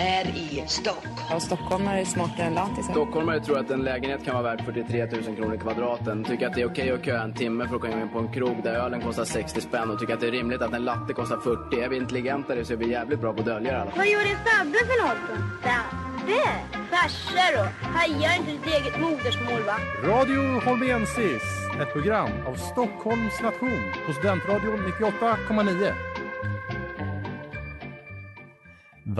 här 0.00 0.24
i 0.36 0.64
Stockholm. 0.66 1.14
Ja, 1.30 1.40
stockholmare 1.40 2.00
är 2.00 2.04
smartare 2.04 2.46
än 2.46 2.54
lantisar. 2.54 2.92
Stockholmare 2.92 3.40
tror 3.40 3.58
att 3.58 3.70
en 3.70 3.82
lägenhet 3.82 4.24
kan 4.24 4.34
vara 4.34 4.42
värd 4.42 4.64
43 4.64 5.06
000 5.06 5.36
kronor 5.36 5.56
kvadraten. 5.56 6.24
Tycker 6.24 6.46
att 6.46 6.54
det 6.54 6.62
är 6.62 6.66
okej 6.66 6.90
att 6.90 7.04
köa 7.04 7.22
en 7.22 7.34
timme 7.34 7.68
för 7.68 7.74
att 7.76 7.80
komma 7.80 8.00
in 8.00 8.08
på 8.08 8.18
en 8.18 8.32
krog 8.32 8.62
där 8.62 8.74
ölen 8.74 9.00
kostar 9.00 9.24
60 9.24 9.60
spänn 9.60 9.90
och 9.90 9.98
tycker 9.98 10.14
att 10.14 10.20
det 10.20 10.26
är 10.26 10.30
rimligt 10.30 10.62
att 10.62 10.72
en 10.72 10.84
latte 10.84 11.12
kostar 11.12 11.36
40. 11.36 11.80
Är 11.80 11.88
vi 11.88 11.96
intelligentare 11.96 12.64
så 12.64 12.72
är 12.72 12.76
vi 12.76 12.90
jävligt 12.90 13.20
bra 13.20 13.32
på 13.32 13.40
att 13.40 13.46
dölja 13.46 13.72
det 13.72 13.80
alla. 13.80 13.92
Vad 13.96 14.06
gör 14.06 14.24
din 14.24 14.36
Fabbe 14.36 14.78
för 14.78 15.06
något 15.06 15.18
då? 15.28 15.34
Fabbe? 15.68 16.42
Farsa 16.90 17.44
då? 17.56 17.88
Hajar 17.88 18.36
inte 18.38 18.50
ditt 18.50 18.66
eget 18.66 19.00
modersmål 19.00 19.62
va? 19.66 19.76
Radio 20.04 20.60
Holmensis, 20.60 21.42
ett 21.80 21.92
program 21.92 22.30
av 22.46 22.54
Stockholms 22.54 23.42
nation 23.42 23.82
på 24.06 24.12
Studentradion 24.12 24.92
98,9. 25.00 26.09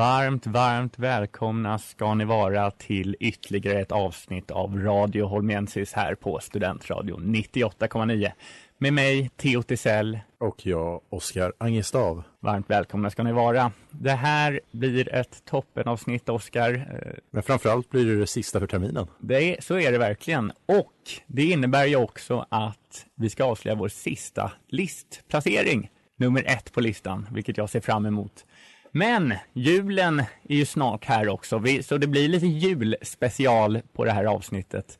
Varmt, 0.00 0.46
varmt 0.46 0.98
välkomna 0.98 1.78
ska 1.78 2.14
ni 2.14 2.24
vara 2.24 2.70
till 2.70 3.16
ytterligare 3.20 3.80
ett 3.80 3.92
avsnitt 3.92 4.50
av 4.50 4.78
Radio 4.78 5.24
Holmensis 5.24 5.92
här 5.92 6.14
på 6.14 6.38
Studentradion 6.42 7.34
98,9. 7.34 8.32
Med 8.78 8.92
mig, 8.92 9.30
Theo 9.36 9.62
Tisell. 9.62 10.18
Och 10.38 10.66
jag, 10.66 11.00
Oskar 11.08 11.52
Angestav. 11.58 12.22
Varmt 12.40 12.70
välkomna 12.70 13.10
ska 13.10 13.22
ni 13.22 13.32
vara. 13.32 13.72
Det 13.90 14.10
här 14.10 14.60
blir 14.70 15.14
ett 15.14 15.44
toppenavsnitt, 15.44 16.28
Oskar. 16.28 17.00
Men 17.30 17.42
framförallt 17.42 17.90
blir 17.90 18.06
det 18.06 18.20
det 18.20 18.26
sista 18.26 18.60
för 18.60 18.66
terminen. 18.66 19.06
Det 19.18 19.56
är, 19.56 19.60
så 19.60 19.78
är 19.78 19.92
det 19.92 19.98
verkligen. 19.98 20.52
Och 20.66 20.94
det 21.26 21.42
innebär 21.42 21.86
ju 21.86 21.96
också 21.96 22.46
att 22.48 23.06
vi 23.14 23.30
ska 23.30 23.44
avslöja 23.44 23.74
vår 23.74 23.88
sista 23.88 24.52
listplacering. 24.68 25.90
Nummer 26.16 26.44
ett 26.46 26.72
på 26.72 26.80
listan, 26.80 27.26
vilket 27.32 27.56
jag 27.56 27.70
ser 27.70 27.80
fram 27.80 28.06
emot. 28.06 28.44
Men 28.92 29.34
julen 29.52 30.20
är 30.20 30.56
ju 30.56 30.66
snart 30.66 31.04
här 31.04 31.28
också, 31.28 31.62
så 31.82 31.98
det 31.98 32.06
blir 32.06 32.28
lite 32.28 32.46
julspecial 32.46 33.80
på 33.92 34.04
det 34.04 34.12
här 34.12 34.24
avsnittet. 34.24 34.98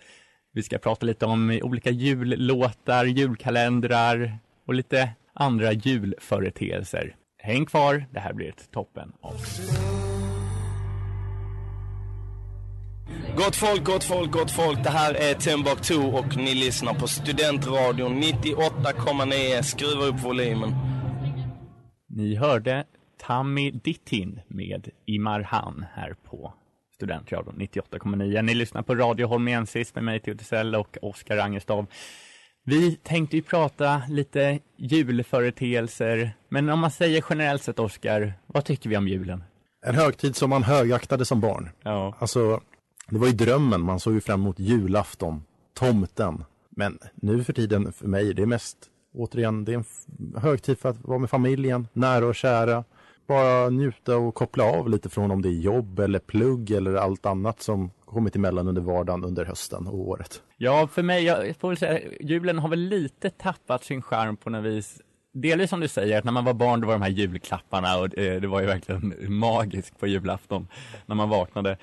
Vi 0.53 0.63
ska 0.63 0.79
prata 0.79 1.07
lite 1.07 1.27
om 1.27 1.61
olika 1.63 1.91
jullåtar, 1.91 3.05
julkalendrar 3.05 4.39
och 4.67 4.75
lite 4.75 5.11
andra 5.35 5.73
julföreteelser. 5.73 7.17
Häng 7.39 7.67
kvar, 7.67 8.07
det 8.11 8.21
här 8.21 8.33
blir 8.33 8.49
ett 8.49 8.71
toppen 8.71 9.13
avsnitt. 9.21 9.81
Gott 13.37 13.57
folk, 13.57 13.85
gott 13.85 14.05
folk, 14.05 14.33
gott 14.33 14.51
folk. 14.51 14.85
Det 14.85 14.91
här 14.91 15.15
är 15.15 15.35
Timbuktu 15.35 15.97
och 15.97 16.37
ni 16.37 16.55
lyssnar 16.55 16.95
på 16.95 17.09
Studentradion 17.09 18.23
98,9. 18.23 19.63
Skruva 19.63 20.05
upp 20.05 20.25
volymen. 20.25 20.75
Ni 22.09 22.35
hörde 22.35 22.85
Tammy 23.21 23.71
Dittin 23.71 24.41
med 24.49 24.89
Imarhan 25.07 25.85
här 25.95 26.15
på 26.25 26.55
Studentradion 26.95 27.55
98,9. 27.59 28.43
Ni 28.43 28.55
lyssnar 28.55 28.83
på 28.83 28.95
Radio 28.95 29.27
Holmensis 29.27 29.95
med 29.95 30.05
mig 30.05 30.21
Tisell 30.21 30.75
och 30.75 30.99
Oskar 31.03 31.39
Angestav. 31.39 31.87
Vi 32.65 32.97
tänkte 32.97 33.37
ju 33.37 33.43
prata 33.43 34.03
lite 34.09 34.59
julföreteelser, 34.77 36.31
men 36.49 36.69
om 36.69 36.79
man 36.79 36.91
säger 36.91 37.25
generellt 37.31 37.63
sett 37.63 37.79
Oskar, 37.79 38.33
vad 38.47 38.65
tycker 38.65 38.91
vi 38.91 38.97
om 38.97 39.09
julen? 39.09 39.45
En 39.87 39.95
högtid 39.95 40.37
som 40.37 40.51
man 40.51 40.63
högaktade 40.63 41.25
som 41.25 41.41
barn. 41.41 41.71
Ja. 41.83 42.17
Alltså, 42.19 42.61
det 43.09 43.19
var 43.19 43.27
ju 43.27 43.33
drömmen. 43.33 43.81
Man 43.81 44.01
såg 44.01 44.15
ju 44.15 44.21
fram 44.21 44.41
emot 44.41 44.59
julafton, 44.59 45.43
tomten. 45.75 46.45
Men 46.71 46.99
nu 47.15 47.45
för 47.45 47.53
tiden 47.53 47.93
för 47.93 48.09
mig, 48.09 48.35
det 48.35 48.43
är 48.43 48.47
mest 48.47 48.77
återigen, 49.15 49.65
det 49.65 49.73
är 49.73 49.77
en 49.77 49.85
högtid 50.37 50.79
för 50.79 50.89
att 50.89 51.05
vara 51.05 51.19
med 51.19 51.31
familjen, 51.31 51.89
nära 51.93 52.27
och 52.27 52.35
kära. 52.35 52.85
Bara 53.31 53.71
njuta 53.71 54.17
och 54.17 54.35
koppla 54.35 54.65
av 54.65 54.89
lite 54.91 55.09
från 55.09 55.31
om 55.31 55.43
det 55.43 55.49
är 55.49 55.61
jobb 55.61 55.99
eller 55.99 56.19
plugg 56.19 56.71
eller 56.71 56.95
allt 56.95 57.27
annat 57.27 57.63
som 57.63 57.91
kommit 58.05 58.37
emellan 58.37 58.69
under 58.69 58.83
vardagen 58.83 59.25
under 59.25 59.45
hösten 59.45 59.87
och 59.87 59.95
året. 59.95 60.43
Ja, 60.57 60.89
för 60.93 61.03
mig, 61.03 61.25
jag 61.25 61.57
får 61.57 61.69
väl 61.69 61.77
säga, 61.77 62.01
julen 62.21 62.59
har 62.59 62.69
väl 62.69 62.79
lite 62.79 63.31
tappat 63.31 63.85
sin 63.85 64.03
charm 64.03 64.37
på 64.37 64.51
något 64.51 64.65
vis. 64.65 65.01
Delvis 65.33 65.71
som 65.71 65.81
du 65.81 65.89
säger, 65.89 66.19
att 66.19 66.25
när 66.25 66.33
man 66.33 66.45
var 66.45 66.55
barn, 66.55 66.81
då 66.81 66.87
var 66.87 66.95
de 66.95 67.03
här 67.03 67.11
julklapparna 67.11 67.99
och 67.99 68.19
eh, 68.19 68.41
det 68.41 68.47
var 68.47 68.61
ju 68.61 68.67
verkligen 68.67 69.15
magiskt 69.29 69.99
på 70.01 70.07
julafton 70.07 70.69
när 71.07 71.15
man 71.15 71.29
vaknade. 71.29 71.77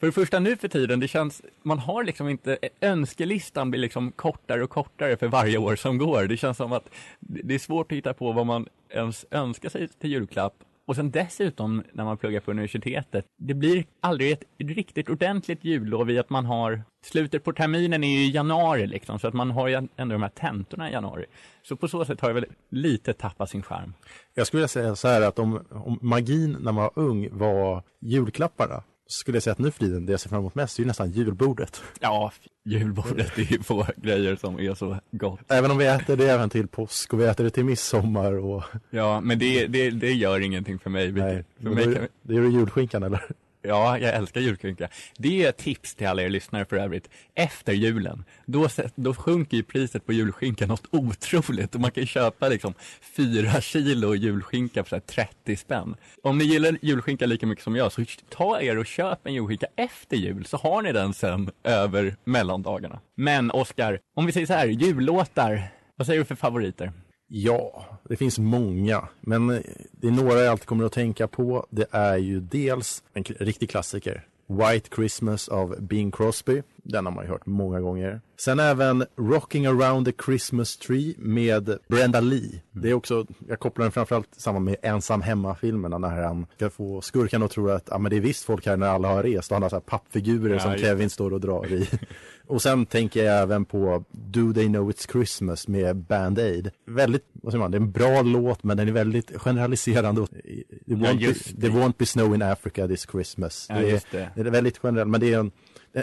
För 0.00 0.06
det 0.06 0.12
första 0.12 0.38
nu 0.38 0.56
för 0.56 0.68
tiden, 0.68 1.00
det 1.00 1.08
känns, 1.08 1.42
man 1.62 1.78
har 1.78 2.04
liksom 2.04 2.28
inte, 2.28 2.58
önskelistan 2.80 3.70
blir 3.70 3.80
liksom 3.80 4.12
kortare 4.12 4.62
och 4.62 4.70
kortare 4.70 5.16
för 5.16 5.28
varje 5.28 5.58
år 5.58 5.76
som 5.76 5.98
går. 5.98 6.24
Det 6.24 6.36
känns 6.36 6.56
som 6.56 6.72
att 6.72 6.88
det 7.20 7.54
är 7.54 7.58
svårt 7.58 7.92
att 7.92 7.98
hitta 7.98 8.14
på 8.14 8.32
vad 8.32 8.46
man 8.46 8.66
ens 8.90 9.26
önskar 9.30 9.68
sig 9.68 9.88
till 9.88 10.10
julklapp. 10.10 10.54
Och 10.86 10.96
sen 10.96 11.10
dessutom 11.10 11.82
när 11.92 12.04
man 12.04 12.16
pluggar 12.16 12.40
på 12.40 12.50
universitetet, 12.50 13.24
det 13.38 13.54
blir 13.54 13.84
aldrig 14.00 14.32
ett 14.32 14.44
riktigt 14.58 15.08
ordentligt 15.08 15.64
jullov 15.64 16.10
i 16.10 16.18
att 16.18 16.30
man 16.30 16.46
har, 16.46 16.82
slutet 17.04 17.44
på 17.44 17.52
terminen 17.52 18.04
är 18.04 18.08
ju 18.08 18.24
i 18.24 18.30
januari 18.30 18.86
liksom, 18.86 19.18
så 19.18 19.28
att 19.28 19.34
man 19.34 19.50
har 19.50 19.68
ju 19.68 19.74
ändå 19.96 20.12
de 20.12 20.22
här 20.22 20.28
tentorna 20.28 20.90
i 20.90 20.92
januari. 20.92 21.24
Så 21.62 21.76
på 21.76 21.88
så 21.88 22.04
sätt 22.04 22.20
har 22.20 22.28
det 22.28 22.34
väl 22.34 22.46
lite 22.70 23.12
tappat 23.12 23.50
sin 23.50 23.62
charm. 23.62 23.94
Jag 24.34 24.46
skulle 24.46 24.58
vilja 24.58 24.68
säga 24.68 24.96
så 24.96 25.08
här 25.08 25.22
att 25.22 25.38
om, 25.38 25.64
om 25.70 25.98
magin 26.02 26.56
när 26.60 26.72
man 26.72 26.84
var 26.84 26.92
ung 26.94 27.28
var 27.32 27.82
julklapparna 28.00 28.82
skulle 29.12 29.36
jag 29.36 29.42
säga 29.42 29.52
att 29.52 29.58
nu 29.58 29.70
för 29.70 29.78
tiden, 29.78 30.06
det 30.06 30.12
jag 30.12 30.20
ser 30.20 30.28
fram 30.28 30.38
emot 30.38 30.54
mest 30.54 30.78
är 30.78 30.82
ju 30.82 30.86
nästan 30.86 31.10
julbordet. 31.10 31.82
Ja, 32.00 32.32
julbordet 32.64 33.38
är 33.38 33.52
ju 33.52 33.62
få 33.62 33.86
grejer 33.96 34.36
som 34.36 34.58
är 34.60 34.74
så 34.74 34.98
gott. 35.10 35.40
Även 35.48 35.70
om 35.70 35.78
vi 35.78 35.86
äter 35.86 36.16
det 36.16 36.30
även 36.30 36.50
till 36.50 36.68
påsk 36.68 37.12
och 37.12 37.20
vi 37.20 37.24
äter 37.24 37.44
det 37.44 37.50
till 37.50 37.64
midsommar 37.64 38.32
och... 38.32 38.62
Ja, 38.90 39.20
men 39.20 39.38
det, 39.38 39.66
det, 39.66 39.90
det 39.90 40.12
gör 40.12 40.40
ingenting 40.40 40.78
för 40.78 40.90
mig. 40.90 41.12
Nej, 41.12 41.44
för 41.62 41.70
mig 41.70 41.86
då, 41.86 41.94
kan, 41.94 42.08
det 42.22 42.34
gör 42.34 42.42
du 42.42 42.52
julskinkan 42.52 43.02
eller? 43.02 43.22
Ja, 43.62 43.98
jag 43.98 44.14
älskar 44.14 44.40
julskinka. 44.40 44.88
Det 45.16 45.44
är 45.44 45.48
ett 45.48 45.56
tips 45.56 45.94
till 45.94 46.06
alla 46.06 46.22
er 46.22 46.28
lyssnare 46.28 46.64
för 46.64 46.76
övrigt. 46.76 47.08
Efter 47.34 47.72
julen, 47.72 48.24
då, 48.46 48.68
då 48.94 49.14
sjunker 49.14 49.56
ju 49.56 49.62
priset 49.62 50.06
på 50.06 50.12
julskinka 50.12 50.66
något 50.66 50.86
otroligt 50.90 51.74
och 51.74 51.80
man 51.80 51.90
kan 51.90 52.02
ju 52.02 52.06
köpa 52.06 52.48
liksom 52.48 52.74
fyra 53.16 53.60
kilo 53.60 54.14
julskinka 54.14 54.84
för 54.84 54.88
så 54.88 54.96
här 54.96 55.00
30 55.00 55.56
spänn. 55.56 55.96
Om 56.22 56.38
ni 56.38 56.44
gillar 56.44 56.78
julskinka 56.82 57.26
lika 57.26 57.46
mycket 57.46 57.64
som 57.64 57.76
jag 57.76 57.92
så 57.92 58.04
ta 58.28 58.60
er 58.60 58.78
och 58.78 58.86
köp 58.86 59.26
en 59.26 59.34
julskinka 59.34 59.66
efter 59.76 60.16
jul 60.16 60.44
så 60.44 60.56
har 60.56 60.82
ni 60.82 60.92
den 60.92 61.14
sen 61.14 61.50
över 61.64 62.16
mellandagarna. 62.24 63.00
Men 63.14 63.50
Oskar, 63.50 63.98
om 64.14 64.26
vi 64.26 64.32
säger 64.32 64.46
så 64.46 64.52
här, 64.52 64.66
jullåtar, 64.66 65.68
vad 65.96 66.06
säger 66.06 66.18
du 66.18 66.24
för 66.24 66.34
favoriter? 66.34 66.92
Ja, 67.34 67.84
det 68.08 68.16
finns 68.16 68.38
många, 68.38 69.08
men 69.20 69.46
det 69.92 70.06
är 70.06 70.10
några 70.10 70.40
jag 70.40 70.48
alltid 70.48 70.66
kommer 70.66 70.84
att 70.84 70.92
tänka 70.92 71.28
på. 71.28 71.66
Det 71.70 71.86
är 71.90 72.16
ju 72.16 72.40
dels 72.40 73.02
en 73.12 73.24
riktig 73.24 73.70
klassiker, 73.70 74.26
White 74.46 74.88
Christmas 74.96 75.48
av 75.48 75.76
Bing 75.80 76.10
Crosby. 76.10 76.62
Den 76.76 77.06
har 77.06 77.12
man 77.12 77.24
ju 77.24 77.30
hört 77.30 77.46
många 77.46 77.80
gånger. 77.80 78.20
Sen 78.40 78.60
även 78.60 79.04
Rocking 79.16 79.66
around 79.66 80.06
the 80.06 80.12
Christmas 80.24 80.76
tree 80.76 81.14
med 81.18 81.78
Brenda 81.88 82.20
Lee. 82.20 82.62
Det 82.70 82.90
är 82.90 82.94
också, 82.94 83.26
jag 83.48 83.60
kopplar 83.60 83.84
den 83.84 83.92
framförallt 83.92 84.34
samman 84.36 84.64
med 84.64 84.76
ensam 84.82 85.22
hemma-filmerna 85.22 85.98
när 85.98 86.22
han 86.22 86.46
ska 86.56 86.70
få 86.70 87.00
skurkarna 87.00 87.44
att 87.44 87.50
tro 87.50 87.70
att 87.70 87.92
ah, 87.92 87.98
men 87.98 88.10
det 88.10 88.16
är 88.16 88.20
visst 88.20 88.44
folk 88.44 88.66
här 88.66 88.76
när 88.76 88.86
alla 88.86 89.08
har 89.08 89.22
rest 89.22 89.50
och 89.50 89.54
han 89.54 89.62
har 89.62 89.70
så 89.70 89.76
här 89.76 89.80
pappfigurer 89.80 90.54
Ja, 90.54 90.60
som 90.60 90.76
Kevin 90.78 91.10
står 91.10 91.32
och 91.32 91.40
drar 91.40 91.72
i. 91.72 91.88
och 92.52 92.62
sen 92.62 92.86
tänker 92.86 93.24
jag 93.24 93.42
även 93.42 93.64
på 93.64 94.04
Do 94.10 94.52
They 94.52 94.66
Know 94.66 94.90
It's 94.90 95.12
Christmas 95.12 95.68
med 95.68 95.96
Band 95.96 96.38
Aid. 96.38 96.70
Väldigt, 96.86 97.24
vad 97.32 97.52
säger 97.52 97.60
man, 97.60 97.70
det 97.70 97.76
är 97.76 97.80
en 97.80 97.92
bra 97.92 98.22
låt 98.22 98.62
men 98.62 98.76
den 98.76 98.88
är 98.88 98.92
väldigt 98.92 99.40
generaliserande. 99.40 100.22
It 100.22 100.68
won't, 100.86 101.18
just 101.18 101.44
be, 101.46 101.52
det. 101.54 101.60
there 101.60 101.82
won't 101.82 101.94
be 101.98 102.06
snow 102.06 102.34
in 102.34 102.42
Africa 102.42 102.88
this 102.88 103.06
Christmas. 103.12 103.66
Ja, 103.68 103.74
det, 103.74 103.90
är, 103.90 104.02
det. 104.10 104.30
det 104.34 104.40
är 104.40 104.44
väldigt 104.44 104.80
generellt 104.82 105.10
men 105.10 105.20
det 105.20 105.32
är 105.32 105.38
en 105.38 105.50
eh, 105.94 106.02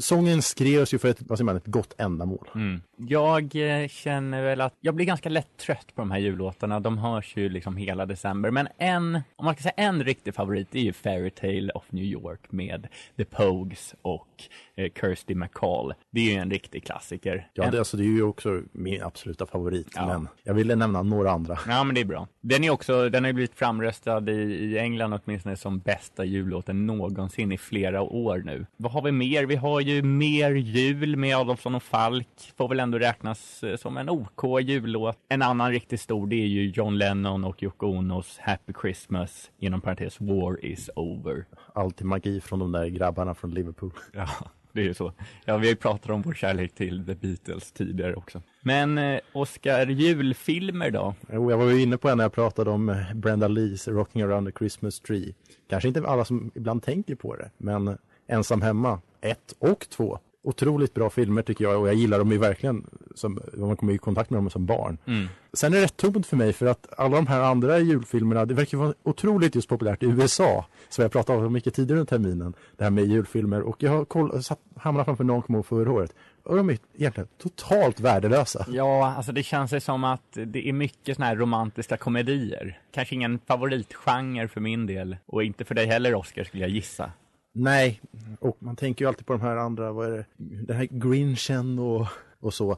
Sången 0.00 0.42
skrevs 0.42 0.94
ju 0.94 0.98
för 0.98 1.08
ett, 1.08 1.18
vad 1.20 1.38
säger 1.38 1.46
man, 1.46 1.56
ett 1.56 1.66
gott 1.66 1.94
ändamål. 1.98 2.48
Mm. 2.54 2.80
Jag 3.08 3.56
eh, 3.56 3.88
känner 3.88 4.42
väl 4.42 4.60
att 4.60 4.74
jag 4.80 4.94
blir 4.94 5.06
ganska 5.06 5.28
lätt 5.28 5.56
trött 5.56 5.86
på 5.94 6.02
de 6.02 6.10
här 6.10 6.18
jullåtarna. 6.18 6.80
De 6.80 6.98
hörs 6.98 7.36
ju 7.36 7.48
liksom 7.48 7.76
hela 7.76 8.06
december. 8.06 8.50
Men 8.50 8.68
en, 8.78 9.14
om 9.36 9.44
man 9.44 9.54
ska 9.54 9.62
säga 9.62 9.72
en 9.76 10.04
riktig 10.04 10.34
favorit, 10.34 10.74
är 10.74 10.80
ju 10.80 10.92
Fairy 10.92 11.30
Tale 11.30 11.72
of 11.72 11.84
New 11.90 12.04
York 12.04 12.40
med 12.52 12.88
The 13.16 13.24
Pogues 13.24 13.94
och 14.02 14.28
eh, 14.74 14.90
Kirsty 15.00 15.34
MacColl. 15.34 15.94
Det 16.10 16.20
är 16.20 16.32
ju 16.32 16.38
en 16.38 16.50
riktig 16.50 16.84
klassiker. 16.84 17.48
Ja, 17.54 17.70
det, 17.70 17.78
alltså, 17.78 17.96
det 17.96 18.02
är 18.02 18.06
ju 18.06 18.22
också 18.22 18.62
min 18.72 19.02
absoluta 19.02 19.46
favorit. 19.46 19.88
Ja. 19.94 20.06
Men 20.06 20.28
jag 20.42 20.54
ville 20.54 20.76
nämna 20.76 21.02
några 21.02 21.30
andra. 21.30 21.58
Ja, 21.68 21.84
men 21.84 21.94
det 21.94 22.00
är 22.00 22.04
bra. 22.04 22.28
Den 22.40 22.64
är 22.64 22.70
också, 22.70 23.08
den 23.08 23.24
har 23.24 23.28
ju 23.28 23.34
blivit 23.34 23.54
framröstad 23.54 24.30
i, 24.30 24.34
i 24.34 24.78
England 24.78 25.20
åtminstone 25.24 25.56
som 25.56 25.78
bästa 25.78 26.24
jullåten 26.24 26.86
någonsin 26.86 27.52
i 27.52 27.58
flera 27.58 28.02
år 28.02 28.42
nu. 28.44 28.66
Vad 28.76 28.92
har 28.92 29.02
vi 29.02 29.12
mer? 29.12 29.46
Vi 29.46 29.56
har 29.56 29.80
ju 29.80 30.02
Mer 30.02 30.50
jul 30.50 31.16
med 31.16 31.36
Adolfsson 31.36 31.74
och 31.74 31.82
Falk. 31.82 32.26
Får 32.56 32.68
väl 32.68 32.80
ändå 32.80 32.89
ändå 32.90 32.98
räknas 32.98 33.62
eh, 33.62 33.76
som 33.76 33.96
en 33.96 34.08
OK 34.08 34.60
jullåt. 34.60 35.16
En 35.28 35.42
annan 35.42 35.70
riktigt 35.70 36.00
stor 36.00 36.26
det 36.26 36.36
är 36.36 36.46
ju 36.46 36.70
John 36.70 36.98
Lennon 36.98 37.44
och 37.44 37.62
Yoko 37.62 37.86
Onos 37.86 38.38
Happy 38.38 38.72
Christmas, 38.80 39.50
inom 39.58 39.80
parentes 39.80 40.20
War 40.20 40.64
is 40.64 40.90
over. 40.96 41.44
Alltid 41.74 42.06
magi 42.06 42.40
från 42.40 42.58
de 42.58 42.72
där 42.72 42.86
grabbarna 42.86 43.34
från 43.34 43.50
Liverpool. 43.50 43.92
Ja, 44.12 44.28
det 44.72 44.80
är 44.80 44.84
ju 44.84 44.94
så. 44.94 45.12
Ja, 45.44 45.56
vi 45.56 45.76
pratat 45.76 46.10
om 46.10 46.22
vår 46.22 46.34
kärlek 46.34 46.74
till 46.74 47.06
The 47.06 47.14
Beatles 47.14 47.72
tidigare 47.72 48.14
också. 48.14 48.42
Men 48.62 48.98
eh, 48.98 49.20
Oscar, 49.32 49.86
julfilmer 49.86 50.90
då? 50.90 51.14
Jo, 51.32 51.50
jag 51.50 51.58
var 51.58 51.70
ju 51.70 51.82
inne 51.82 51.96
på 51.96 52.08
en 52.08 52.16
när 52.16 52.24
jag 52.24 52.32
pratade 52.32 52.70
om 52.70 52.88
eh, 52.88 53.14
Brenda 53.14 53.48
Lees 53.48 53.88
Rocking 53.88 54.22
around 54.22 54.46
the 54.46 54.58
Christmas 54.58 55.00
tree. 55.00 55.34
Kanske 55.68 55.88
inte 55.88 56.08
alla 56.08 56.24
som 56.24 56.50
ibland 56.54 56.82
tänker 56.82 57.14
på 57.14 57.36
det, 57.36 57.50
men 57.58 57.98
Ensam 58.28 58.62
hemma 58.62 59.00
1 59.20 59.38
och 59.58 59.88
2. 59.90 60.18
Otroligt 60.42 60.94
bra 60.94 61.10
filmer 61.10 61.42
tycker 61.42 61.64
jag 61.64 61.80
och 61.80 61.88
jag 61.88 61.94
gillar 61.94 62.18
dem 62.18 62.32
ju 62.32 62.38
verkligen 62.38 62.86
som, 63.14 63.40
man 63.56 63.76
kommer 63.76 63.92
i 63.92 63.98
kontakt 63.98 64.30
med 64.30 64.38
dem 64.38 64.50
som 64.50 64.66
barn. 64.66 64.98
Mm. 65.06 65.28
Sen 65.52 65.72
är 65.72 65.76
det 65.76 65.84
rätt 65.84 65.96
tomt 65.96 66.26
för 66.26 66.36
mig 66.36 66.52
för 66.52 66.66
att 66.66 66.86
alla 66.98 67.16
de 67.16 67.26
här 67.26 67.40
andra 67.40 67.78
julfilmerna, 67.78 68.44
det 68.44 68.54
verkar 68.54 68.78
vara 68.78 68.94
otroligt 69.02 69.54
just 69.54 69.68
populärt 69.68 70.02
i 70.02 70.06
USA. 70.06 70.66
Som 70.88 71.02
jag 71.02 71.12
pratade 71.12 71.46
om 71.46 71.52
mycket 71.52 71.74
tidigare 71.74 72.00
under 72.00 72.10
terminen, 72.10 72.54
det 72.76 72.84
här 72.84 72.90
med 72.90 73.04
julfilmer. 73.04 73.62
Och 73.62 73.82
jag 73.82 73.90
har 73.90 74.04
koll, 74.04 74.42
satt, 74.42 74.60
hamnat 74.76 75.04
framför 75.04 75.24
ihåg 75.24 75.66
förra 75.66 75.92
året. 75.92 76.14
Och 76.42 76.56
de 76.56 76.70
är 76.70 76.78
egentligen 76.94 77.28
totalt 77.38 78.00
värdelösa. 78.00 78.66
Ja, 78.68 79.14
alltså 79.16 79.32
det 79.32 79.42
känns 79.42 79.84
som 79.84 80.04
att 80.04 80.38
det 80.46 80.68
är 80.68 80.72
mycket 80.72 81.16
såna 81.16 81.26
här 81.26 81.36
romantiska 81.36 81.96
komedier. 81.96 82.80
Kanske 82.92 83.14
ingen 83.14 83.38
favoritgenre 83.46 84.48
för 84.48 84.60
min 84.60 84.86
del. 84.86 85.16
Och 85.26 85.44
inte 85.44 85.64
för 85.64 85.74
dig 85.74 85.86
heller 85.86 86.14
Oscar 86.14 86.44
skulle 86.44 86.62
jag 86.62 86.70
gissa. 86.70 87.12
Nej, 87.52 88.00
och 88.40 88.56
man 88.58 88.76
tänker 88.76 89.04
ju 89.04 89.08
alltid 89.08 89.26
på 89.26 89.32
de 89.32 89.42
här 89.42 89.56
andra, 89.56 89.92
vad 89.92 90.06
är 90.06 90.10
det, 90.10 90.24
den 90.36 90.76
här 90.76 90.88
Grinchen 90.90 91.78
och, 91.78 92.06
och 92.40 92.54
så. 92.54 92.76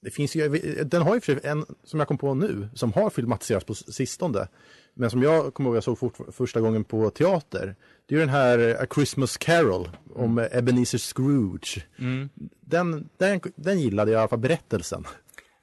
Det 0.00 0.10
finns 0.10 0.36
ju, 0.36 0.48
den 0.84 1.02
har 1.02 1.14
ju 1.14 1.20
för 1.20 1.46
en 1.46 1.64
som 1.84 1.98
jag 1.98 2.08
kom 2.08 2.18
på 2.18 2.34
nu, 2.34 2.68
som 2.74 2.92
har 2.92 3.10
filmatiserats 3.10 3.66
på 3.66 3.74
sistone. 3.74 4.48
Men 4.94 5.10
som 5.10 5.22
jag 5.22 5.54
kommer 5.54 5.70
ihåg 5.70 5.76
jag 5.76 5.84
såg 5.84 5.98
fort, 5.98 6.18
första 6.32 6.60
gången 6.60 6.84
på 6.84 7.10
teater. 7.10 7.76
Det 8.06 8.14
är 8.14 8.18
ju 8.18 8.26
den 8.26 8.34
här 8.34 8.82
A 8.82 8.86
Christmas 8.94 9.36
Carol 9.36 9.88
om 10.14 10.38
mm. 10.38 10.58
Ebenezer 10.58 10.98
Scrooge. 10.98 11.86
Mm. 11.98 12.28
Den, 12.60 13.08
den, 13.16 13.40
den 13.56 13.80
gillade 13.80 14.10
jag 14.10 14.18
i 14.18 14.20
alla 14.20 14.28
fall 14.28 14.38
berättelsen. 14.38 15.04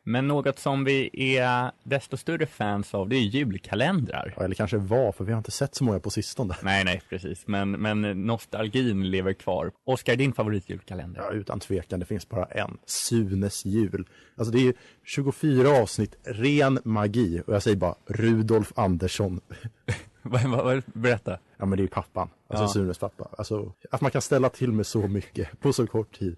Men 0.04 0.28
något 0.28 0.60
som 0.60 0.84
vi 0.84 1.10
är 1.38 1.72
desto 1.84 2.18
större 2.18 2.46
fans 2.46 2.94
av, 2.94 3.10
det 3.10 3.16
är 3.16 3.20
julkalendrar. 3.20 4.34
Ja, 4.38 4.44
eller 4.44 4.56
kanske 4.56 4.78
var, 4.78 5.12
för 5.12 5.24
vi 5.24 5.32
har 5.32 5.38
inte 5.38 5.52
sett 5.52 5.76
så 5.76 5.84
många 5.84 6.00
på 6.00 6.10
sistone. 6.10 6.56
Nej, 6.64 6.84
nej, 6.84 7.02
precis. 7.10 7.48
Men, 7.48 7.72
men 7.72 8.26
nostalgin 8.26 9.12
lever 9.12 9.34
kvar. 9.34 9.72
Oskar, 9.84 10.16
din 10.16 10.34
favoritjulkalender? 10.34 11.22
Ja, 11.22 11.32
utan 11.32 11.60
tvekan. 11.60 12.00
Det 12.00 12.06
finns 12.06 12.30
bara 12.30 12.46
en. 12.46 12.78
Sunes 12.86 13.66
jul. 13.66 14.08
Alltså 14.36 14.54
det 14.54 14.68
är 14.68 14.74
24 15.04 15.70
avsnitt, 15.70 16.16
ren 16.24 16.80
magi. 16.84 17.42
Och 17.48 17.54
jag 17.54 17.64
säger 17.64 17.78
bara 17.78 17.96
Rudolf 18.08 18.72
Andersson. 18.76 19.42
Berätta. 20.94 21.38
Ja 21.58 21.66
men 21.66 21.78
det 21.78 21.84
är 21.84 21.88
pappan, 21.88 22.30
alltså 22.48 22.64
ja. 22.64 22.68
Sunes 22.68 22.98
pappa. 22.98 23.28
Alltså, 23.38 23.72
att 23.92 24.02
man 24.02 24.12
kan 24.12 24.22
ställa 24.22 24.50
till 24.50 24.72
med 24.72 24.86
så 24.86 25.08
mycket 25.08 25.60
på 25.60 25.74
så 25.74 25.88
kort 25.88 26.20
tid. 26.20 26.38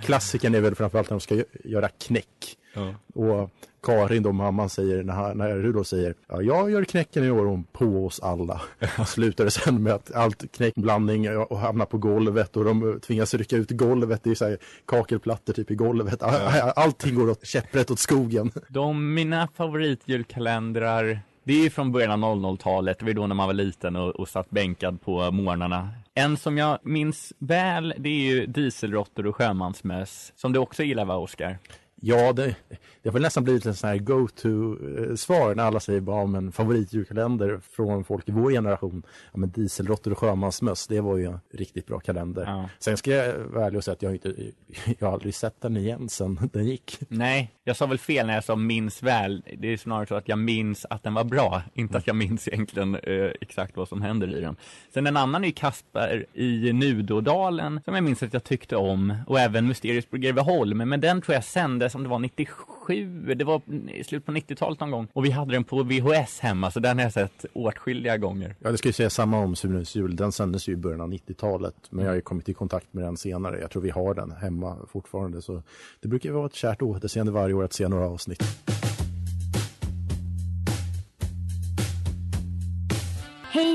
Klassikern 0.00 0.54
är 0.54 0.60
väl 0.60 0.74
framförallt 0.74 1.10
när 1.10 1.16
de 1.16 1.20
ska 1.20 1.44
göra 1.64 1.88
knäck. 1.88 2.58
Ja. 2.74 2.94
Och 3.14 3.50
Karin 3.82 4.22
då, 4.22 4.32
mamman 4.32 4.68
säger, 4.68 5.02
när, 5.02 5.34
när 5.34 5.56
Rudolf 5.56 5.86
säger 5.86 6.14
ja, 6.28 6.42
jag 6.42 6.70
gör 6.70 6.84
knäcken 6.84 7.24
i 7.24 7.30
år 7.30 7.44
hon 7.44 7.64
på 7.64 8.06
oss 8.06 8.20
alla. 8.20 8.60
Slutar 9.06 9.44
det 9.44 9.50
sen 9.50 9.82
med 9.82 9.92
att 9.92 10.14
allt 10.14 10.52
knäckblandning 10.52 11.36
och 11.36 11.58
hamnar 11.58 11.86
på 11.86 11.98
golvet 11.98 12.56
och 12.56 12.64
de 12.64 13.00
tvingas 13.00 13.34
rycka 13.34 13.56
ut 13.56 13.70
golvet. 13.70 14.20
Det 14.24 14.30
är 14.30 14.34
så 14.34 14.44
här 14.44 14.58
kakelplattor 14.86 15.52
typ 15.52 15.70
i 15.70 15.74
golvet. 15.74 16.18
Ja. 16.20 16.72
Allting 16.76 17.14
går 17.14 17.30
åt 17.30 17.46
käpprätt 17.46 17.90
åt 17.90 17.98
skogen. 17.98 18.50
De, 18.68 19.14
mina 19.14 19.48
favoritjulkalendrar 19.54 21.20
det 21.44 21.52
är 21.52 21.62
ju 21.62 21.70
från 21.70 21.92
början 21.92 22.24
av 22.24 22.36
00-talet, 22.36 22.98
det 22.98 23.04
var 23.04 23.12
då 23.12 23.26
när 23.26 23.34
man 23.34 23.46
var 23.46 23.54
liten 23.54 23.96
och, 23.96 24.10
och 24.10 24.28
satt 24.28 24.50
bänkad 24.50 25.00
på 25.00 25.30
morgnarna. 25.30 25.88
En 26.14 26.36
som 26.36 26.58
jag 26.58 26.78
minns 26.82 27.32
väl, 27.38 27.94
det 27.98 28.08
är 28.08 28.32
ju 28.32 28.46
Dieselråttor 28.46 29.26
och 29.26 29.36
Sjömansmöss, 29.36 30.32
som 30.36 30.52
du 30.52 30.58
också 30.58 30.82
gillar 30.82 31.04
va, 31.04 31.16
Oskar? 31.16 31.58
Ja, 32.04 32.32
det, 32.32 32.56
det 33.02 33.08
har 33.08 33.12
väl 33.12 33.22
nästan 33.22 33.44
blivit 33.44 33.66
en 33.66 33.74
sån 33.74 33.90
här 33.90 33.98
go-to-svar 33.98 35.54
när 35.54 35.64
alla 35.64 35.80
säger 35.80 36.00
bara 36.00 36.22
om 36.22 36.34
en 36.34 36.52
från 37.76 38.04
folk 38.04 38.28
i 38.28 38.32
vår 38.32 38.50
generation. 38.50 39.02
Ja, 39.32 39.38
men 39.38 39.50
Dieselråttor 39.50 40.10
och 40.10 40.18
Sjömansmöss, 40.18 40.86
det 40.86 41.00
var 41.00 41.16
ju 41.16 41.24
en 41.24 41.40
riktigt 41.52 41.86
bra 41.86 42.00
kalender. 42.00 42.44
Ja. 42.46 42.68
Sen 42.78 42.96
ska 42.96 43.10
jag 43.10 43.38
vara 43.38 43.66
ärlig 43.66 43.78
och 43.78 43.84
säga 43.84 43.92
att 43.92 44.02
jag, 44.02 44.12
inte, 44.12 44.34
jag 44.98 45.06
har 45.06 45.12
aldrig 45.12 45.34
sett 45.34 45.60
den 45.60 45.76
igen 45.76 46.08
sen 46.08 46.50
den 46.52 46.66
gick. 46.66 46.98
Nej, 47.08 47.50
jag 47.64 47.76
sa 47.76 47.86
väl 47.86 47.98
fel 47.98 48.26
när 48.26 48.34
jag 48.34 48.44
sa 48.44 48.56
minns 48.56 49.02
väl. 49.02 49.42
Det 49.58 49.68
är 49.68 49.76
snarare 49.76 50.06
så 50.06 50.14
att 50.14 50.28
jag 50.28 50.38
minns 50.38 50.86
att 50.90 51.02
den 51.02 51.14
var 51.14 51.24
bra, 51.24 51.62
inte 51.74 51.98
att 51.98 52.06
jag 52.06 52.16
minns 52.16 52.48
egentligen 52.48 52.94
eh, 52.94 53.30
exakt 53.40 53.76
vad 53.76 53.88
som 53.88 54.02
händer 54.02 54.36
i 54.36 54.40
den. 54.40 54.56
Sen 54.94 55.06
en 55.06 55.16
annan 55.16 55.44
är 55.44 55.50
Kasper 55.50 56.26
i 56.32 56.72
Nudodalen, 56.72 57.80
som 57.84 57.94
jag 57.94 58.04
minns 58.04 58.22
att 58.22 58.32
jag 58.32 58.44
tyckte 58.44 58.76
om, 58.76 59.16
och 59.26 59.40
även 59.40 59.68
Mysteriet 59.68 60.10
på 60.10 60.16
Greveholm, 60.16 60.78
men 60.78 61.00
den 61.00 61.22
tror 61.22 61.34
jag 61.34 61.44
sändes 61.44 61.91
som 61.92 62.02
det 62.02 62.08
var 62.08 62.18
97, 62.18 63.34
det 63.34 63.44
var 63.44 63.62
i 63.90 64.04
slutet 64.04 64.26
på 64.26 64.32
90-talet 64.32 64.80
någon 64.80 64.90
gång. 64.90 65.08
Och 65.12 65.24
vi 65.24 65.30
hade 65.30 65.52
den 65.52 65.64
på 65.64 65.82
VHS 65.82 66.40
hemma, 66.40 66.70
så 66.70 66.80
den 66.80 66.98
har 66.98 67.04
jag 67.04 67.12
sett 67.12 67.44
åtskilliga 67.52 68.16
gånger. 68.16 68.54
Ja, 68.58 68.70
det 68.70 68.78
ska 68.78 68.88
ju 68.88 68.92
säga 68.92 69.10
samma 69.10 69.38
om 69.38 69.56
Sunes 69.56 69.96
jul. 69.96 70.16
Den 70.16 70.32
sändes 70.32 70.68
ju 70.68 70.72
i 70.72 70.76
början 70.76 71.00
av 71.00 71.12
90-talet, 71.12 71.74
men 71.90 72.04
jag 72.04 72.10
har 72.10 72.16
ju 72.16 72.20
kommit 72.20 72.48
i 72.48 72.54
kontakt 72.54 72.94
med 72.94 73.04
den 73.04 73.16
senare. 73.16 73.60
Jag 73.60 73.70
tror 73.70 73.82
vi 73.82 73.90
har 73.90 74.14
den 74.14 74.32
hemma 74.32 74.76
fortfarande, 74.88 75.42
så 75.42 75.62
det 76.00 76.08
brukar 76.08 76.30
vara 76.30 76.46
ett 76.46 76.54
kärt 76.54 76.82
återseende 76.82 77.32
varje 77.32 77.54
år 77.54 77.64
att 77.64 77.72
se 77.72 77.88
några 77.88 78.06
avsnitt. 78.06 78.42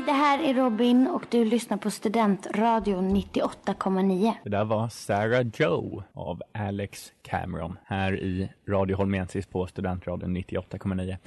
Det 0.08 0.14
här 0.14 0.44
är 0.44 0.54
Robin 0.54 1.08
och 1.08 1.24
du 1.30 1.46
lyssnar 1.46 1.78
på 1.78 1.92
Studentradion 1.92 3.16
98,9. 3.16 4.34
Det 4.44 4.50
där 4.50 4.66
var 4.66 4.90
Sarah 4.90 5.46
Joe 5.54 6.04
av 6.14 6.42
Alex 6.52 7.12
Cameron 7.22 7.78
här 7.86 8.20
i 8.20 8.50
Radio 8.68 8.96
Holmensis 8.96 9.46
på 9.46 9.68
Studentradion 9.68 10.38
98,9. 10.38 11.18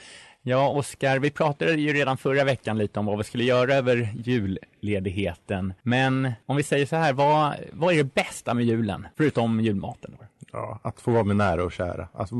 Ja, 0.43 0.69
Oskar, 0.69 1.19
vi 1.19 1.31
pratade 1.31 1.73
ju 1.73 1.93
redan 1.93 2.17
förra 2.17 2.45
veckan 2.45 2.79
lite 2.79 3.01
om 3.01 3.07
vad 3.07 3.19
vi 3.19 3.25
skulle 3.25 3.45
göra 3.45 3.75
över 3.75 4.09
julledigheten. 4.15 5.73
Men 5.83 6.33
om 6.47 6.57
vi 6.57 6.63
säger 6.63 6.87
så 6.87 6.97
här, 6.97 7.13
vad, 7.13 7.55
vad 7.73 7.95
är 7.95 7.97
det 7.97 8.15
bästa 8.15 8.55
med 8.55 8.65
julen? 8.65 9.07
Förutom 9.17 9.61
julmaten? 9.61 10.17
Ja, 10.53 10.81
att 10.83 11.01
få 11.01 11.11
vara 11.11 11.25
med 11.25 11.37
nära 11.37 11.65
och 11.65 11.73
kära. 11.73 12.09
Att 12.13 12.31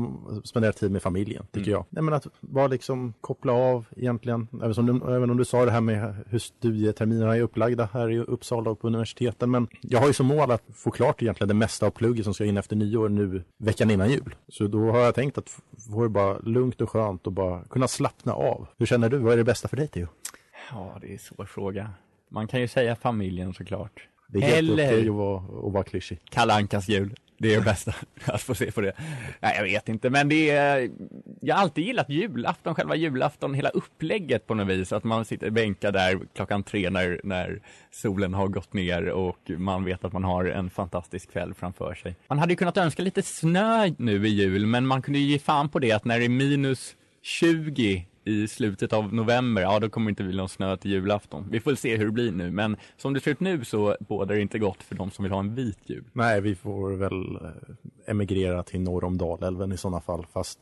spendera 0.43 0.71
tid 0.71 0.91
med 0.91 1.01
familjen, 1.01 1.45
tycker 1.51 1.71
mm. 1.71 1.71
jag. 1.71 1.85
Nej, 1.89 2.03
men 2.03 2.13
att 2.13 2.27
bara 2.39 2.67
liksom 2.67 3.13
koppla 3.21 3.53
av 3.53 3.85
egentligen. 3.97 4.47
Även, 4.53 4.75
som 4.75 4.85
du, 4.85 5.15
även 5.15 5.29
om 5.29 5.37
du 5.37 5.45
sa 5.45 5.65
det 5.65 5.71
här 5.71 5.81
med 5.81 6.15
hur 6.27 6.39
studieterminerna 6.39 7.37
är 7.37 7.41
upplagda 7.41 7.89
här 7.93 8.11
i 8.11 8.19
Uppsala 8.19 8.69
och 8.69 8.79
på 8.79 8.87
universiteten. 8.87 9.51
Men 9.51 9.67
jag 9.81 9.99
har 9.99 10.07
ju 10.07 10.13
som 10.13 10.25
mål 10.25 10.51
att 10.51 10.63
få 10.73 10.91
klart 10.91 11.21
egentligen 11.21 11.47
det 11.47 11.53
mesta 11.53 11.85
av 11.85 11.91
plugget 11.91 12.23
som 12.23 12.33
ska 12.33 12.45
in 12.45 12.57
efter 12.57 12.75
nyår 12.75 13.09
nu 13.09 13.43
veckan 13.57 13.91
innan 13.91 14.09
jul. 14.09 14.35
Så 14.47 14.67
då 14.67 14.91
har 14.91 14.99
jag 14.99 15.15
tänkt 15.15 15.37
att 15.37 15.49
få 15.91 16.03
det 16.03 16.09
bara 16.09 16.39
lugnt 16.39 16.81
och 16.81 16.89
skönt 16.89 17.27
och 17.27 17.33
bara 17.33 17.63
kunna 17.63 17.87
slappna 17.87 18.33
av. 18.33 18.67
Hur 18.77 18.85
känner 18.85 19.09
du? 19.09 19.17
Vad 19.17 19.33
är 19.33 19.37
det 19.37 19.43
bästa 19.43 19.67
för 19.67 19.77
dig, 19.77 19.87
Theo? 19.87 20.07
Ja, 20.71 20.97
det 21.01 21.07
är 21.07 21.11
en 21.11 21.19
svår 21.19 21.45
fråga. 21.45 21.89
Man 22.29 22.47
kan 22.47 22.61
ju 22.61 22.67
säga 22.67 22.95
familjen 22.95 23.53
såklart. 23.53 24.07
Det 24.27 24.37
är 24.37 24.41
helt 24.41 24.57
Eller... 24.57 24.87
okej 24.87 25.09
att 25.09 25.15
vara, 25.15 25.37
att 25.67 25.73
vara 25.73 25.83
klyschig. 25.83 26.19
Kalle 26.29 26.53
Ankas 26.53 26.89
jul. 26.89 27.15
Det 27.41 27.53
är 27.53 27.57
det 27.57 27.65
bästa, 27.65 27.93
att 28.25 28.41
få 28.41 28.55
se 28.55 28.71
på 28.71 28.81
det. 28.81 28.93
Nej, 29.39 29.53
jag 29.55 29.63
vet 29.63 29.89
inte, 29.89 30.09
men 30.09 30.29
det 30.29 30.49
är, 30.49 30.89
jag 31.41 31.55
har 31.55 31.61
alltid 31.61 31.85
gillat 31.85 32.09
julafton, 32.09 32.75
själva 32.75 32.95
julafton, 32.95 33.53
hela 33.53 33.69
upplägget 33.69 34.47
på 34.47 34.53
något 34.53 34.67
vis. 34.67 34.93
Att 34.93 35.03
man 35.03 35.25
sitter 35.25 35.49
bänkad 35.49 35.93
där 35.93 36.19
klockan 36.35 36.63
tre 36.63 36.89
när, 36.89 37.21
när 37.23 37.61
solen 37.91 38.33
har 38.33 38.47
gått 38.47 38.73
ner 38.73 39.09
och 39.09 39.51
man 39.57 39.85
vet 39.85 40.05
att 40.05 40.13
man 40.13 40.23
har 40.23 40.45
en 40.45 40.69
fantastisk 40.69 41.31
kväll 41.31 41.53
framför 41.53 41.93
sig. 41.93 42.15
Man 42.27 42.39
hade 42.39 42.53
ju 42.53 42.57
kunnat 42.57 42.77
önska 42.77 43.03
lite 43.03 43.21
snö 43.21 43.91
nu 43.97 44.27
i 44.27 44.29
jul, 44.29 44.65
men 44.65 44.87
man 44.87 45.01
kunde 45.01 45.19
ju 45.19 45.25
ge 45.25 45.39
fan 45.39 45.69
på 45.69 45.79
det 45.79 45.91
att 45.91 46.05
när 46.05 46.19
det 46.19 46.25
är 46.25 46.29
minus 46.29 46.95
20 47.21 48.05
i 48.23 48.47
slutet 48.47 48.93
av 48.93 49.13
november, 49.13 49.61
ja 49.61 49.79
då 49.79 49.89
kommer 49.89 50.05
det 50.05 50.09
inte 50.09 50.23
bli 50.23 50.37
någon 50.37 50.49
snö 50.49 50.77
till 50.77 50.91
julafton. 50.91 51.47
Vi 51.51 51.59
får 51.59 51.75
se 51.75 51.97
hur 51.97 52.05
det 52.05 52.11
blir 52.11 52.31
nu, 52.31 52.51
men 52.51 52.77
som 52.97 53.13
det 53.13 53.19
ser 53.19 53.31
ut 53.31 53.39
nu 53.39 53.65
så 53.65 53.97
bådar 53.99 54.35
det 54.35 54.41
inte 54.41 54.59
gott 54.59 54.83
för 54.83 54.95
de 54.95 55.11
som 55.11 55.23
vill 55.23 55.31
ha 55.31 55.39
en 55.39 55.55
vit 55.55 55.79
jul. 55.85 56.03
Nej, 56.13 56.41
vi 56.41 56.55
får 56.55 56.91
väl 56.91 57.35
eh, 57.35 58.11
emigrera 58.11 58.63
till 58.63 58.81
norr 58.81 59.03
om 59.03 59.17
Dalälven 59.17 59.71
i 59.71 59.77
sådana 59.77 60.01
fall, 60.01 60.25
fast 60.33 60.59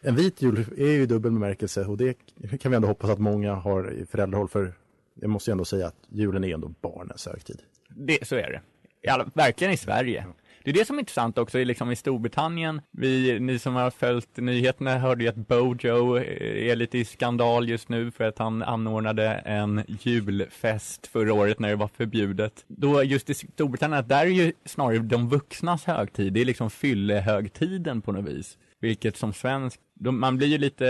en 0.00 0.16
vit 0.16 0.42
jul 0.42 0.64
är 0.76 0.92
ju 0.92 1.06
dubbel 1.06 1.32
bemärkelse 1.32 1.84
och 1.84 1.96
det 1.96 2.14
kan 2.60 2.70
vi 2.70 2.76
ändå 2.76 2.88
hoppas 2.88 3.10
att 3.10 3.18
många 3.18 3.54
har 3.54 3.92
i 3.92 4.06
föräldrahåll 4.06 4.48
för 4.48 4.74
jag 5.20 5.30
måste 5.30 5.50
ju 5.50 5.52
ändå 5.52 5.64
säga 5.64 5.86
att 5.86 5.96
julen 6.08 6.44
är 6.44 6.54
ändå 6.54 6.74
barnens 6.80 7.26
högtid. 7.26 7.62
Det, 7.88 8.28
så 8.28 8.36
är 8.36 8.50
det. 8.50 8.60
Ja, 9.00 9.26
verkligen 9.34 9.72
i 9.72 9.76
Sverige. 9.76 10.26
Det 10.64 10.70
är 10.70 10.74
det 10.74 10.84
som 10.84 10.96
är 10.96 11.00
intressant 11.00 11.38
också, 11.38 11.58
liksom 11.58 11.90
i 11.90 11.96
Storbritannien. 11.96 12.80
Vi, 12.90 13.40
ni 13.40 13.58
som 13.58 13.74
har 13.74 13.90
följt 13.90 14.36
nyheterna 14.36 14.98
hörde 14.98 15.24
ju 15.24 15.30
att 15.30 15.36
Bojo 15.36 16.16
eh, 16.16 16.70
är 16.70 16.76
lite 16.76 16.98
i 16.98 17.04
skandal 17.04 17.68
just 17.68 17.88
nu 17.88 18.10
för 18.10 18.24
att 18.24 18.38
han 18.38 18.62
anordnade 18.62 19.28
en 19.28 19.82
julfest 20.02 21.06
förra 21.06 21.34
året 21.34 21.58
när 21.58 21.68
det 21.68 21.76
var 21.76 21.88
förbjudet. 21.88 22.64
Då 22.68 23.02
just 23.02 23.30
i 23.30 23.34
Storbritannien, 23.34 24.08
där 24.08 24.26
är 24.26 24.30
ju 24.30 24.52
snarare 24.64 24.98
de 24.98 25.28
vuxnas 25.28 25.84
högtid, 25.84 26.32
det 26.32 26.40
är 26.40 26.44
liksom 26.44 26.70
fyllehögtiden 26.70 28.02
på 28.02 28.12
något 28.12 28.30
vis. 28.30 28.58
Vilket 28.80 29.16
som 29.16 29.32
svensk, 29.32 29.80
då, 29.98 30.12
man 30.12 30.36
blir 30.36 30.48
ju 30.48 30.58
lite... 30.58 30.84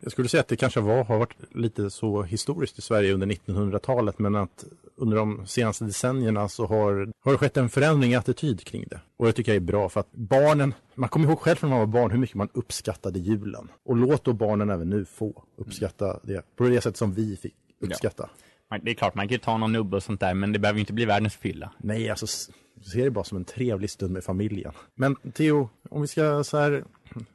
Jag 0.00 0.12
skulle 0.12 0.28
säga 0.28 0.40
att 0.40 0.48
det 0.48 0.56
kanske 0.56 0.80
var, 0.80 1.04
har 1.04 1.18
varit 1.18 1.36
lite 1.54 1.90
så 1.90 2.22
historiskt 2.22 2.78
i 2.78 2.82
Sverige 2.82 3.14
under 3.14 3.26
1900-talet 3.26 4.18
men 4.18 4.34
att 4.34 4.64
under 4.96 5.16
de 5.16 5.46
senaste 5.46 5.84
decennierna 5.84 6.48
så 6.48 6.66
har, 6.66 7.12
har 7.20 7.32
det 7.32 7.38
skett 7.38 7.56
en 7.56 7.68
förändring 7.68 8.12
i 8.12 8.16
attityd 8.16 8.64
kring 8.64 8.84
det. 8.90 9.00
Och 9.16 9.26
det 9.26 9.32
tycker 9.32 9.52
jag 9.52 9.56
är 9.56 9.60
bra 9.60 9.88
för 9.88 10.00
att 10.00 10.12
barnen, 10.12 10.74
man 10.94 11.08
kommer 11.08 11.28
ihåg 11.28 11.40
själv 11.40 11.58
när 11.62 11.68
man 11.68 11.78
var 11.78 11.86
barn 11.86 12.10
hur 12.10 12.18
mycket 12.18 12.36
man 12.36 12.48
uppskattade 12.52 13.18
julen. 13.18 13.68
Och 13.84 13.96
låt 13.96 14.24
då 14.24 14.32
barnen 14.32 14.70
även 14.70 14.90
nu 14.90 15.04
få 15.04 15.42
uppskatta 15.56 16.20
det 16.22 16.56
på 16.56 16.64
det 16.64 16.80
sätt 16.80 16.96
som 16.96 17.14
vi 17.14 17.36
fick 17.36 17.54
uppskatta. 17.80 18.28
Ja. 18.70 18.78
Det 18.82 18.90
är 18.90 18.94
klart, 18.94 19.14
man 19.14 19.28
kan 19.28 19.32
ju 19.32 19.38
ta 19.38 19.56
någon 19.56 19.72
nubbe 19.72 19.96
och 19.96 20.02
sånt 20.02 20.20
där, 20.20 20.34
men 20.34 20.52
det 20.52 20.58
behöver 20.58 20.78
ju 20.78 20.80
inte 20.80 20.92
bli 20.92 21.04
världens 21.04 21.36
fylla. 21.36 21.72
Nej, 21.78 22.10
alltså 22.10 22.26
se 22.26 23.04
det 23.04 23.10
bara 23.10 23.24
som 23.24 23.36
en 23.38 23.44
trevlig 23.44 23.90
stund 23.90 24.12
med 24.12 24.24
familjen. 24.24 24.72
Men 24.94 25.16
Theo, 25.16 25.68
om 25.90 26.02
vi 26.02 26.08
ska 26.08 26.44
så 26.44 26.58
här, 26.58 26.84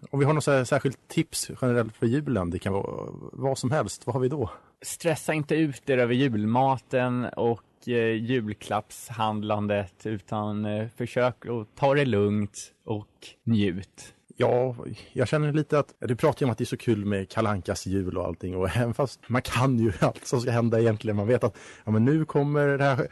om 0.09 0.19
vi 0.19 0.25
har 0.25 0.33
något 0.33 0.43
så 0.43 0.51
här 0.51 0.63
särskilt 0.63 1.07
tips 1.07 1.51
generellt 1.61 1.95
för 1.95 2.05
julen, 2.05 2.49
det 2.49 2.59
kan 2.59 2.73
vara 2.73 3.07
vad 3.33 3.57
som 3.57 3.71
helst, 3.71 4.05
vad 4.05 4.13
har 4.13 4.21
vi 4.21 4.29
då? 4.29 4.49
Stressa 4.81 5.33
inte 5.33 5.55
ut 5.55 5.89
er 5.89 5.97
över 5.97 6.13
julmaten 6.13 7.25
och 7.25 7.87
eh, 7.87 8.13
julklappshandlandet, 8.13 10.05
utan 10.05 10.65
eh, 10.65 10.87
försök 10.97 11.45
att 11.45 11.75
ta 11.75 11.93
det 11.93 12.05
lugnt 12.05 12.73
och 12.85 13.07
njut. 13.43 14.15
Ja, 14.41 14.75
jag 15.13 15.27
känner 15.27 15.53
lite 15.53 15.79
att, 15.79 15.93
du 15.99 16.15
pratar 16.15 16.41
ju 16.41 16.45
om 16.45 16.51
att 16.51 16.57
det 16.57 16.63
är 16.63 16.65
så 16.65 16.77
kul 16.77 17.05
med 17.05 17.29
Kalankas 17.29 17.85
jul 17.85 18.17
och 18.17 18.25
allting 18.25 18.55
och 18.55 18.69
även 18.75 18.93
fast 18.93 19.19
man 19.27 19.41
kan 19.41 19.79
ju 19.79 19.91
allt 19.99 20.27
som 20.27 20.41
ska 20.41 20.51
hända 20.51 20.79
egentligen. 20.79 21.17
Man 21.17 21.27
vet 21.27 21.43
att 21.43 21.57
ja, 21.85 21.91
men 21.91 22.05
nu 22.05 22.25
kommer 22.25 22.67
det 22.67 22.83
här, 22.83 23.07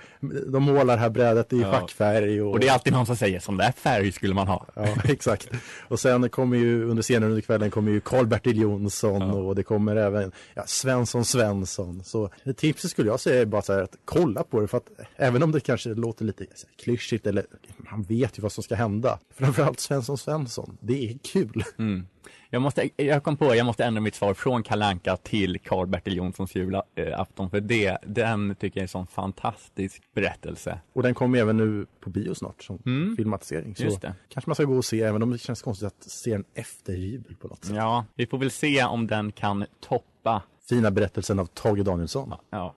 de 0.52 0.64
målar 0.64 0.96
det 0.96 1.02
här 1.02 1.10
brädet 1.10 1.54
i 1.54 1.62
ja. 1.62 1.72
schackfärg. 1.72 2.42
Och... 2.42 2.52
och 2.52 2.60
det 2.60 2.68
är 2.68 2.74
alltid 2.74 2.94
någon 2.94 3.06
som 3.06 3.16
säger 3.16 3.40
som 3.40 3.58
där 3.58 3.72
färg 3.72 4.12
skulle 4.12 4.34
man 4.34 4.48
ha. 4.48 4.66
Ja, 4.76 4.88
exakt. 5.04 5.50
Och 5.88 6.00
sen 6.00 6.30
kommer 6.30 6.58
ju 6.58 6.84
under 6.84 7.04
senare 7.04 7.30
under 7.30 7.42
kvällen 7.42 7.72
kommer 7.72 7.92
ju 7.92 8.00
Karl-Bertil 8.00 8.62
Jonsson 8.62 9.22
ja. 9.22 9.34
och 9.34 9.56
det 9.56 9.64
kommer 9.64 9.96
även 9.96 10.32
ja, 10.54 10.64
Svensson 10.66 11.26
Svensson. 11.26 12.04
Så 12.04 12.30
tipset 12.58 12.92
skulle 12.92 13.10
jag 13.10 13.20
säga 13.20 13.42
är 13.42 13.46
bara 13.46 13.62
så 13.62 13.74
här 13.74 13.82
att 13.82 13.96
kolla 14.06 14.44
på 14.44 14.60
det 14.60 14.68
för 14.68 14.78
att 14.78 14.90
även 15.16 15.44
om 15.44 15.52
det 15.52 15.60
kanske 15.60 15.90
låter 15.90 16.26
lite 16.26 16.46
klyschigt 16.84 17.28
eller 17.28 17.46
man 17.92 18.04
vet 18.04 18.38
ju 18.38 18.42
vad 18.42 18.52
som 18.52 18.64
ska 18.64 18.76
hända. 18.76 19.20
Framförallt 19.36 19.80
Svensson 19.80 20.18
Svensson. 20.18 20.78
Det 20.82 21.10
är 21.10 21.17
kul. 21.18 21.64
Mm. 21.78 22.08
Jag, 22.50 22.62
måste, 22.62 22.90
jag 22.96 23.24
kom 23.24 23.38
på, 23.38 23.56
jag 23.56 23.66
måste 23.66 23.86
ändra 23.86 24.02
mitt 24.02 24.16
svar 24.16 24.34
från 24.34 24.64
Kalanka 24.64 25.18
till 25.18 25.60
Karl-Bertil 25.60 26.16
Jonssons 26.16 26.56
julafton, 26.56 27.50
för 27.50 27.62
det, 27.62 27.98
den 28.06 28.56
tycker 28.56 28.78
jag 28.78 28.82
är 28.82 28.86
en 28.86 28.88
sån 28.88 29.08
fantastisk 29.08 30.04
berättelse. 30.14 30.80
Och 30.94 31.04
den 31.04 31.14
kommer 31.14 31.40
även 31.40 31.58
nu 31.58 31.86
på 32.00 32.10
bio 32.10 32.34
snart 32.34 32.64
som 32.64 32.80
mm. 32.86 33.16
filmatisering. 33.16 33.76
Så 33.76 33.84
Just 33.84 34.02
det. 34.02 34.16
kanske 34.30 34.50
man 34.50 34.56
ska 34.56 34.64
gå 34.64 34.78
och 34.78 34.86
se, 34.86 35.02
även 35.02 35.24
om 35.24 35.32
det 35.32 35.38
känns 35.38 35.62
konstigt 35.62 35.88
att 35.88 36.04
se 36.04 36.32
den 36.32 36.46
efter 36.54 36.94
jul 36.94 37.36
på 37.40 37.48
något 37.48 37.66
sätt. 37.66 37.76
Ja, 37.76 38.06
vi 38.16 38.28
får 38.28 38.38
väl 38.38 38.52
se 38.52 38.84
om 38.84 39.08
den 39.08 39.32
kan 39.32 39.66
toppa 39.80 40.42
Fina 40.70 40.92
berättelsen 40.92 41.40
av 41.40 41.46
Tage 41.46 41.84
Danielsson. 41.84 42.34
Ja. 42.50 42.76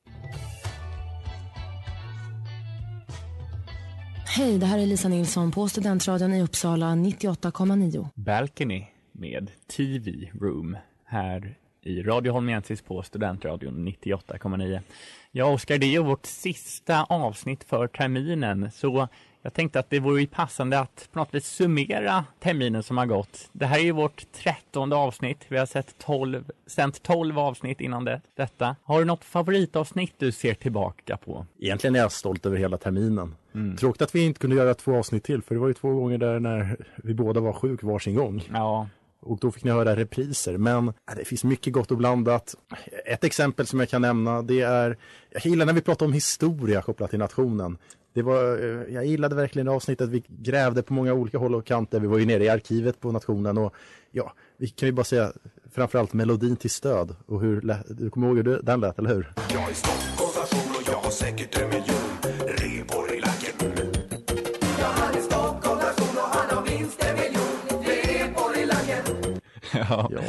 Hej, 4.33 4.59
det 4.59 4.67
här 4.67 4.79
är 4.79 4.87
Lisa 4.87 5.09
Nilsson 5.09 5.51
på 5.51 5.69
Studentradion 5.69 6.35
i 6.35 6.43
Uppsala 6.43 6.87
98,9. 6.87 8.09
Balcony 8.15 8.85
med 9.13 9.51
TV 9.77 10.31
Room 10.41 10.77
här 11.05 11.55
i 11.83 12.03
Radio 12.03 12.33
Holmiensis 12.33 12.83
på 12.83 13.03
Studentradion 13.03 13.89
98,9. 13.89 14.81
Ja, 15.31 15.45
Oskar, 15.45 15.79
det 15.79 15.95
är 15.95 16.01
vårt 16.01 16.27
sista 16.27 17.05
avsnitt 17.05 17.65
för 17.65 17.87
terminen, 17.87 18.71
så 18.71 19.09
jag 19.43 19.55
tänkte 19.55 19.81
att 19.81 19.91
det 19.91 20.01
vore 20.01 20.27
passande 20.27 20.79
att 20.79 21.09
på 21.13 21.19
något 21.19 21.35
vis 21.35 21.47
summera 21.47 22.25
terminen 22.39 22.83
som 22.83 22.99
har 22.99 23.07
gått. 23.07 23.49
Det 23.53 23.67
här 23.67 23.79
är 23.79 23.83
ju 23.83 23.93
vårt 23.93 24.33
trettonde 24.33 24.97
avsnitt. 24.97 25.45
Vi 25.49 25.59
har 25.59 25.67
sett 25.67 25.99
12, 25.99 26.51
sänt 26.67 27.03
tolv 27.03 27.39
avsnitt 27.39 27.81
innan 27.81 28.05
det, 28.05 28.21
detta. 28.37 28.77
Har 28.83 28.99
du 28.99 29.05
något 29.05 29.25
favoritavsnitt 29.25 30.15
du 30.19 30.33
ser 30.33 30.55
tillbaka 30.55 31.17
på? 31.17 31.47
Egentligen 31.59 31.97
är 31.97 32.01
jag 32.01 32.13
stolt 32.13 32.47
över 32.47 32.57
hela 32.57 32.77
terminen. 32.77 33.35
Mm. 33.55 33.77
Tråkigt 33.77 34.03
att 34.03 34.15
vi 34.15 34.25
inte 34.25 34.41
kunde 34.41 34.57
göra 34.57 34.75
två 34.75 34.97
avsnitt 34.97 35.25
till, 35.25 35.43
för 35.43 35.55
det 35.55 35.61
var 35.61 35.69
ju 35.69 35.75
två 35.75 35.95
gånger 35.95 36.19
där 36.19 36.41
när 36.41 36.77
vi 36.97 37.15
båda 37.15 37.41
var 37.41 37.53
sjuk 37.53 37.83
varsin 37.83 38.15
gång. 38.15 38.43
Ja. 38.53 38.89
Och 39.23 39.39
då 39.39 39.51
fick 39.51 39.65
ni 39.65 39.71
höra 39.71 39.97
repriser, 39.97 40.57
men 40.59 40.89
äh, 40.89 40.93
det 41.17 41.25
finns 41.25 41.45
mycket 41.45 41.73
gott 41.73 41.91
och 41.91 41.97
blandat. 41.97 42.55
Ett 43.07 43.25
exempel 43.25 43.67
som 43.67 43.81
jag 43.81 43.89
kan 43.89 44.03
nämna, 44.03 44.43
det 44.43 44.61
är, 44.61 44.97
jag 45.31 45.47
gillar 45.47 45.67
när 45.67 45.73
vi 45.73 45.81
pratar 45.81 46.07
om 46.07 46.13
historia 46.13 46.83
kopplat 46.83 47.11
till 47.11 47.19
nationen. 47.19 47.79
Det 48.13 48.23
var, 48.23 48.59
eh, 48.59 48.95
jag 48.95 49.07
gillade 49.07 49.35
verkligen 49.35 49.69
avsnittet, 49.69 50.09
vi 50.09 50.25
grävde 50.29 50.83
på 50.83 50.93
många 50.93 51.13
olika 51.13 51.39
håll 51.39 51.55
och 51.55 51.67
kanter. 51.67 52.01
Vi 52.01 52.07
var 52.07 52.19
ju 52.19 52.27
nere 52.27 52.45
i 52.45 52.49
arkivet 52.49 53.01
på 53.01 53.13
nationen 53.13 53.59
och 53.59 53.75
ja, 54.11 54.33
vi 54.57 54.69
kan 54.69 54.89
ju 54.89 54.93
bara 54.93 55.05
säga 55.05 55.33
framförallt 55.73 56.13
melodin 56.13 56.57
till 56.57 56.71
stöd 56.71 57.17
och 57.27 57.41
hur, 57.41 57.77
du 57.89 58.11
kommer 58.11 58.27
ihåg 58.27 58.37
hur 58.37 58.61
den 58.63 58.81
lät, 58.81 58.99
eller 58.99 59.15
hur? 59.15 59.33
Jag 59.53 59.71
är 59.71 59.75
Stockholms 59.75 60.37
nation 60.37 60.75
och 60.77 60.83
jag 60.87 60.99
har 60.99 61.11
säkert 61.11 61.61
en 61.61 61.69
miljon 61.69 62.19
revor 62.47 63.00
Ja. 69.91 70.21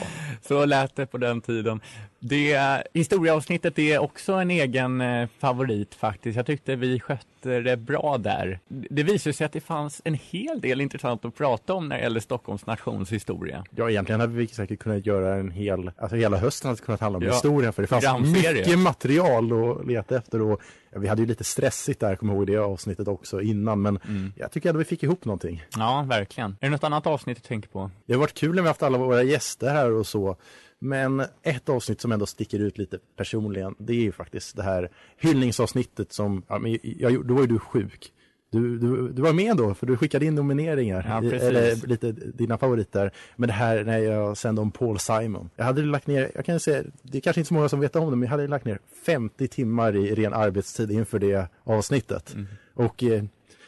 Så 0.42 0.66
lät 0.66 0.96
det 0.96 1.06
på 1.06 1.18
den 1.18 1.42
tiden. 1.42 1.82
Det, 2.20 2.84
historieavsnittet 2.94 3.80
är 3.80 4.00
också 4.00 4.34
en 4.34 4.52
egen 4.52 5.02
eh, 5.02 5.30
favorit 5.40 5.96
faktiskt. 5.96 6.36
Jag 6.36 6.46
tyckte 6.46 6.76
vi 6.76 7.00
skötte 7.00 7.60
det 7.60 7.78
bra 7.78 8.18
där. 8.18 8.60
Det 8.68 9.04
visade 9.04 9.34
sig 9.34 9.46
att 9.46 9.52
det 9.52 9.62
fanns 9.62 10.02
en 10.06 10.14
hel 10.14 10.62
del 10.62 10.82
intressant 10.82 11.26
att 11.26 11.36
prata 11.36 11.74
om 11.74 11.90
när 11.90 11.98
det 11.98 12.04
gäller 12.04 12.20
Stockholms 12.20 12.66
nations 12.66 13.12
historia. 13.12 13.64
Ja, 13.76 13.90
egentligen 13.90 14.22
hade 14.22 14.34
vi 14.34 14.48
säkert 14.48 14.80
kunnat 14.80 15.06
göra 15.06 15.36
en 15.36 15.52
hel, 15.52 15.92
alltså 15.98 16.16
hela 16.16 16.38
hösten 16.38 16.70
hade 16.70 16.82
kunnat 16.82 17.02
handla 17.02 17.18
om 17.18 17.24
ja. 17.24 17.34
historia 17.34 17.72
för 17.72 17.82
det 17.82 17.88
fanns 17.88 18.34
mycket 18.34 18.80
material 18.80 19.52
att 19.54 19.88
leta 19.88 20.18
efter 20.18 20.42
och 20.42 20.62
ja, 20.92 21.00
vi 21.00 21.08
hade 21.08 21.22
ju 21.22 21.28
lite 21.28 21.44
stressigt 21.44 22.00
där, 22.00 22.16
kommer 22.16 22.34
ihåg 22.34 22.48
det 22.48 22.58
avsnittet 22.58 23.08
också 23.08 23.42
innan, 23.42 23.82
men 23.82 23.98
mm. 23.98 24.34
jag 24.36 24.52
tycker 24.52 24.70
att 24.70 24.76
vi 24.76 24.84
fick 24.84 25.04
ihop 25.04 25.26
någonting. 25.26 25.64
Ja, 25.78 26.06
verkligen. 26.10 26.52
Är 26.52 26.66
det 26.66 26.70
något 26.70 26.84
annat 26.84 27.08
avsnitt 27.08 27.38
du 27.38 27.48
tänker 27.48 27.70
på? 27.70 27.92
Det 28.06 28.14
har 28.14 28.20
varit 28.20 28.34
kul 28.34 28.56
när 28.56 28.62
vi 28.62 28.68
haft 28.68 28.84
alla 28.84 28.98
våra 28.98 29.24
gäster 29.24 29.70
här 29.70 29.92
och 29.92 30.08
så. 30.08 30.36
Men 30.80 31.24
ett 31.44 31.70
avsnitt 31.70 32.02
som 32.02 32.12
ändå 32.12 32.26
sticker 32.26 32.60
ut 32.60 32.78
lite 32.78 33.00
personligen, 33.18 33.76
det 33.80 33.94
är 33.94 34.02
ju 34.02 34.12
faktiskt 34.12 34.56
det 34.56 34.64
här 34.64 34.90
hyllningsavsnittet 35.18 36.14
som, 36.14 36.44
ja, 36.48 36.60
men 36.60 36.78
jag, 36.84 37.26
då 37.28 37.34
var 37.34 37.42
ju 37.42 37.48
du 37.48 37.60
sjuk. 37.60 38.14
Du, 38.52 38.78
du, 38.78 39.10
du 39.10 39.22
var 39.22 39.34
med 39.34 39.58
då, 39.58 39.74
för 39.74 39.86
du 39.86 39.98
skickade 39.98 40.26
in 40.26 40.36
nomineringar, 40.36 41.06
ja, 41.10 41.36
eller 41.38 41.88
lite 41.88 42.12
dina 42.12 42.58
favoriter. 42.58 43.12
Men 43.36 43.48
det 43.48 43.54
här 43.54 43.84
när 43.84 43.98
jag 43.98 44.38
sände 44.38 44.62
om 44.62 44.72
Paul 44.72 45.00
Simon. 45.00 45.50
Jag 45.56 45.66
hade 45.66 45.82
lagt 45.82 46.08
ner, 46.08 46.32
jag 46.36 46.46
kan 46.46 46.60
säga, 46.60 46.84
det 47.02 47.18
är 47.18 47.22
kanske 47.22 47.40
inte 47.40 47.48
så 47.48 47.54
många 47.54 47.70
som 47.70 47.80
vet 47.80 47.96
om 47.96 48.10
det, 48.10 48.16
men 48.16 48.22
jag 48.22 48.30
hade 48.30 48.48
lagt 48.48 48.66
ner 48.66 48.80
50 49.06 49.48
timmar 49.48 49.96
i 49.96 50.16
ren 50.16 50.34
arbetstid 50.34 50.92
inför 50.92 51.20
det 51.20 51.48
avsnittet. 51.64 52.34
Mm. 52.34 52.48
Och 52.74 53.04
eh, 53.04 53.24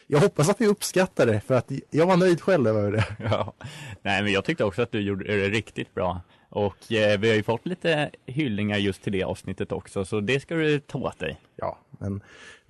jag 0.08 0.20
hoppas 0.20 0.50
att 0.50 0.62
vi 0.62 0.68
uppskattar 0.68 1.26
det, 1.26 1.42
för 1.42 1.56
att 1.56 1.72
jag 1.90 2.06
var 2.06 2.18
nöjd 2.18 2.42
själv 2.42 2.68
över 2.68 2.92
det. 2.92 3.06
Ja. 3.20 3.54
Nej, 4.02 4.24
men 4.24 4.34
jag 4.34 4.46
tyckte 4.46 4.64
också 4.64 4.82
att 4.82 4.92
du 4.92 5.02
gjorde 5.02 5.38
det 5.38 5.50
riktigt 5.50 5.94
bra. 5.94 6.22
Och 6.54 6.92
eh, 6.92 7.20
vi 7.20 7.30
har 7.30 7.36
ju 7.36 7.44
fått 7.44 7.66
lite 7.66 8.10
hyllningar 8.26 8.78
just 8.78 9.04
till 9.04 9.12
det 9.12 9.24
avsnittet 9.24 9.72
också, 9.72 10.06
så 10.06 10.20
det 10.20 10.40
ska 10.40 10.56
du 10.56 10.80
ta 10.80 11.00
åt 11.00 11.20
dig. 11.20 11.40
Ja, 11.56 11.80
men 11.90 12.24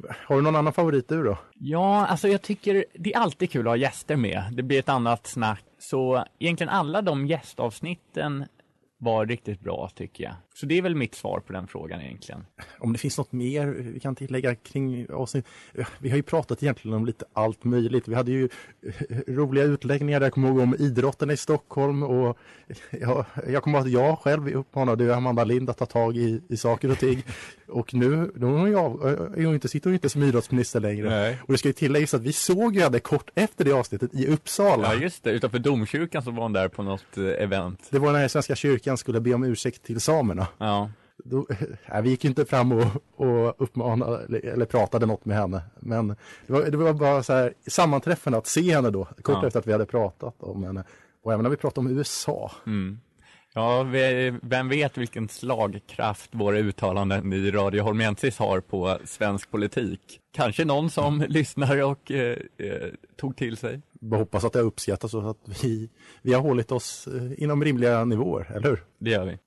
har 0.08 0.36
du 0.36 0.42
någon 0.42 0.56
annan 0.56 0.74
favorit 0.74 1.10
du 1.10 1.24
då? 1.24 1.38
Ja, 1.54 2.06
alltså 2.06 2.28
jag 2.28 2.42
tycker 2.42 2.86
det 2.94 3.13
är 3.13 3.20
alltid 3.20 3.52
kul 3.52 3.68
att 3.68 3.72
ha 3.72 3.78
gäster 3.78 4.16
med. 4.16 4.44
Det 4.52 4.63
blir 4.63 4.80
ett 4.80 4.90
annat 4.90 5.28
snack. 5.28 5.63
Så 5.80 6.25
egentligen 6.40 6.70
alla 6.70 7.02
de 7.02 7.28
gästavsnitten 7.28 8.46
var 9.04 9.26
riktigt 9.26 9.60
bra 9.60 9.90
tycker 9.96 10.24
jag. 10.24 10.34
Så 10.56 10.66
det 10.66 10.78
är 10.78 10.82
väl 10.82 10.96
mitt 10.96 11.16
svar 11.16 11.40
på 11.40 11.54
den 11.54 11.68
frågan 11.68 12.02
egentligen. 12.02 12.46
Om 12.80 12.94
det 12.94 13.00
finns 13.00 13.18
något 13.18 13.32
mer 13.32 13.68
vi 13.68 14.00
kan 14.00 14.16
tillägga 14.16 14.56
kring 14.56 15.12
avsnitt. 15.12 15.46
Vi 16.00 16.10
har 16.10 16.18
ju 16.18 16.24
pratat 16.24 16.64
egentligen 16.64 16.98
om 16.98 17.06
lite 17.06 17.26
allt 17.34 17.64
möjligt. 17.64 18.08
Vi 18.08 18.16
hade 18.16 18.32
ju 18.32 18.50
roliga 19.28 19.64
utläggningar 19.64 20.20
där 20.20 20.26
jag 20.26 20.34
kommer 20.34 20.48
ihåg 20.48 20.60
om 20.60 20.76
idrotten 20.80 21.32
i 21.32 21.38
Stockholm 21.38 22.04
och 22.04 22.38
jag, 22.90 23.26
jag 23.48 23.64
kommer 23.64 23.78
ihåg 23.78 23.88
att 23.88 23.94
jag 23.94 24.20
själv 24.20 24.48
uppmanade 24.48 25.16
Amanda 25.16 25.44
Lind 25.44 25.70
att 25.70 25.78
ta 25.78 25.86
tag 25.86 26.18
i, 26.18 26.42
i 26.50 26.58
saker 26.58 26.92
och 26.92 27.00
ting. 27.00 27.24
Och 27.68 27.94
nu, 27.94 28.32
nu 28.36 28.46
är 28.46 28.68
jag, 28.68 29.00
jag 29.38 29.54
inte, 29.54 29.68
sitter 29.68 29.90
hon 29.90 29.94
inte 29.94 30.10
som 30.10 30.24
idrottsminister 30.24 30.80
längre. 30.80 31.10
Nej. 31.10 31.38
Och 31.42 31.52
det 31.52 31.58
ska 31.58 31.70
ju 31.70 31.74
tilläggas 31.74 32.14
att 32.14 32.22
vi 32.22 32.34
såg 32.34 32.76
ju 32.76 32.82
henne 32.82 33.00
kort 33.00 33.30
efter 33.36 33.66
det 33.66 33.72
avsnittet 33.72 34.14
i 34.14 34.28
Uppsala. 34.28 34.94
Ja 34.94 35.02
just 35.02 35.24
det, 35.24 35.32
utanför 35.32 35.60
domkyrkan 35.60 36.24
så 36.24 36.32
var 36.32 36.44
hon 36.44 36.54
där 36.54 36.68
på 36.68 36.84
något 36.84 37.18
eh, 37.18 37.24
event. 37.26 37.88
Det 37.90 38.00
var 38.00 38.14
när 38.14 38.28
Svenska 38.28 38.56
kyrkan 38.56 38.93
skulle 38.98 39.22
be 39.22 39.34
om 39.34 39.44
ursäkt 39.44 39.84
till 39.84 40.02
samerna. 40.02 40.48
Ja. 40.58 40.90
då, 41.24 41.48
nej, 41.90 42.02
vi 42.02 42.10
gick 42.10 42.26
inte 42.26 42.46
fram 42.46 42.72
och, 42.72 42.86
och 43.16 43.56
uppmanade 43.62 44.26
eller, 44.26 44.46
eller 44.46 44.66
pratade 44.66 45.06
något 45.06 45.26
med 45.26 45.38
henne. 45.38 45.62
Men 45.80 46.08
det 46.48 46.54
var, 46.54 46.62
det 46.62 46.78
var 46.78 46.94
bara 46.94 47.24
så 47.24 47.34
här 47.34 47.54
sammanträffande 47.68 48.38
att 48.38 48.48
se 48.48 48.76
henne 48.76 48.90
då, 48.90 49.06
kort 49.06 49.38
Ja. 49.42 49.48
efter 49.48 49.60
att 49.60 49.68
vi 49.68 49.72
hade 49.72 49.86
pratat 49.86 50.36
om 50.44 50.64
henne. 50.64 50.84
Och 51.24 51.34
även 51.34 51.44
när 51.44 51.50
vi 51.50 51.58
pratade 51.58 51.88
om 51.88 51.98
USA. 51.98 52.52
Mm. 52.66 53.00
Ja, 53.56 53.84
vi, 53.84 54.34
vem 54.42 54.70
vet 54.70 54.98
vilken 54.98 55.30
slagkraft 55.30 56.30
våra 56.32 56.58
uttalanden 56.58 57.34
i 57.34 57.52
Radio 57.52 57.84
Holmensis 57.84 58.38
har 58.38 58.60
på 58.60 58.98
svensk 59.06 59.52
politik. 59.52 60.20
Kanske 60.32 60.66
någon 60.66 60.90
som 60.90 61.26
lyssnar 61.30 61.84
och 61.84 62.12
eh, 62.12 62.38
eh, 62.58 62.90
tog 63.16 63.36
till 63.36 63.58
sig. 63.58 63.82
Bara 63.92 64.20
hoppas 64.20 64.44
att 64.44 64.54
det 64.54 64.60
uppskattas 64.60 65.14
och 65.14 65.30
att 65.30 65.64
vi, 65.64 65.90
vi 66.22 66.34
har 66.34 66.42
hållit 66.42 66.72
oss 66.72 67.08
eh, 67.08 67.44
inom 67.44 67.64
rimliga 67.64 68.06
nivåer, 68.06 68.52
eller 68.56 68.70
hur? 68.70 68.84
Det 68.98 69.10
gör 69.10 69.26
vi. 69.26 69.38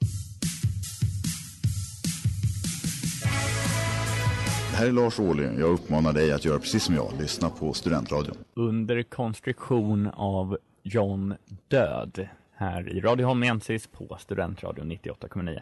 Det 4.70 4.76
här 4.76 4.86
är 4.86 4.92
Lars 4.92 5.20
Ohly. 5.20 5.42
Jag 5.42 5.70
uppmanar 5.70 6.12
dig 6.12 6.32
att 6.32 6.44
göra 6.44 6.58
precis 6.58 6.82
som 6.84 6.94
jag. 6.94 7.12
Lyssna 7.20 7.50
på 7.50 7.72
Studentradion. 7.72 8.36
Under 8.54 9.02
konstruktion 9.02 10.10
av 10.14 10.58
John 10.82 11.34
Död 11.68 12.28
här 12.56 12.88
i 12.88 13.00
Radio 13.00 13.26
Holmensis 13.26 13.86
på 13.86 14.16
Studentradion 14.20 14.92
98,9. 14.92 15.60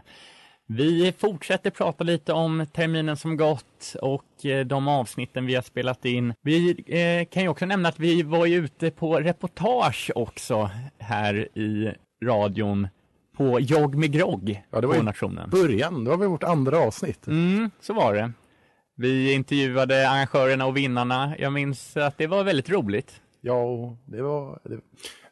Vi 0.67 1.13
fortsätter 1.19 1.71
prata 1.71 2.05
lite 2.05 2.33
om 2.33 2.67
terminen 2.73 3.17
som 3.17 3.37
gått 3.37 3.95
och 4.03 4.47
eh, 4.47 4.67
de 4.67 4.89
avsnitten 4.89 5.47
vi 5.47 5.55
har 5.55 5.63
spelat 5.63 6.05
in. 6.05 6.35
Vi 6.43 6.71
eh, 6.87 7.29
kan 7.29 7.43
ju 7.43 7.49
också 7.49 7.67
nämna 7.67 7.89
att 7.89 7.99
vi 7.99 8.23
var 8.23 8.47
ju 8.47 8.57
ute 8.57 8.91
på 8.91 9.21
reportage 9.21 10.11
också 10.15 10.71
här 10.99 11.59
i 11.59 11.93
radion 12.25 12.89
på 13.37 13.61
Jogg 13.61 13.95
med 13.95 14.13
grogg 14.13 14.63
Ja, 14.71 14.81
det 14.81 14.87
var 14.87 14.95
på 14.95 15.03
nationen. 15.03 15.51
början, 15.51 16.05
det 16.05 16.11
var 16.11 16.17
väl 16.17 16.29
vårt 16.29 16.43
andra 16.43 16.79
avsnitt. 16.79 17.27
Mm, 17.27 17.71
så 17.81 17.93
var 17.95 18.15
det. 18.15 18.33
Vi 18.97 19.33
intervjuade 19.33 20.09
arrangörerna 20.11 20.67
och 20.67 20.77
vinnarna. 20.77 21.35
Jag 21.39 21.53
minns 21.53 21.97
att 21.97 22.19
det 22.19 22.27
var 22.27 22.45
väldigt 22.45 22.71
roligt. 22.71 23.21
Ja, 23.41 23.97
det 24.05 24.23
var, 24.23 24.59
det 24.65 24.81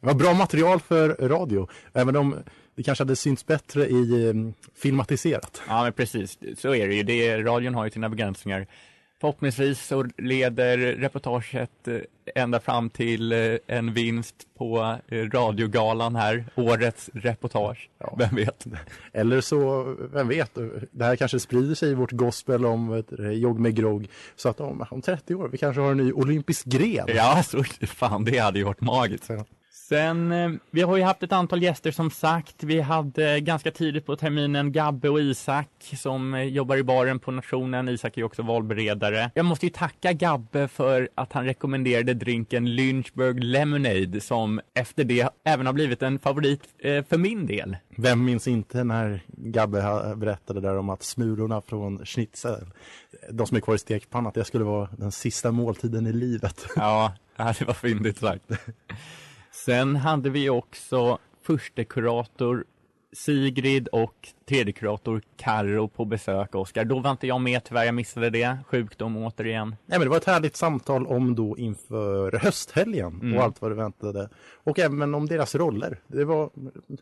var 0.05 0.13
bra 0.13 0.33
material 0.33 0.79
för 0.79 1.09
radio. 1.09 1.67
Även 1.93 2.15
om 2.15 2.35
det 2.75 2.83
kanske 2.83 3.03
hade 3.03 3.15
synts 3.15 3.45
bättre 3.45 3.87
i 3.87 4.27
eh, 4.27 4.33
filmatiserat. 4.75 5.61
Ja, 5.67 5.83
men 5.83 5.93
precis. 5.93 6.37
Så 6.57 6.75
är 6.75 6.87
det 6.87 6.95
ju. 6.95 7.03
Det, 7.03 7.37
radion 7.37 7.75
har 7.75 7.85
ju 7.85 7.91
sina 7.91 8.09
begränsningar. 8.09 8.67
Förhoppningsvis 9.23 9.87
så 9.87 10.05
leder 10.17 10.77
reportaget 10.77 11.87
eh, 11.87 11.97
ända 12.35 12.59
fram 12.59 12.89
till 12.89 13.31
eh, 13.31 13.57
en 13.67 13.93
vinst 13.93 14.35
på 14.57 14.97
eh, 15.07 15.17
radiogalan 15.17 16.15
här. 16.15 16.45
Årets 16.55 17.09
reportage. 17.13 17.89
Vem 18.17 18.35
vet? 18.35 18.65
Eller 19.13 19.41
så, 19.41 19.83
vem 20.13 20.27
vet, 20.27 20.57
det 20.91 21.05
här 21.05 21.15
kanske 21.15 21.39
sprider 21.39 21.75
sig 21.75 21.91
i 21.91 21.93
vårt 21.93 22.11
gospel 22.11 22.65
om 22.65 23.03
jogg 23.33 23.59
med 23.59 23.75
grogg. 23.75 24.07
Så 24.35 24.49
att 24.49 24.59
om, 24.59 24.85
om 24.89 25.01
30 25.01 25.35
år, 25.35 25.47
vi 25.47 25.57
kanske 25.57 25.81
har 25.81 25.91
en 25.91 25.97
ny 25.97 26.11
olympisk 26.11 26.65
gren. 26.65 27.05
Ja, 27.07 27.43
så, 27.43 27.63
fan 27.87 28.25
det 28.25 28.37
hade 28.37 28.59
ju 28.59 28.65
varit 28.65 28.81
magiskt. 28.81 29.29
Sen, 29.89 30.31
eh, 30.31 30.51
vi 30.71 30.81
har 30.81 30.97
ju 30.97 31.03
haft 31.03 31.23
ett 31.23 31.31
antal 31.31 31.63
gäster 31.63 31.91
som 31.91 32.11
sagt. 32.11 32.63
Vi 32.63 32.81
hade 32.81 33.39
ganska 33.39 33.71
tidigt 33.71 34.05
på 34.05 34.15
terminen 34.15 34.71
Gabbe 34.71 35.09
och 35.09 35.21
Isak 35.21 35.69
som 35.97 36.33
eh, 36.33 36.43
jobbar 36.43 36.77
i 36.77 36.83
baren 36.83 37.19
på 37.19 37.31
Nationen. 37.31 37.89
Isak 37.89 38.17
är 38.17 38.21
ju 38.21 38.25
också 38.25 38.41
valberedare. 38.41 39.31
Jag 39.35 39.45
måste 39.45 39.65
ju 39.65 39.69
tacka 39.69 40.13
Gabbe 40.13 40.67
för 40.67 41.09
att 41.15 41.33
han 41.33 41.45
rekommenderade 41.45 42.13
drinken 42.13 42.75
Lynchburg 42.75 43.43
Lemonade 43.43 44.21
som 44.21 44.61
efter 44.73 45.03
det 45.03 45.29
även 45.43 45.65
har 45.65 45.73
blivit 45.73 46.01
en 46.01 46.19
favorit 46.19 46.61
eh, 46.79 47.03
för 47.03 47.17
min 47.17 47.45
del. 47.45 47.77
Vem 47.97 48.25
minns 48.25 48.47
inte 48.47 48.83
när 48.83 49.21
Gabbe 49.27 50.13
berättade 50.15 50.61
där 50.61 50.77
om 50.77 50.89
att 50.89 51.03
smulorna 51.03 51.61
från 51.61 52.05
schnitzel, 52.05 52.65
de 53.31 53.47
som 53.47 53.57
är 53.57 53.61
kvar 53.61 53.75
i 53.75 53.77
stekpannan, 53.77 54.27
att 54.27 54.33
det 54.33 54.45
skulle 54.45 54.63
vara 54.63 54.89
den 54.97 55.11
sista 55.11 55.51
måltiden 55.51 56.07
i 56.07 56.13
livet. 56.13 56.65
Ja, 56.75 57.13
ja, 57.35 57.53
det 57.59 57.65
var 57.65 57.73
fyndigt 57.73 58.17
sagt. 58.17 58.45
Sen 59.53 59.95
hade 59.95 60.29
vi 60.29 60.49
också 60.49 61.19
förste 61.41 61.83
kurator 61.83 62.65
Sigrid 63.15 63.87
och 63.87 64.27
tredje 64.49 64.73
kurator 64.73 65.21
Karro 65.37 65.87
på 65.87 66.05
besök, 66.05 66.55
Oskar. 66.55 66.85
Då 66.85 66.99
var 66.99 67.11
inte 67.11 67.27
jag 67.27 67.41
med 67.41 67.63
tyvärr, 67.63 67.83
jag 67.85 67.95
missade 67.95 68.29
det. 68.29 68.57
Sjukdom 68.67 69.17
återigen. 69.17 69.69
Nej, 69.85 69.99
men 69.99 70.01
det 70.01 70.09
var 70.09 70.17
ett 70.17 70.25
härligt 70.25 70.55
samtal 70.55 71.07
om 71.07 71.35
då 71.35 71.57
inför 71.57 72.31
hösthelgen 72.39 73.19
Mm. 73.21 73.37
och 73.37 73.43
allt 73.43 73.61
vad 73.61 73.71
det 73.71 73.75
väntade. 73.75 74.29
Och 74.63 74.79
även 74.79 75.15
om 75.15 75.25
deras 75.27 75.55
roller. 75.55 75.97
Det 76.07 76.25
var, 76.25 76.49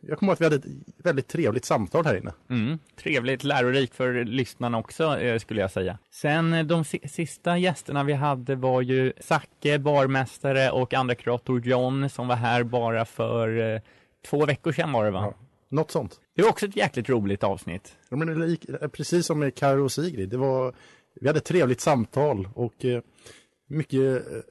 jag 0.02 0.18
kommer 0.20 0.32
ihåg 0.32 0.34
att 0.34 0.42
vi 0.42 0.46
hade 0.46 0.56
ett 0.56 0.66
väldigt 1.04 1.28
trevligt 1.28 1.66
samtal 1.66 2.06
här 2.06 2.16
inne. 2.16 2.34
Mm, 2.50 2.80
trevligt, 3.04 3.44
lärorikt 3.44 3.96
för 3.96 4.24
lyssnarna 4.26 4.78
också 4.78 5.20
eh, 5.20 5.40
skulle 5.40 5.62
jag 5.62 5.72
säga. 5.72 5.98
Sen 6.12 6.54
eh, 6.54 6.66
de 6.66 6.84
si- 6.84 7.08
sista 7.10 7.58
gästerna 7.58 8.04
vi 8.04 8.14
hade 8.14 8.56
var 8.56 8.82
ju 8.82 9.14
Zacke, 9.20 9.80
barmästare 9.80 10.72
och 10.72 10.94
andra 10.94 11.16
kurator 11.16 11.62
John 11.68 12.10
som 12.10 12.28
var 12.28 12.36
här 12.36 12.64
bara 12.64 13.06
för 13.06 13.74
eh, 13.76 13.82
två 14.30 14.46
veckor 14.46 14.72
sedan 14.72 14.92
var 14.92 15.06
det 15.06 15.12
va? 15.12 15.34
Något 15.72 15.92
sånt. 15.92 16.20
Det 16.36 16.42
var 16.42 16.50
också 16.50 16.66
ett 16.66 16.76
jäkligt 16.76 17.10
roligt 17.10 17.44
avsnitt. 17.44 17.96
Ja, 18.10 18.18
men 18.18 18.58
precis 18.92 19.26
som 19.26 19.40
med 19.40 19.56
Karo 19.56 19.84
och 19.84 19.92
Sigrid. 19.92 20.30
Det 20.30 20.38
var, 20.38 20.74
vi 21.22 21.28
hade 21.28 21.38
ett 21.40 21.46
trevligt 21.46 21.82
samtal 21.82 22.50
och 22.54 22.86
eh, 22.86 23.02
mycket 23.68 24.00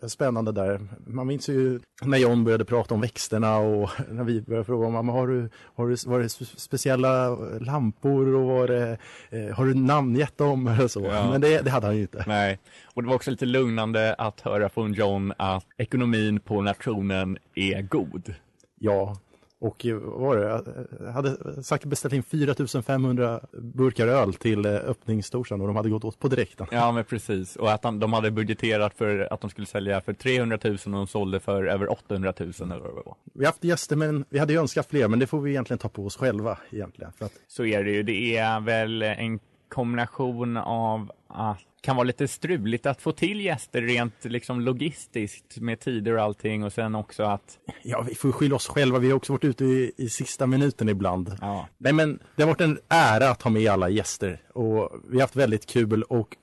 eh, 0.02 0.09
spännande 0.09 0.52
där. 0.52 0.80
Man 1.06 1.26
minns 1.26 1.48
ju 1.48 1.80
när 2.02 2.18
John 2.18 2.44
började 2.44 2.64
prata 2.64 2.94
om 2.94 3.00
växterna 3.00 3.56
och 3.59 3.90
när 4.11 4.24
vi 4.24 4.40
började 4.42 4.64
fråga 4.64 4.87
om 4.87 4.92
"Men 4.92 5.09
har 5.09 5.26
du, 5.28 5.50
har 5.74 5.88
du, 5.88 5.96
var 6.06 6.18
det 6.20 6.26
spe- 6.26 6.56
speciella 6.59 7.28
lampor 7.61 8.35
och 8.35 8.46
var 8.46 8.68
det, 8.68 8.98
eh, 9.30 9.54
har 9.56 9.66
du 9.66 9.74
namngett 9.74 10.38
dem 10.38 10.66
eller 10.68 10.88
så. 10.88 11.00
Ja. 11.04 11.30
Men 11.30 11.40
det, 11.40 11.61
det 11.62 11.70
hade 11.70 11.87
han 11.87 11.96
ju 11.96 12.02
inte. 12.02 12.24
Nej, 12.26 12.59
och 12.94 13.02
det 13.02 13.09
var 13.09 13.14
också 13.16 13.30
lite 13.30 13.46
lugnande 13.46 14.14
att 14.14 14.40
höra 14.40 14.68
från 14.68 14.92
John 14.92 15.33
att 15.37 15.66
ekonomin 15.76 16.40
på 16.40 16.62
nationen 16.62 17.38
är 17.54 17.83
god. 17.83 18.35
Ja, 18.83 19.16
och 19.61 19.87
vad 20.03 20.20
var 20.20 20.37
det? 20.37 21.12
Hade 21.12 21.62
sagt 21.62 21.85
beställt 21.85 22.14
in 22.14 22.23
4500 22.23 23.40
burkar 23.53 24.07
öl 24.07 24.35
till 24.35 24.66
eh, 24.66 24.73
öppningstorsdagen 24.75 25.61
och 25.61 25.66
de 25.66 25.77
hade 25.77 25.90
gått 25.90 26.05
åt 26.05 26.18
på 26.18 26.29
direkten. 26.29 26.66
Ja, 26.70 26.92
men 26.92 27.05
precis. 27.05 27.57
Och 27.57 27.73
att 27.73 27.83
de, 27.83 27.99
de 27.99 28.12
hade 28.12 28.31
budgeterat 28.31 28.94
för 28.94 29.33
att 29.33 29.40
de 29.40 29.51
skulle 29.51 29.66
sälja 29.66 30.01
för 30.01 30.12
300 30.12 30.59
000 30.64 30.73
och 30.73 30.90
de 30.90 31.07
sålde 31.07 31.40
för 31.40 31.64
över 31.64 31.92
800 31.92 32.33
000 32.38 32.53
eller 32.61 32.68
vad 32.68 32.90
det 32.90 33.03
var. 33.07 33.14
Vi 33.33 33.44
har 33.44 33.53
haft 33.53 33.64
gäster, 33.64 33.96
men 33.96 34.25
vi 34.29 34.38
hade 34.38 34.53
ju 34.53 34.59
önskat 34.59 34.87
fler, 34.87 35.09
men 35.09 35.18
det 35.18 35.27
får 35.27 35.40
vi 35.40 35.51
egentligen 35.51 35.79
ta 35.79 35.88
på 35.88 36.07
oss 36.07 36.16
själva 36.16 36.59
egentligen. 36.70 37.12
För 37.12 37.25
att, 37.25 37.33
Så 37.49 37.64
är 37.64 37.85
det 37.85 37.90
ju. 37.90 38.03
Det 38.03 38.37
är 38.37 38.61
väl 38.61 39.03
en 39.03 39.38
kombination 39.68 40.57
av 40.57 41.12
att 41.29 41.69
kan 41.81 41.97
vara 41.97 42.05
lite 42.05 42.29
struligt 42.29 42.87
att 42.87 43.03
få 43.03 43.12
till 43.12 43.40
gäster 43.40 43.83
rent 43.83 44.25
liksom 44.25 44.61
logistiskt 44.61 45.57
med 45.57 45.81
tider 45.81 46.16
och 46.16 46.23
allting 46.23 46.64
och 46.64 46.73
sen 46.73 46.95
också 46.95 47.23
att 47.23 47.59
ja, 47.83 48.05
vi 48.09 48.14
får 48.14 48.33
skylla 48.33 48.57
oss 48.57 48.69
själva. 48.69 48.99
Vi 48.99 49.09
har 49.09 49.16
också 49.16 49.33
varit 49.33 49.45
ute 49.45 49.64
i, 49.64 49.93
i 49.97 50.09
sista 50.09 50.47
minuten 50.47 50.88
ibland. 50.88 51.37
Ja. 51.40 51.69
Nej, 51.79 51.93
men 51.93 52.19
det 52.37 52.43
har 52.43 52.49
varit 52.49 52.61
en 52.61 52.79
ära 52.88 53.31
att 53.31 53.43
ha 53.43 53.51
med 53.51 53.71
alla 53.71 53.88
gäster 53.88 54.43
och 54.55 54.93
vi 55.09 55.16
har 55.16 55.21
haft 55.21 55.37
väldigt 55.37 55.66
kul 55.66 56.03
och 56.03 56.37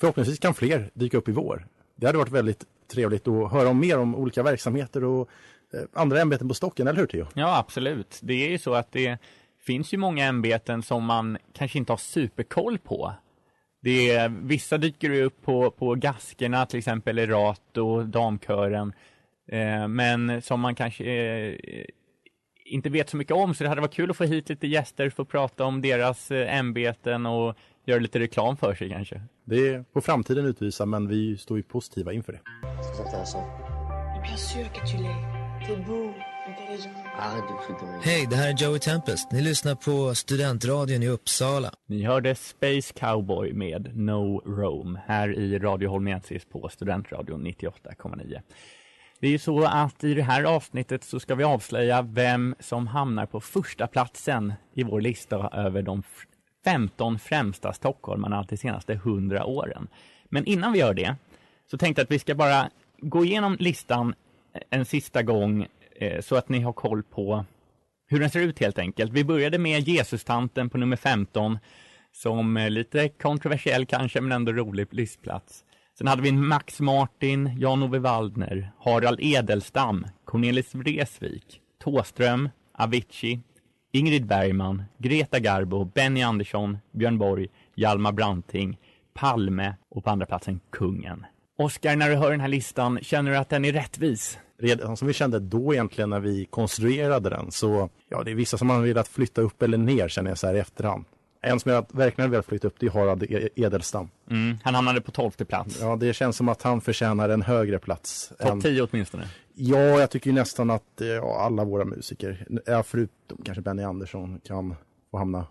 förhoppningsvis 0.00 0.38
kan 0.38 0.54
fler 0.54 0.90
dyka 0.94 1.16
upp 1.16 1.28
i 1.28 1.32
vår. 1.32 1.66
Det 1.96 2.06
hade 2.06 2.18
varit 2.18 2.32
väldigt 2.32 2.64
trevligt 2.92 3.28
att 3.28 3.52
höra 3.52 3.68
om 3.68 3.80
mer 3.80 3.98
om 3.98 4.14
olika 4.14 4.42
verksamheter 4.42 5.04
och 5.04 5.28
eh, 5.74 5.80
andra 5.92 6.20
ämbeten 6.20 6.48
på 6.48 6.54
stocken, 6.54 6.86
eller 6.86 7.00
hur 7.00 7.06
Theo? 7.06 7.26
Ja, 7.34 7.58
absolut. 7.58 8.18
Det 8.22 8.34
är 8.34 8.50
ju 8.50 8.58
så 8.58 8.74
att 8.74 8.92
det 8.92 9.18
finns 9.66 9.94
ju 9.94 9.98
många 9.98 10.24
ämbeten 10.24 10.82
som 10.82 11.04
man 11.04 11.38
kanske 11.52 11.78
inte 11.78 11.92
har 11.92 11.96
superkoll 11.96 12.78
på. 12.78 13.14
Det 13.84 14.10
är, 14.10 14.28
vissa 14.28 14.78
dyker 14.78 15.10
ju 15.10 15.22
upp 15.24 15.42
på, 15.42 15.70
på 15.70 15.94
gaskerna, 15.94 16.66
till 16.66 16.78
exempel 16.78 17.18
Erato, 17.18 18.02
damkören, 18.02 18.92
eh, 19.48 19.88
men 19.88 20.42
som 20.42 20.60
man 20.60 20.74
kanske 20.74 21.04
eh, 21.04 21.54
inte 22.64 22.90
vet 22.90 23.10
så 23.10 23.16
mycket 23.16 23.36
om, 23.36 23.54
så 23.54 23.64
det 23.64 23.68
hade 23.68 23.80
varit 23.80 23.94
kul 23.94 24.10
att 24.10 24.16
få 24.16 24.24
hit 24.24 24.48
lite 24.48 24.66
gäster 24.66 25.10
för 25.10 25.22
att 25.22 25.28
prata 25.28 25.64
om 25.64 25.82
deras 25.82 26.30
eh, 26.30 26.58
ämbeten 26.58 27.26
och 27.26 27.56
göra 27.86 27.98
lite 27.98 28.18
reklam 28.18 28.56
för 28.56 28.74
sig 28.74 28.90
kanske. 28.90 29.20
Det 29.44 29.68
är 29.68 29.84
på 29.92 30.00
framtiden 30.00 30.46
utvisa, 30.46 30.86
men 30.86 31.08
vi 31.08 31.36
står 31.36 31.56
ju 31.56 31.62
positiva 31.62 32.12
inför 32.12 32.32
det. 32.32 32.40
De 36.74 38.00
Hej, 38.02 38.26
det 38.30 38.36
här 38.36 38.48
är 38.48 38.64
Joey 38.64 38.78
Tempest. 38.78 39.32
Ni 39.32 39.42
lyssnar 39.42 39.74
på 39.74 40.14
Studentradion 40.14 41.02
i 41.02 41.08
Uppsala. 41.08 41.70
Ni 41.86 42.02
hörde 42.04 42.34
Space 42.34 42.92
Cowboy 42.94 43.52
med 43.52 43.96
No 43.96 44.38
Rome 44.46 45.00
här 45.06 45.38
i 45.38 45.58
Radio 45.58 45.88
Holmensis 45.88 46.44
på 46.44 46.68
Studentradion 46.68 47.46
98,9. 47.46 48.40
Det 49.20 49.26
är 49.26 49.30
ju 49.30 49.38
så 49.38 49.64
att 49.64 50.04
i 50.04 50.14
det 50.14 50.22
här 50.22 50.44
avsnittet 50.44 51.04
så 51.04 51.20
ska 51.20 51.34
vi 51.34 51.44
avslöja 51.44 52.02
vem 52.02 52.54
som 52.60 52.86
hamnar 52.86 53.26
på 53.26 53.40
första 53.40 53.86
platsen 53.86 54.52
i 54.74 54.82
vår 54.82 55.00
lista 55.00 55.50
över 55.52 55.82
de 55.82 55.98
f- 56.00 56.26
15 56.64 57.18
främsta 57.18 57.72
stockholmarna 57.72 58.46
de 58.48 58.56
senaste 58.56 58.92
100 58.92 59.44
åren. 59.44 59.88
Men 60.24 60.44
innan 60.46 60.72
vi 60.72 60.78
gör 60.78 60.94
det 60.94 61.16
så 61.70 61.78
tänkte 61.78 62.00
jag 62.00 62.04
att 62.04 62.10
vi 62.10 62.18
ska 62.18 62.34
bara 62.34 62.70
gå 62.98 63.24
igenom 63.24 63.56
listan 63.60 64.14
en 64.70 64.84
sista 64.84 65.22
gång 65.22 65.66
Eh, 65.94 66.20
så 66.20 66.36
att 66.36 66.48
ni 66.48 66.60
har 66.60 66.72
koll 66.72 67.02
på 67.02 67.44
hur 68.06 68.20
den 68.20 68.30
ser 68.30 68.40
ut 68.40 68.58
helt 68.58 68.78
enkelt. 68.78 69.12
Vi 69.12 69.24
började 69.24 69.58
med 69.58 69.88
Jesus-tanten 69.88 70.70
på 70.70 70.78
nummer 70.78 70.96
15. 70.96 71.58
som 72.12 72.56
är 72.56 72.70
lite 72.70 73.08
kontroversiell 73.08 73.86
kanske, 73.86 74.20
men 74.20 74.32
ändå 74.32 74.52
rolig 74.52 74.94
listplats. 74.94 75.64
Sen 75.98 76.06
hade 76.06 76.22
vi 76.22 76.32
Max 76.32 76.80
Martin, 76.80 77.58
Jan-Ove 77.58 77.98
Waldner, 77.98 78.72
Harald 78.78 79.18
Edelstam, 79.22 80.06
Cornelis 80.24 80.74
Vreeswijk, 80.74 81.60
Tåström, 81.84 82.48
Avicii, 82.72 83.40
Ingrid 83.92 84.26
Bergman, 84.26 84.82
Greta 84.98 85.38
Garbo, 85.38 85.84
Benny 85.84 86.22
Andersson, 86.22 86.78
Björn 86.92 87.18
Borg, 87.18 87.48
Hjalmar 87.74 88.12
Branting, 88.12 88.78
Palme 89.14 89.74
och 89.90 90.04
på 90.04 90.10
andra 90.10 90.26
platsen 90.26 90.60
Kungen. 90.72 91.26
Oskar, 91.58 91.96
när 91.96 92.10
du 92.10 92.16
hör 92.16 92.30
den 92.30 92.40
här 92.40 92.48
listan, 92.48 92.98
känner 93.02 93.30
du 93.30 93.36
att 93.36 93.48
den 93.48 93.64
är 93.64 93.72
rättvis? 93.72 94.38
Redan 94.58 94.96
som 94.96 95.08
vi 95.08 95.14
kände 95.14 95.38
då 95.38 95.74
egentligen 95.74 96.10
när 96.10 96.20
vi 96.20 96.44
konstruerade 96.44 97.30
den 97.30 97.50
så, 97.50 97.88
ja 98.08 98.22
det 98.22 98.30
är 98.30 98.34
vissa 98.34 98.58
som 98.58 98.66
man 98.68 98.82
velat 98.82 99.08
flytta 99.08 99.40
upp 99.40 99.62
eller 99.62 99.78
ner 99.78 100.08
känner 100.08 100.30
jag 100.30 100.38
så 100.38 100.46
här 100.46 100.54
i 100.54 100.58
efterhand. 100.58 101.04
En 101.40 101.60
som 101.60 101.72
jag 101.72 101.86
verkligen 101.92 102.30
velat 102.30 102.46
flytta 102.46 102.66
upp 102.68 102.74
det 102.78 102.86
är 102.86 102.90
Harald 102.90 103.22
E- 103.22 103.48
Edelstam. 103.56 104.08
Mm, 104.30 104.58
han 104.64 104.74
hamnade 104.74 105.00
på 105.00 105.10
tolfte 105.10 105.44
plats. 105.44 105.78
Ja, 105.80 105.96
det 105.96 106.12
känns 106.14 106.36
som 106.36 106.48
att 106.48 106.62
han 106.62 106.80
förtjänar 106.80 107.28
en 107.28 107.42
högre 107.42 107.78
plats. 107.78 108.32
Topp 108.38 108.50
än- 108.50 108.60
10 108.60 108.82
åtminstone. 108.82 109.28
Ja, 109.54 109.78
jag 109.78 110.10
tycker 110.10 110.32
nästan 110.32 110.70
att 110.70 111.00
eh, 111.00 111.06
ja, 111.06 111.40
alla 111.40 111.64
våra 111.64 111.84
musiker, 111.84 112.46
förutom 112.84 113.38
kanske 113.44 113.62
Benny 113.62 113.82
Andersson, 113.82 114.40
kan 114.44 114.74
få 115.10 115.18
hamna 115.18 115.46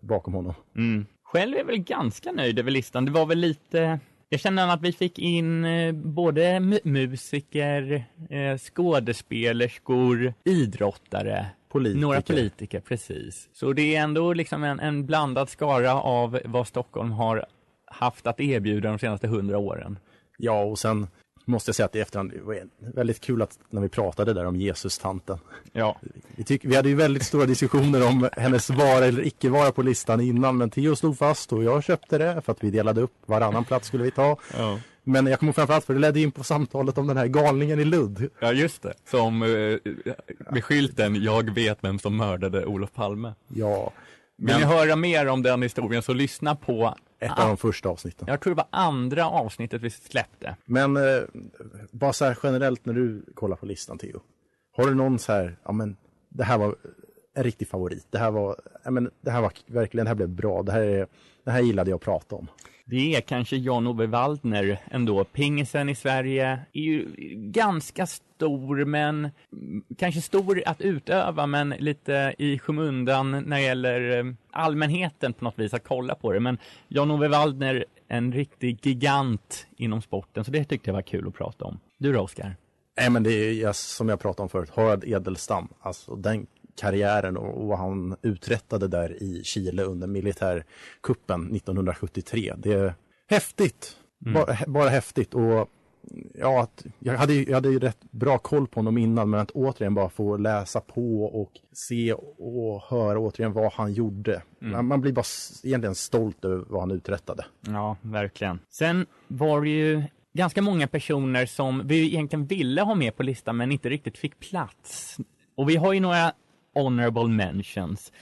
bakom 0.00 0.34
honom. 0.34 0.54
Mm. 0.76 1.06
Själv 1.24 1.54
är 1.54 1.58
jag 1.58 1.64
väl 1.66 1.78
ganska 1.78 2.32
nöjd 2.32 2.58
över 2.58 2.70
listan. 2.70 3.04
Det 3.04 3.10
var 3.10 3.26
väl 3.26 3.38
lite... 3.38 4.00
Jag 4.28 4.40
känner 4.40 4.68
att 4.74 4.82
vi 4.82 4.92
fick 4.92 5.18
in 5.18 5.64
eh, 5.64 5.92
både 5.92 6.42
mu- 6.58 6.80
musiker, 6.84 8.04
eh, 8.30 8.58
skådespelerskor, 8.58 10.34
idrottare, 10.44 11.46
Politiker. 11.68 12.00
några 12.00 12.22
politiker, 12.22 12.80
precis. 12.80 13.48
Så 13.52 13.72
det 13.72 13.96
är 13.96 14.02
ändå 14.02 14.32
liksom 14.32 14.64
en, 14.64 14.80
en 14.80 15.06
blandad 15.06 15.48
skara 15.48 15.94
av 15.94 16.40
vad 16.44 16.66
Stockholm 16.66 17.10
har 17.12 17.46
haft 17.86 18.26
att 18.26 18.40
erbjuda 18.40 18.88
de 18.88 18.98
senaste 18.98 19.26
hundra 19.28 19.58
åren. 19.58 19.98
Ja, 20.38 20.62
och 20.62 20.78
sen 20.78 21.06
måste 21.48 21.68
jag 21.68 21.76
säga 21.76 21.86
att 21.86 21.96
i 21.96 22.00
efterhand, 22.00 22.30
det 22.30 22.40
var 22.40 22.58
väldigt 22.78 23.20
kul 23.20 23.42
att 23.42 23.58
när 23.70 23.80
vi 23.80 23.88
pratade 23.88 24.32
där 24.32 24.44
om 24.46 24.56
Jesus-tanten. 24.56 25.38
Ja. 25.72 26.00
Vi, 26.36 26.44
tyck, 26.44 26.64
vi 26.64 26.76
hade 26.76 26.88
ju 26.88 26.94
väldigt 26.94 27.22
stora 27.22 27.46
diskussioner 27.46 28.06
om 28.08 28.28
hennes 28.32 28.70
vara 28.70 29.04
eller 29.04 29.26
icke 29.26 29.48
vara 29.48 29.72
på 29.72 29.82
listan 29.82 30.20
innan, 30.20 30.56
men 30.56 30.70
Theo 30.70 30.96
stod 30.96 31.18
fast 31.18 31.52
och 31.52 31.64
jag 31.64 31.84
köpte 31.84 32.18
det 32.18 32.42
för 32.44 32.52
att 32.52 32.64
vi 32.64 32.70
delade 32.70 33.00
upp 33.00 33.12
varannan 33.26 33.64
plats 33.64 33.88
skulle 33.88 34.04
vi 34.04 34.10
ta. 34.10 34.36
Ja. 34.56 34.78
Men 35.04 35.26
jag 35.26 35.38
kommer 35.40 35.52
framförallt 35.52 35.84
för 35.84 35.94
det 35.94 36.00
ledde 36.00 36.20
in 36.20 36.32
på 36.32 36.44
samtalet 36.44 36.98
om 36.98 37.06
den 37.06 37.16
här 37.16 37.26
galningen 37.26 37.80
i 37.80 37.84
Lund. 37.84 38.28
Ja, 38.40 38.52
just 38.52 38.82
det. 38.82 38.94
Som 39.10 39.42
eh, 39.42 39.48
med 40.50 40.64
skylten 40.64 41.22
“Jag 41.22 41.54
vet 41.54 41.78
vem 41.80 41.98
som 41.98 42.16
mördade 42.16 42.66
Olof 42.66 42.92
Palme”. 42.92 43.34
Ja. 43.48 43.92
Vill 44.36 44.46
Men- 44.46 44.60
ni 44.60 44.66
höra 44.66 44.96
mer 44.96 45.26
om 45.26 45.42
den 45.42 45.62
historien 45.62 46.02
så 46.02 46.12
lyssna 46.12 46.54
på 46.56 46.94
Ett 47.18 47.38
av 47.38 47.48
de 47.48 47.56
första 47.56 47.88
avsnitten. 47.88 48.28
Jag 48.28 48.40
tror 48.40 48.54
det 48.54 48.56
var 48.56 48.68
andra 48.70 49.26
avsnittet 49.26 49.82
vi 49.82 49.90
släppte. 49.90 50.56
Men 50.64 50.96
eh, 50.96 51.22
bara 51.90 52.12
så 52.12 52.24
här 52.24 52.38
generellt 52.42 52.86
när 52.86 52.94
du 52.94 53.24
kollar 53.34 53.56
på 53.56 53.66
listan 53.66 53.98
Theo. 53.98 54.20
Har 54.76 54.86
du 54.86 54.94
någon 54.94 55.18
så 55.18 55.32
här, 55.32 55.56
ja 55.64 55.72
men 55.72 55.96
det 56.28 56.44
här 56.44 56.58
var 56.58 56.76
en 57.34 57.44
riktig 57.44 57.68
favorit. 57.68 58.06
Det 58.10 58.18
här 58.18 58.30
var, 58.30 58.56
ja 58.84 58.90
men 58.90 59.10
det 59.20 59.30
här 59.30 59.40
var 59.40 59.52
verkligen, 59.66 60.04
det 60.04 60.10
här 60.10 60.14
blev 60.14 60.28
bra. 60.28 60.62
Det 60.62 60.72
här, 60.72 60.80
är, 60.80 61.06
det 61.44 61.50
här 61.50 61.60
gillade 61.60 61.90
jag 61.90 61.96
att 61.96 62.02
prata 62.02 62.36
om. 62.36 62.48
Det 62.88 63.16
är 63.16 63.20
kanske 63.20 63.56
Jan-Ove 63.56 64.06
Waldner 64.06 64.78
ändå. 64.90 65.24
Pingisen 65.24 65.88
i 65.88 65.94
Sverige 65.94 66.60
är 66.72 66.80
ju 66.80 67.06
ganska 67.36 68.06
stor, 68.06 68.84
men 68.84 69.30
kanske 69.98 70.20
stor 70.20 70.62
att 70.66 70.80
utöva, 70.80 71.46
men 71.46 71.68
lite 71.68 72.34
i 72.38 72.58
skymundan 72.58 73.30
när 73.30 73.56
det 73.56 73.62
gäller 73.62 74.18
eh, 74.18 74.24
allmänheten 74.50 75.32
på 75.32 75.44
något 75.44 75.58
vis 75.58 75.74
att 75.74 75.84
kolla 75.84 76.14
på 76.14 76.32
det. 76.32 76.40
Men 76.40 76.58
Jan-Ove 76.88 77.28
Waldner, 77.28 77.84
en 78.08 78.32
riktig 78.32 78.86
gigant 78.86 79.66
inom 79.76 80.02
sporten, 80.02 80.44
så 80.44 80.50
det 80.50 80.64
tyckte 80.64 80.90
jag 80.90 80.94
var 80.94 81.02
kul 81.02 81.28
att 81.28 81.34
prata 81.34 81.64
om. 81.64 81.80
Du 81.98 82.12
då, 82.12 82.20
Oskar? 82.20 82.56
Nej 82.98 83.10
men 83.10 83.22
det 83.22 83.62
är 83.62 83.72
som 83.72 84.08
jag 84.08 84.20
pratade 84.20 84.42
om 84.42 84.48
förut, 84.48 84.70
Harald 84.74 85.04
Edelstam. 85.04 85.68
Alltså 85.80 86.16
den 86.16 86.46
karriären 86.76 87.36
och, 87.36 87.66
vad 87.66 87.78
han 87.78 88.16
uträttade 88.22 88.88
där 88.88 89.22
i 89.22 89.44
Chile 89.44 89.82
under 89.82 90.06
militärkuppen 90.06 91.56
1973. 91.56 92.54
Det 92.56 92.72
är 92.72 92.94
häftigt. 93.28 93.96
Mm. 94.26 94.34
Bara, 94.34 94.56
bara 94.66 94.88
häftigt. 94.88 95.34
Och 95.34 95.70
ja, 96.34 96.62
att, 96.62 96.86
jag, 96.98 97.16
hade, 97.16 97.34
jag 97.34 97.54
hade 97.54 97.68
ju 97.68 97.78
rätt 97.78 97.98
bra 98.10 98.38
koll 98.38 98.66
på 98.66 98.78
honom 98.78 98.98
innan 98.98 99.30
men 99.30 99.40
att 99.40 99.50
återigen 99.50 99.94
bara 99.94 100.08
få 100.08 100.36
läsa 100.36 100.80
på 100.80 101.24
och 101.24 101.52
se 101.72 102.12
och 102.38 102.82
höra 102.82 103.18
återigen 103.18 103.52
vad 103.52 103.72
han 103.72 103.92
gjorde. 103.92 104.42
Mm. 104.60 104.72
Man, 104.72 104.86
man 104.86 105.00
blir 105.00 105.12
bara 105.12 105.24
egentligen 105.64 105.94
stolt 105.94 106.44
över 106.44 106.64
vad 106.68 106.80
han 106.80 106.90
uträttade. 106.90 107.44
Ja, 107.60 107.96
verkligen. 108.02 108.58
Sen 108.68 109.06
var 109.28 109.60
det 109.60 109.68
ju 109.68 110.02
ganska 110.34 110.62
många 110.62 110.88
personer 110.88 111.46
som 111.46 111.82
vi 111.86 112.06
egentligen 112.06 112.46
ville 112.46 112.82
ha 112.82 112.94
med 112.94 113.16
på 113.16 113.22
listan 113.22 113.56
men 113.56 113.72
inte 113.72 113.88
riktigt 113.88 114.18
fick 114.18 114.40
plats. 114.40 115.16
Och 115.56 115.70
vi 115.70 115.76
har 115.76 115.92
ju 115.92 116.00
några 116.00 116.32
honorable 116.82 117.28
mentions. 117.28 118.12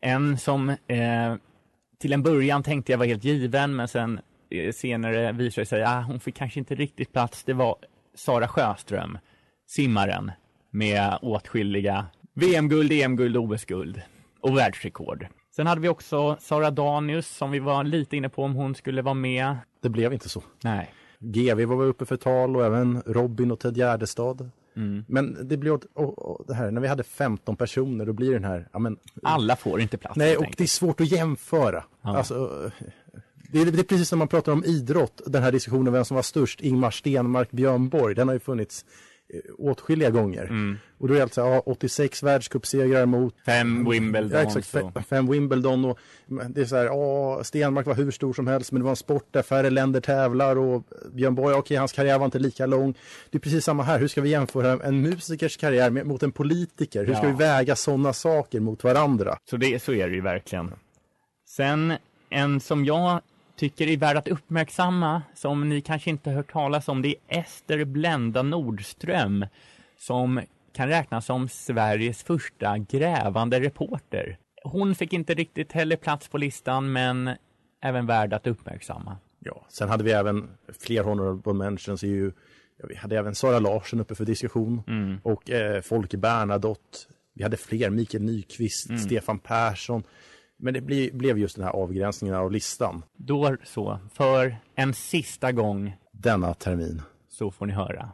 En 0.00 0.38
som 0.38 0.68
eh, 0.68 1.34
till 1.98 2.12
en 2.12 2.22
början 2.22 2.62
tänkte 2.62 2.92
jag 2.92 2.98
var 2.98 3.06
helt 3.06 3.24
given 3.24 3.76
men 3.76 3.88
sen 3.88 4.20
eh, 4.50 4.72
senare 4.72 5.32
visade 5.32 5.62
det 5.62 5.66
sig 5.66 5.82
att 5.82 5.88
ah, 5.88 6.00
hon 6.00 6.20
fick 6.20 6.36
kanske 6.36 6.58
inte 6.58 6.74
riktigt 6.74 7.12
plats. 7.12 7.44
Det 7.44 7.52
var 7.52 7.76
Sara 8.14 8.48
Sjöström, 8.48 9.18
simmaren 9.66 10.32
med 10.70 11.18
åtskilliga 11.22 12.06
VM-guld, 12.34 12.92
EM-guld, 12.92 13.36
OS-guld 13.36 14.02
och 14.40 14.56
världsrekord. 14.56 15.26
Sen 15.56 15.66
hade 15.66 15.80
vi 15.80 15.88
också 15.88 16.36
Sara 16.40 16.70
Danius 16.70 17.36
som 17.36 17.50
vi 17.50 17.58
var 17.58 17.84
lite 17.84 18.16
inne 18.16 18.28
på 18.28 18.42
om 18.44 18.54
hon 18.54 18.74
skulle 18.74 19.02
vara 19.02 19.14
med. 19.14 19.56
Det 19.82 19.88
blev 19.88 20.12
inte 20.12 20.28
så. 20.28 20.42
Nej. 20.64 20.94
GV 21.18 21.64
var 21.64 21.84
uppe 21.84 22.06
för 22.06 22.16
tal 22.16 22.56
och 22.56 22.64
även 22.64 23.02
Robin 23.06 23.50
och 23.50 23.60
Ted 23.60 23.76
Gärdestad. 23.76 24.50
Mm. 24.78 25.04
Men 25.08 25.48
det 25.48 25.56
blev 25.56 25.72
åt- 25.74 25.86
och, 25.94 26.18
och 26.18 26.44
det 26.46 26.54
här, 26.54 26.70
när 26.70 26.80
vi 26.80 26.88
hade 26.88 27.02
15 27.02 27.56
personer 27.56 28.06
då 28.06 28.12
blir 28.12 28.32
den 28.32 28.44
här, 28.44 28.68
ja 28.72 28.78
men 28.78 28.96
Alla 29.22 29.56
får 29.56 29.80
inte 29.80 29.96
plats. 29.98 30.16
Nej, 30.16 30.36
och 30.36 30.42
enkelt. 30.42 30.58
det 30.58 30.64
är 30.64 30.68
svårt 30.68 31.00
att 31.00 31.10
jämföra. 31.12 31.84
Ja. 32.02 32.16
Alltså, 32.16 32.50
det 33.52 33.60
är, 33.60 33.66
det 33.66 33.78
är 33.78 33.82
precis 33.84 34.08
som 34.08 34.18
man 34.18 34.28
pratar 34.28 34.52
om 34.52 34.64
idrott, 34.64 35.20
den 35.26 35.42
här 35.42 35.52
diskussionen 35.52 35.92
vem 35.92 36.04
som 36.04 36.14
var 36.14 36.22
störst, 36.22 36.60
Ingmar 36.60 36.90
Stenmark, 36.90 37.50
Björn 37.50 37.88
Borg, 37.88 38.14
den 38.14 38.28
har 38.28 38.34
ju 38.34 38.40
funnits 38.40 38.84
åtskilliga 39.58 40.10
gånger. 40.10 40.44
Mm. 40.44 40.78
Och 40.98 41.08
då 41.08 41.14
är 41.14 41.18
det 41.18 41.22
alltså 41.22 41.40
ja, 41.40 41.62
86 41.66 42.22
världscupsegrar 42.22 43.06
mot 43.06 43.34
Fem 43.46 43.90
Wimbledon, 43.90 44.30
Ja, 44.32 44.58
exakt, 44.58 45.08
fem 45.08 45.30
Wimbledon 45.30 45.84
och 45.84 45.98
det 46.48 46.60
är 46.60 46.64
så 46.64 46.76
här, 46.76 46.84
ja, 46.84 47.44
Stenmark 47.44 47.86
var 47.86 47.94
hur 47.94 48.10
stor 48.10 48.32
som 48.32 48.46
helst 48.46 48.72
men 48.72 48.80
det 48.80 48.84
var 48.84 48.90
en 48.90 48.96
sport 48.96 49.26
där 49.30 49.42
färre 49.42 49.70
länder 49.70 50.00
tävlar 50.00 50.56
och 50.58 50.82
Björn 51.12 51.34
Borg, 51.34 51.54
okej, 51.54 51.76
hans 51.76 51.92
karriär 51.92 52.18
var 52.18 52.24
inte 52.24 52.38
lika 52.38 52.66
lång. 52.66 52.94
Det 53.30 53.38
är 53.38 53.40
precis 53.40 53.64
samma 53.64 53.82
här, 53.82 53.98
hur 53.98 54.08
ska 54.08 54.20
vi 54.20 54.28
jämföra 54.30 54.84
en 54.86 55.00
musikers 55.02 55.56
karriär 55.56 55.90
med, 55.90 56.06
mot 56.06 56.22
en 56.22 56.32
politiker? 56.32 57.04
Hur 57.04 57.14
ska 57.14 57.24
Ja. 57.26 57.30
vi 57.30 57.36
väga 57.36 57.76
sådana 57.76 58.12
saker 58.12 58.60
mot 58.60 58.84
varandra? 58.84 59.38
Så, 59.50 59.56
det, 59.56 59.82
så 59.82 59.92
är 59.92 60.08
det 60.08 60.14
ju 60.14 60.20
verkligen. 60.20 60.72
Sen 61.46 61.92
en 62.30 62.60
som 62.60 62.84
jag 62.84 63.20
tycker 63.58 63.86
är 63.86 63.96
värd 63.96 64.16
att 64.16 64.28
uppmärksamma, 64.28 65.22
som 65.34 65.68
ni 65.68 65.80
kanske 65.80 66.10
inte 66.10 66.30
hört 66.30 66.52
talas 66.52 66.88
om, 66.88 67.02
det 67.02 67.08
är 67.28 67.40
Ester 67.40 67.84
Blenda 67.84 68.42
Nordström, 68.42 69.46
som 69.98 70.40
kan 70.72 70.88
räknas 70.88 71.26
som 71.26 71.48
Sveriges 71.48 72.22
första 72.22 72.78
grävande 72.78 73.60
reporter. 73.60 74.38
Hon 74.64 74.94
fick 74.94 75.12
inte 75.12 75.34
riktigt 75.34 75.72
heller 75.72 75.96
plats 75.96 76.28
på 76.28 76.38
listan, 76.38 76.92
men 76.92 77.30
även 77.82 78.06
värd 78.06 78.32
att 78.32 78.46
uppmärksamma. 78.46 79.16
Ja, 79.40 79.66
sen 79.68 79.88
hade 79.88 80.04
vi 80.04 80.12
även 80.12 80.48
fler 80.80 81.02
honorable 81.04 81.52
mentions. 81.52 82.02
Ju, 82.02 82.32
vi 82.88 82.96
hade 82.96 83.18
även 83.18 83.34
Sara 83.34 83.58
Larsson 83.58 84.00
uppe 84.00 84.14
för 84.14 84.24
diskussion 84.24 84.82
Mm. 84.86 85.20
och 85.22 85.50
eh, 85.50 85.80
Folke 85.82 86.16
Bernadotte. 86.16 86.98
Vi 87.34 87.42
hade 87.42 87.56
fler, 87.56 87.90
Mikael 87.90 88.22
Nyqvist, 88.22 88.88
Mm. 88.88 88.98
Stefan 89.00 89.38
Persson. 89.38 90.02
Men 90.60 90.74
det 90.74 90.80
bli, 90.80 91.10
blev 91.12 91.38
just 91.38 91.56
den 91.56 91.64
här 91.64 91.72
avgränsningen 91.72 92.36
av 92.36 92.52
listan 92.52 93.02
Då 93.16 93.56
så, 93.64 93.98
för 94.12 94.56
en 94.74 94.94
sista 94.94 95.52
gång 95.52 95.96
denna 96.12 96.54
termin. 96.54 97.02
så 97.28 97.50
får 97.50 97.66
ni 97.66 97.72
höra. 97.72 98.08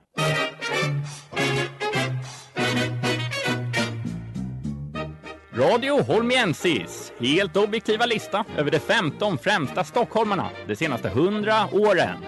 Radio 5.54 6.02
Holmiensis, 6.02 7.12
helt 7.18 7.56
objektiva 7.56 8.06
lista 8.06 8.44
över 8.58 8.70
de 8.70 8.78
15 8.78 9.38
främsta 9.38 9.84
stockholmarna 9.84 10.50
de 10.66 10.76
senaste 10.76 11.08
100 11.08 11.68
åren. 11.72 12.18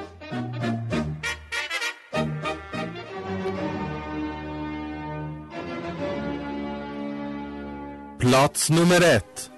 Plats 8.18 8.70
nummer 8.70 9.16
ett. 9.16 9.50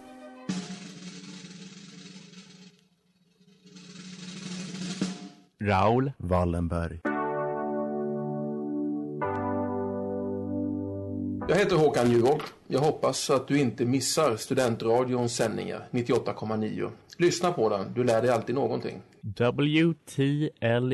Raul 5.69 6.13
Wallenberg. 6.17 7.01
Jag 11.49 11.57
heter 11.57 11.77
Håkan 11.77 12.11
Juholt. 12.11 12.55
Jag 12.67 12.81
hoppas 12.81 13.31
att 13.31 13.49
du 13.49 13.61
inte 13.61 13.85
missar 13.85 14.37
Studentradions 14.37 15.37
sändningar 15.37 15.89
98,9. 15.91 16.91
Lyssna 17.19 17.53
på 17.53 17.69
den, 17.69 17.95
du 17.95 18.05
lär 18.05 18.23
dig 18.23 18.31
alltid 18.31 18.55
någonting. 18.55 19.03
WTLUN 19.23 20.93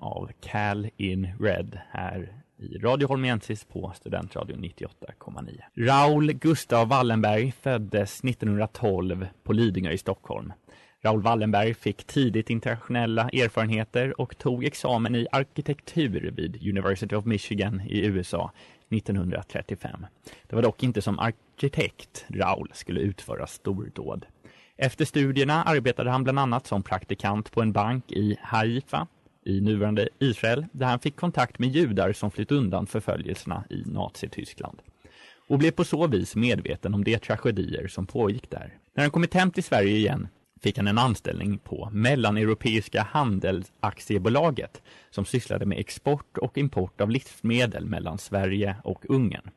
av 0.00 0.30
Cal 0.40 0.88
in 0.96 1.28
Red 1.40 1.78
här 1.90 2.40
i 2.58 2.78
Radio 2.78 3.08
Holmiensis 3.08 3.64
på 3.64 3.92
Studentradion 3.96 4.64
98,9. 4.64 5.60
Raul 5.74 6.32
Gustav 6.32 6.88
Wallenberg 6.88 7.52
föddes 7.52 8.24
1912 8.24 9.26
på 9.42 9.52
Lidingö 9.52 9.90
i 9.90 9.98
Stockholm. 9.98 10.52
Raoul 11.02 11.22
Wallenberg 11.22 11.74
fick 11.74 12.04
tidigt 12.04 12.50
internationella 12.50 13.28
erfarenheter 13.28 14.20
och 14.20 14.38
tog 14.38 14.64
examen 14.64 15.14
i 15.14 15.26
arkitektur 15.32 16.30
vid 16.36 16.68
University 16.68 17.14
of 17.14 17.24
Michigan 17.24 17.80
i 17.80 18.06
USA 18.06 18.52
1935. 18.90 20.06
Det 20.48 20.56
var 20.56 20.62
dock 20.62 20.82
inte 20.82 21.02
som 21.02 21.18
arkitekt 21.18 22.24
Raoul 22.28 22.70
skulle 22.74 23.00
utföra 23.00 23.46
stordåd. 23.46 24.26
Efter 24.76 25.04
studierna 25.04 25.62
arbetade 25.62 26.10
han 26.10 26.24
bland 26.24 26.38
annat 26.38 26.66
som 26.66 26.82
praktikant 26.82 27.52
på 27.52 27.62
en 27.62 27.72
bank 27.72 28.12
i 28.12 28.36
Haifa 28.40 29.06
i 29.44 29.60
nuvarande 29.60 30.08
Israel 30.18 30.66
där 30.72 30.86
han 30.86 31.00
fick 31.00 31.16
kontakt 31.16 31.58
med 31.58 31.68
judar 31.68 32.12
som 32.12 32.30
flytt 32.30 32.52
undan 32.52 32.86
förföljelserna 32.86 33.64
i 33.70 33.82
Nazityskland 33.86 34.78
och 35.48 35.58
blev 35.58 35.70
på 35.70 35.84
så 35.84 36.06
vis 36.06 36.36
medveten 36.36 36.94
om 36.94 37.04
de 37.04 37.18
tragedier 37.18 37.88
som 37.88 38.06
pågick 38.06 38.50
där. 38.50 38.78
När 38.94 39.04
han 39.04 39.10
kommit 39.10 39.34
hem 39.34 39.50
till 39.50 39.64
Sverige 39.64 39.96
igen 39.96 40.28
fick 40.62 40.76
han 40.76 40.88
en 40.88 40.98
anställning 40.98 41.58
på 41.58 41.90
Mellaneuropeiska 41.92 43.02
handelsaktiebolaget 43.02 44.82
som 45.10 45.24
sysslade 45.24 45.66
med 45.66 45.78
export 45.78 46.38
och 46.38 46.58
import 46.58 47.00
av 47.00 47.10
livsmedel 47.10 47.86
mellan 47.86 48.18
Sverige 48.18 48.76
och 48.84 49.04
Ungern 49.08 49.50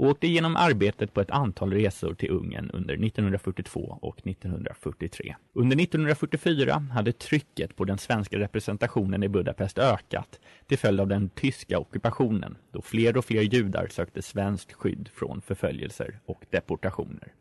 och 0.00 0.06
åkte 0.06 0.26
genom 0.26 0.56
arbetet 0.56 1.14
på 1.14 1.20
ett 1.20 1.30
antal 1.30 1.72
resor 1.72 2.14
till 2.14 2.30
Ungern 2.30 2.70
under 2.70 2.94
1942 2.94 3.98
och 4.02 4.18
1943. 4.18 5.36
Under 5.52 5.76
1944 5.76 6.86
hade 6.92 7.12
trycket 7.12 7.76
på 7.76 7.84
den 7.84 7.98
svenska 7.98 8.38
representationen 8.38 9.22
i 9.22 9.28
Budapest 9.28 9.78
ökat 9.78 10.40
till 10.66 10.78
följd 10.78 11.00
av 11.00 11.08
den 11.08 11.28
tyska 11.28 11.78
ockupationen 11.78 12.56
då 12.72 12.82
fler 12.82 13.16
och 13.16 13.24
fler 13.24 13.42
judar 13.42 13.86
sökte 13.90 14.22
svenskt 14.22 14.72
skydd 14.72 15.08
från 15.14 15.40
förföljelser 15.40 16.20
och 16.26 16.44
deportationer. 16.50 17.32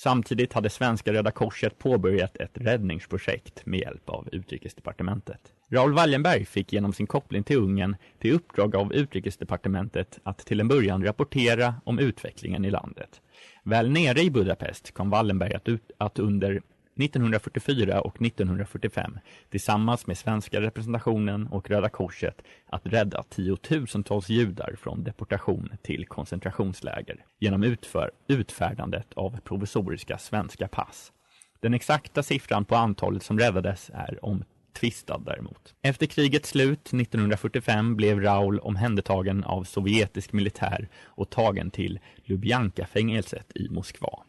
Samtidigt 0.00 0.52
hade 0.52 0.70
svenska 0.70 1.12
Röda 1.12 1.30
Korset 1.30 1.78
påbörjat 1.78 2.36
ett 2.36 2.50
räddningsprojekt 2.54 3.66
med 3.66 3.80
hjälp 3.80 4.08
av 4.08 4.28
Utrikesdepartementet. 4.32 5.40
Raoul 5.70 5.94
Wallenberg 5.94 6.44
fick 6.44 6.72
genom 6.72 6.92
sin 6.92 7.06
koppling 7.06 7.42
till 7.42 7.56
Ungern 7.56 7.96
till 8.18 8.34
uppdrag 8.34 8.76
av 8.76 8.92
Utrikesdepartementet 8.92 10.18
att 10.22 10.38
till 10.38 10.60
en 10.60 10.68
början 10.68 11.04
rapportera 11.04 11.74
om 11.84 11.98
utvecklingen 11.98 12.64
i 12.64 12.70
landet. 12.70 13.20
Väl 13.64 13.90
nere 13.90 14.20
i 14.20 14.30
Budapest 14.30 14.94
kom 14.94 15.10
Wallenberg 15.10 15.54
att, 15.54 15.68
ut, 15.68 15.90
att 15.98 16.18
under 16.18 16.62
1944 16.98 18.00
och 18.00 18.22
1945 18.22 19.18
tillsammans 19.50 20.06
med 20.06 20.18
svenska 20.18 20.60
representationen 20.60 21.46
och 21.46 21.70
Röda 21.70 21.88
Korset 21.88 22.42
att 22.66 22.86
rädda 22.86 23.22
tiotusentals 23.22 24.28
judar 24.28 24.74
från 24.80 25.04
deportation 25.04 25.72
till 25.82 26.06
koncentrationsläger 26.06 27.24
genom 27.38 27.62
utför, 27.62 28.10
utfärdandet 28.28 29.06
av 29.14 29.40
provisoriska 29.44 30.18
svenska 30.18 30.68
pass. 30.68 31.12
Den 31.60 31.74
exakta 31.74 32.22
siffran 32.22 32.64
på 32.64 32.76
antalet 32.76 33.22
som 33.22 33.38
räddades 33.38 33.90
är 33.94 34.24
omtvistad 34.24 35.18
däremot. 35.18 35.74
Efter 35.82 36.06
krigets 36.06 36.48
slut 36.48 36.86
1945 36.86 37.96
blev 37.96 38.20
Raul 38.20 38.58
omhändertagen 38.58 39.44
av 39.44 39.64
sovjetisk 39.64 40.32
militär 40.32 40.88
och 41.04 41.30
tagen 41.30 41.70
till 41.70 41.98
Lubjanka-fängelset 42.24 43.52
i 43.54 43.68
Moskva. 43.68 44.22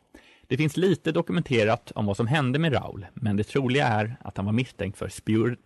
Det 0.49 0.57
finns 0.57 0.77
lite 0.77 1.11
dokumenterat 1.11 1.91
om 1.95 2.05
vad 2.05 2.17
som 2.17 2.27
hände 2.27 2.59
med 2.59 2.73
Raul, 2.73 3.05
men 3.13 3.37
det 3.37 3.43
troliga 3.43 3.87
är 3.87 4.15
att 4.19 4.37
han 4.37 4.45
var 4.45 4.53
misstänkt 4.53 4.97
för 4.97 5.09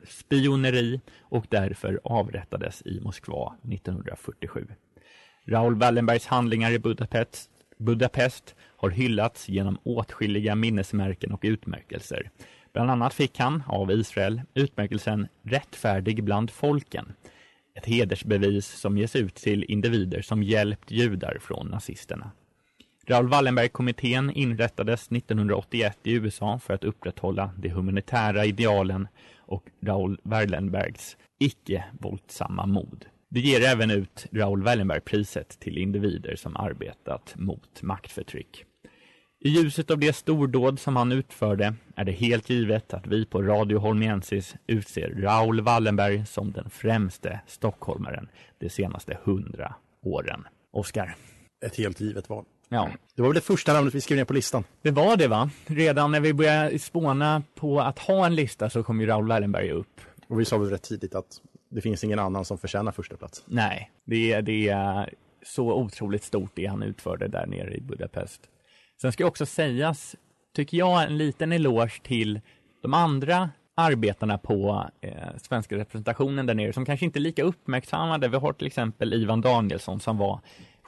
spioneri 0.07 1.01
och 1.21 1.45
därför 1.49 1.99
avrättades 2.03 2.81
i 2.85 2.99
Moskva 3.01 3.55
1947. 3.71 4.67
Raoul 5.45 5.75
Wallenbergs 5.75 6.25
handlingar 6.25 6.71
i 6.71 6.79
Budapest, 6.79 7.49
Budapest 7.77 8.55
har 8.77 8.89
hyllats 8.89 9.49
genom 9.49 9.77
åtskilliga 9.83 10.55
minnesmärken 10.55 11.31
och 11.31 11.41
utmärkelser. 11.43 12.29
Bland 12.73 12.91
annat 12.91 13.13
fick 13.13 13.39
han 13.39 13.63
av 13.67 13.91
Israel 13.91 14.41
utmärkelsen 14.53 15.27
Rättfärdig 15.43 16.23
bland 16.23 16.51
folken, 16.51 17.13
ett 17.75 17.85
hedersbevis 17.85 18.67
som 18.67 18.97
ges 18.97 19.15
ut 19.15 19.35
till 19.35 19.63
individer 19.63 20.21
som 20.21 20.43
hjälpt 20.43 20.91
judar 20.91 21.37
från 21.41 21.67
nazisterna. 21.67 22.31
Raoul 23.07 23.27
Wallenberg-kommittén 23.27 24.31
inrättades 24.31 25.11
1981 25.11 25.97
i 26.03 26.13
USA 26.13 26.59
för 26.59 26.73
att 26.73 26.83
upprätthålla 26.83 27.51
de 27.57 27.69
humanitära 27.69 28.45
idealen 28.45 29.07
och 29.37 29.63
Raoul 29.81 30.19
Wallenbergs 30.23 31.17
icke-våldsamma 31.39 32.65
mod. 32.65 33.05
Det 33.29 33.39
ger 33.39 33.61
även 33.61 33.91
ut 33.91 34.25
Raoul 34.31 34.63
Wallenberg-priset 34.63 35.59
till 35.59 35.77
individer 35.77 36.35
som 36.35 36.57
arbetat 36.57 37.33
mot 37.35 37.81
maktförtryck. 37.81 38.65
I 39.45 39.49
ljuset 39.49 39.91
av 39.91 39.99
det 39.99 40.13
stordåd 40.13 40.79
som 40.79 40.95
han 40.95 41.11
utförde 41.11 41.75
är 41.95 42.05
det 42.05 42.11
helt 42.11 42.49
givet 42.49 42.93
att 42.93 43.07
vi 43.07 43.25
på 43.25 43.41
Radio 43.41 43.77
Holmiensis 43.77 44.55
utser 44.67 45.09
Raoul 45.09 45.61
Wallenberg 45.61 46.25
som 46.25 46.51
den 46.51 46.69
främste 46.69 47.39
stockholmaren 47.47 48.29
de 48.59 48.69
senaste 48.69 49.17
hundra 49.23 49.75
åren. 50.01 50.47
Oskar. 50.71 51.15
Ett 51.65 51.77
helt 51.77 52.01
givet 52.01 52.29
val. 52.29 52.45
Ja. 52.73 52.89
Det 53.15 53.21
var 53.21 53.29
väl 53.29 53.35
det 53.35 53.41
första 53.41 53.73
namnet 53.73 53.95
vi 53.95 54.01
skrev 54.01 54.17
ner 54.17 54.25
på 54.25 54.33
listan. 54.33 54.63
Det 54.81 54.91
var 54.91 55.17
det 55.17 55.27
va? 55.27 55.49
Redan 55.65 56.11
när 56.11 56.19
vi 56.19 56.33
började 56.33 56.79
spåna 56.79 57.43
på 57.55 57.81
att 57.81 57.99
ha 57.99 58.25
en 58.25 58.35
lista 58.35 58.69
så 58.69 58.83
kom 58.83 59.01
ju 59.01 59.07
Raoul 59.07 59.27
Wallenberg 59.27 59.71
upp. 59.71 60.01
Och 60.27 60.39
vi 60.39 60.45
sa 60.45 60.57
väl 60.57 60.69
rätt 60.69 60.83
tidigt 60.83 61.15
att 61.15 61.41
det 61.69 61.81
finns 61.81 62.03
ingen 62.03 62.19
annan 62.19 62.45
som 62.45 62.57
förtjänar 62.57 62.91
första 62.91 63.17
plats. 63.17 63.43
Nej, 63.45 63.91
det, 64.05 64.41
det 64.41 64.69
är 64.69 65.13
så 65.45 65.73
otroligt 65.73 66.23
stort 66.23 66.51
det 66.55 66.65
han 66.65 66.83
utförde 66.83 67.27
där 67.27 67.45
nere 67.45 67.73
i 67.73 67.81
Budapest. 67.81 68.41
Sen 69.01 69.11
ska 69.11 69.25
också 69.25 69.45
sägas, 69.45 70.15
tycker 70.55 70.77
jag, 70.77 71.03
en 71.03 71.17
liten 71.17 71.51
eloge 71.51 72.01
till 72.03 72.41
de 72.81 72.93
andra 72.93 73.49
arbetarna 73.75 74.37
på 74.37 74.89
eh, 75.01 75.11
svenska 75.41 75.77
representationen 75.77 76.45
där 76.45 76.53
nere 76.53 76.73
som 76.73 76.85
kanske 76.85 77.05
inte 77.05 77.19
är 77.19 77.21
lika 77.21 77.43
uppmärksammade. 77.43 78.27
Vi 78.27 78.37
har 78.37 78.53
till 78.53 78.67
exempel 78.67 79.13
Ivan 79.13 79.41
Danielsson 79.41 79.99
som 79.99 80.17
var 80.17 80.39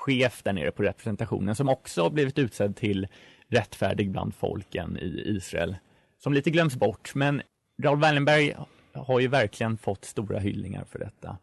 chef 0.05 0.43
där 0.43 0.53
nere 0.53 0.71
på 0.71 0.83
representationen 0.83 1.55
som 1.55 1.69
också 1.69 2.03
har 2.03 2.09
blivit 2.09 2.39
utsedd 2.39 2.75
till 2.75 3.07
rättfärdig 3.47 4.11
bland 4.11 4.35
folken 4.35 4.97
i 4.97 5.23
Israel. 5.25 5.75
Som 6.17 6.33
lite 6.33 6.49
glöms 6.49 6.75
bort, 6.75 7.15
men 7.15 7.41
Raoul 7.83 7.99
Wallenberg 7.99 8.55
har 8.93 9.19
ju 9.19 9.27
verkligen 9.27 9.77
fått 9.77 10.05
stora 10.05 10.39
hyllningar 10.39 10.85
för 10.85 10.99
detta. 10.99 11.37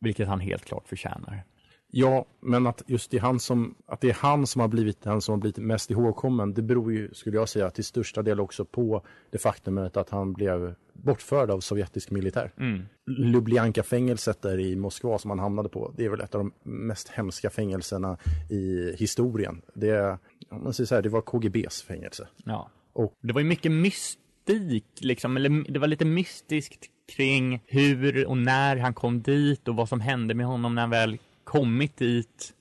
Vilket 0.00 0.28
han 0.28 0.40
helt 0.40 0.64
klart 0.64 0.88
förtjänar. 0.88 1.44
Ja, 1.90 2.24
men 2.40 2.66
att 2.66 2.82
just 2.86 3.10
det 3.10 3.16
är 3.16 3.20
han 3.20 3.40
som, 3.40 3.74
att 3.86 4.00
det 4.00 4.10
är 4.10 4.14
han 4.14 4.46
som 4.46 4.60
har 4.60 4.68
blivit 4.68 5.02
den 5.02 5.20
som 5.20 5.32
har 5.32 5.38
blivit 5.38 5.58
mest 5.58 5.90
ihågkommen, 5.90 6.54
det 6.54 6.62
beror 6.62 6.92
ju, 6.92 7.14
skulle 7.14 7.36
jag 7.36 7.48
säga, 7.48 7.70
till 7.70 7.84
största 7.84 8.22
del 8.22 8.40
också 8.40 8.64
på 8.64 9.02
det 9.30 9.38
faktumet 9.38 9.96
att 9.96 10.10
han 10.10 10.32
blev 10.32 10.74
bortförd 10.92 11.50
av 11.50 11.60
sovjetisk 11.60 12.10
militär. 12.10 12.52
Mm. 12.56 12.82
Lubjanka-fängelset 13.06 14.42
där 14.42 14.58
i 14.58 14.76
Moskva 14.76 15.18
som 15.18 15.30
han 15.30 15.38
hamnade 15.38 15.68
på, 15.68 15.92
det 15.96 16.04
är 16.04 16.08
väl 16.08 16.20
ett 16.20 16.34
av 16.34 16.40
de 16.40 16.52
mest 16.70 17.08
hemska 17.08 17.50
fängelserna 17.50 18.16
i 18.50 18.94
historien. 18.98 19.62
Det, 19.74 20.18
man 20.50 20.74
säger 20.74 20.86
så 20.86 20.94
här, 20.94 21.02
det 21.02 21.08
var 21.08 21.20
KGBs 21.20 21.82
fängelse. 21.82 22.28
Ja. 22.44 22.70
Och 22.92 23.14
det 23.20 23.32
var 23.32 23.40
ju 23.40 23.46
mycket 23.46 23.72
mystik, 23.72 24.86
liksom, 25.00 25.36
eller 25.36 25.72
det 25.72 25.78
var 25.78 25.86
lite 25.86 26.04
mystiskt 26.04 26.86
kring 27.16 27.62
hur 27.66 28.26
och 28.26 28.38
när 28.38 28.76
han 28.76 28.94
kom 28.94 29.22
dit 29.22 29.68
och 29.68 29.76
vad 29.76 29.88
som 29.88 30.00
hände 30.00 30.34
med 30.34 30.46
honom 30.46 30.74
när 30.74 30.82
han 30.82 30.90
väl 30.90 31.18
kommit 31.50 31.96
dit. 31.96 32.52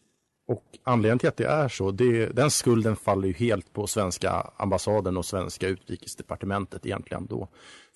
Och 0.47 0.63
anledningen 0.83 1.19
till 1.19 1.29
att 1.29 1.37
det 1.37 1.45
är 1.45 1.67
så, 1.67 1.91
det, 1.91 2.25
den 2.25 2.51
skulden 2.51 2.95
faller 2.95 3.27
ju 3.27 3.33
helt 3.33 3.73
på 3.73 3.87
svenska 3.87 4.31
ambassaden 4.57 5.17
och 5.17 5.25
svenska 5.25 5.67
utrikesdepartementet 5.67 6.85
egentligen 6.85 7.25
då. 7.25 7.47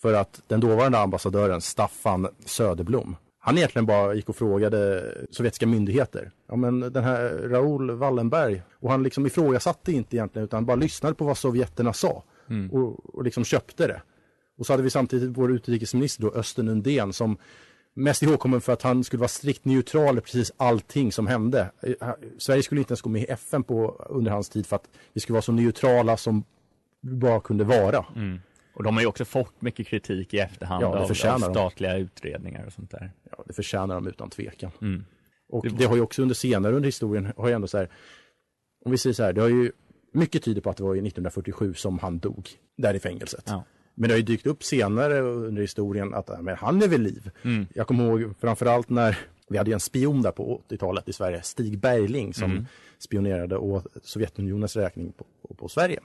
För 0.02 0.14
att 0.14 0.42
den 0.48 0.60
dåvarande 0.60 1.00
ambassadören 1.00 1.62
Staffan 1.62 2.28
Söderblom, 2.46 3.16
han 3.40 3.58
egentligen 3.58 3.86
bara 3.86 4.14
gick 4.14 4.30
och 4.30 4.36
frågade 4.36 5.12
sovjetiska 5.32 5.68
myndigheter. 5.68 6.32
Ja 6.48 6.56
men 6.56 6.80
den 6.80 7.04
här 7.04 7.50
Raoul 7.50 7.92
Wallenberg, 7.92 8.62
och 8.80 8.92
han 8.92 9.04
liksom 9.04 9.26
ifrågasatte 9.26 9.92
inte 9.92 10.16
egentligen 10.16 10.46
utan 10.46 10.66
bara 10.66 10.76
lyssnade 10.76 11.16
på 11.16 11.26
vad 11.26 11.38
sovjeterna 11.38 11.94
sa. 11.94 12.24
Mm. 12.50 12.72
Och, 12.72 13.16
och 13.16 13.24
liksom 13.24 13.44
köpte 13.44 13.88
det. 13.88 14.02
Och 14.58 14.66
så 14.66 14.74
hade 14.74 14.84
vi 14.84 14.90
samtidigt 14.90 15.38
vår 15.38 15.52
utrikesminister 15.52 16.24
då, 16.24 16.32
Östen 16.32 16.68
Undén, 16.68 17.14
som 17.14 17.38
mest 17.94 18.24
ihågkommen 18.24 18.62
för 18.62 18.74
att 18.74 18.82
han 18.82 19.04
skulle 19.04 19.20
vara 19.20 19.28
strikt 19.28 19.66
neutral 19.66 20.18
i 20.18 20.22
precis 20.22 20.52
allting 20.58 21.12
som 21.12 21.28
hände. 21.28 21.72
Sverige 22.38 22.64
skulle 22.64 22.82
inte 22.82 22.92
ens 22.92 23.02
gå 23.02 23.10
med 23.10 23.22
i 23.22 23.26
FN 23.26 23.64
på, 23.64 24.06
under 24.10 24.32
hans 24.32 24.50
tid 24.50 24.66
för 24.66 24.76
att 24.76 24.90
vi 25.14 25.22
skulle 25.22 25.34
vara 25.34 25.42
så 25.42 25.52
neutrala 25.52 26.18
som 26.18 26.44
vi 27.02 27.16
bara 27.16 27.40
kunde 27.40 27.64
vara. 27.64 28.06
Mm. 28.16 28.40
Och 28.76 28.84
de 28.84 28.96
har 28.96 29.02
ju 29.02 29.08
också 29.08 29.26
fått 29.26 29.62
mycket 29.62 29.88
kritik 29.88 30.34
i 30.34 30.40
efterhand 30.40 30.84
Ja, 30.84 30.88
det 30.88 30.96
av, 30.96 31.04
av 31.04 31.08
förtjänar 31.08 31.40
de. 31.40 31.54
statliga 31.54 31.98
utredningar 31.98 32.66
och 32.66 32.74
sånt 32.74 32.92
där. 32.92 33.12
Ja, 33.32 33.44
det 33.48 33.54
förtjänar 33.54 33.96
de 33.96 34.08
utan 34.08 34.30
tvekan. 34.30 34.72
Mm. 34.82 35.06
Och 35.50 35.68
det 35.68 35.86
har 35.86 35.96
ju 35.96 36.02
också 36.02 36.22
under 36.22 36.36
senare 36.36 36.76
under 36.76 36.88
historien, 36.88 37.34
har 37.38 37.48
ju 37.48 37.54
ändå 37.54 37.68
så 37.68 37.78
här, 37.78 37.90
om 38.86 38.92
vi 38.92 38.98
säger 38.98 39.14
så 39.14 39.24
här, 39.24 39.34
det 39.34 39.42
har 39.42 39.50
ju, 39.50 39.72
mycket 40.12 40.44
tyder 40.44 40.62
på 40.62 40.70
att 40.70 40.78
det 40.78 40.84
var 40.84 40.96
i 40.96 41.00
1947 41.00 41.74
som 41.74 42.00
han 42.00 42.20
dog, 42.20 42.50
där 42.78 42.94
i 42.94 43.00
fängelset. 43.00 43.44
Ja. 43.46 43.64
Men 43.96 44.08
det 44.08 44.14
har 44.14 44.18
ju 44.18 44.24
dykt 44.24 44.48
upp 44.48 44.64
senare 44.64 45.20
under 45.22 45.62
historien 45.62 46.14
att 46.14 46.30
men 46.42 46.56
han 46.56 46.82
är 46.82 46.88
vid 46.88 47.00
liv. 47.00 47.32
Mm. 47.44 47.66
Jag 47.74 47.88
kommer 47.88 48.04
ihåg 48.06 48.34
framförallt 48.42 48.90
när 48.90 49.18
vi 49.48 49.58
hade 49.58 49.74
en 49.74 49.80
spion 49.80 50.22
där 50.22 50.32
på 50.32 50.62
80-talet 50.70 51.10
i 51.10 51.14
Sverige, 51.14 51.42
Stig 51.42 51.80
Bergling, 51.80 52.34
som 52.34 52.52
Mm. 52.52 52.66
spionerade 53.00 53.58
åt 53.58 53.88
Sovjetunionens 54.04 54.76
räkning 54.76 55.12
på, 55.12 55.26
på, 55.48 55.54
på 55.54 55.68
Sverige. 55.70 56.00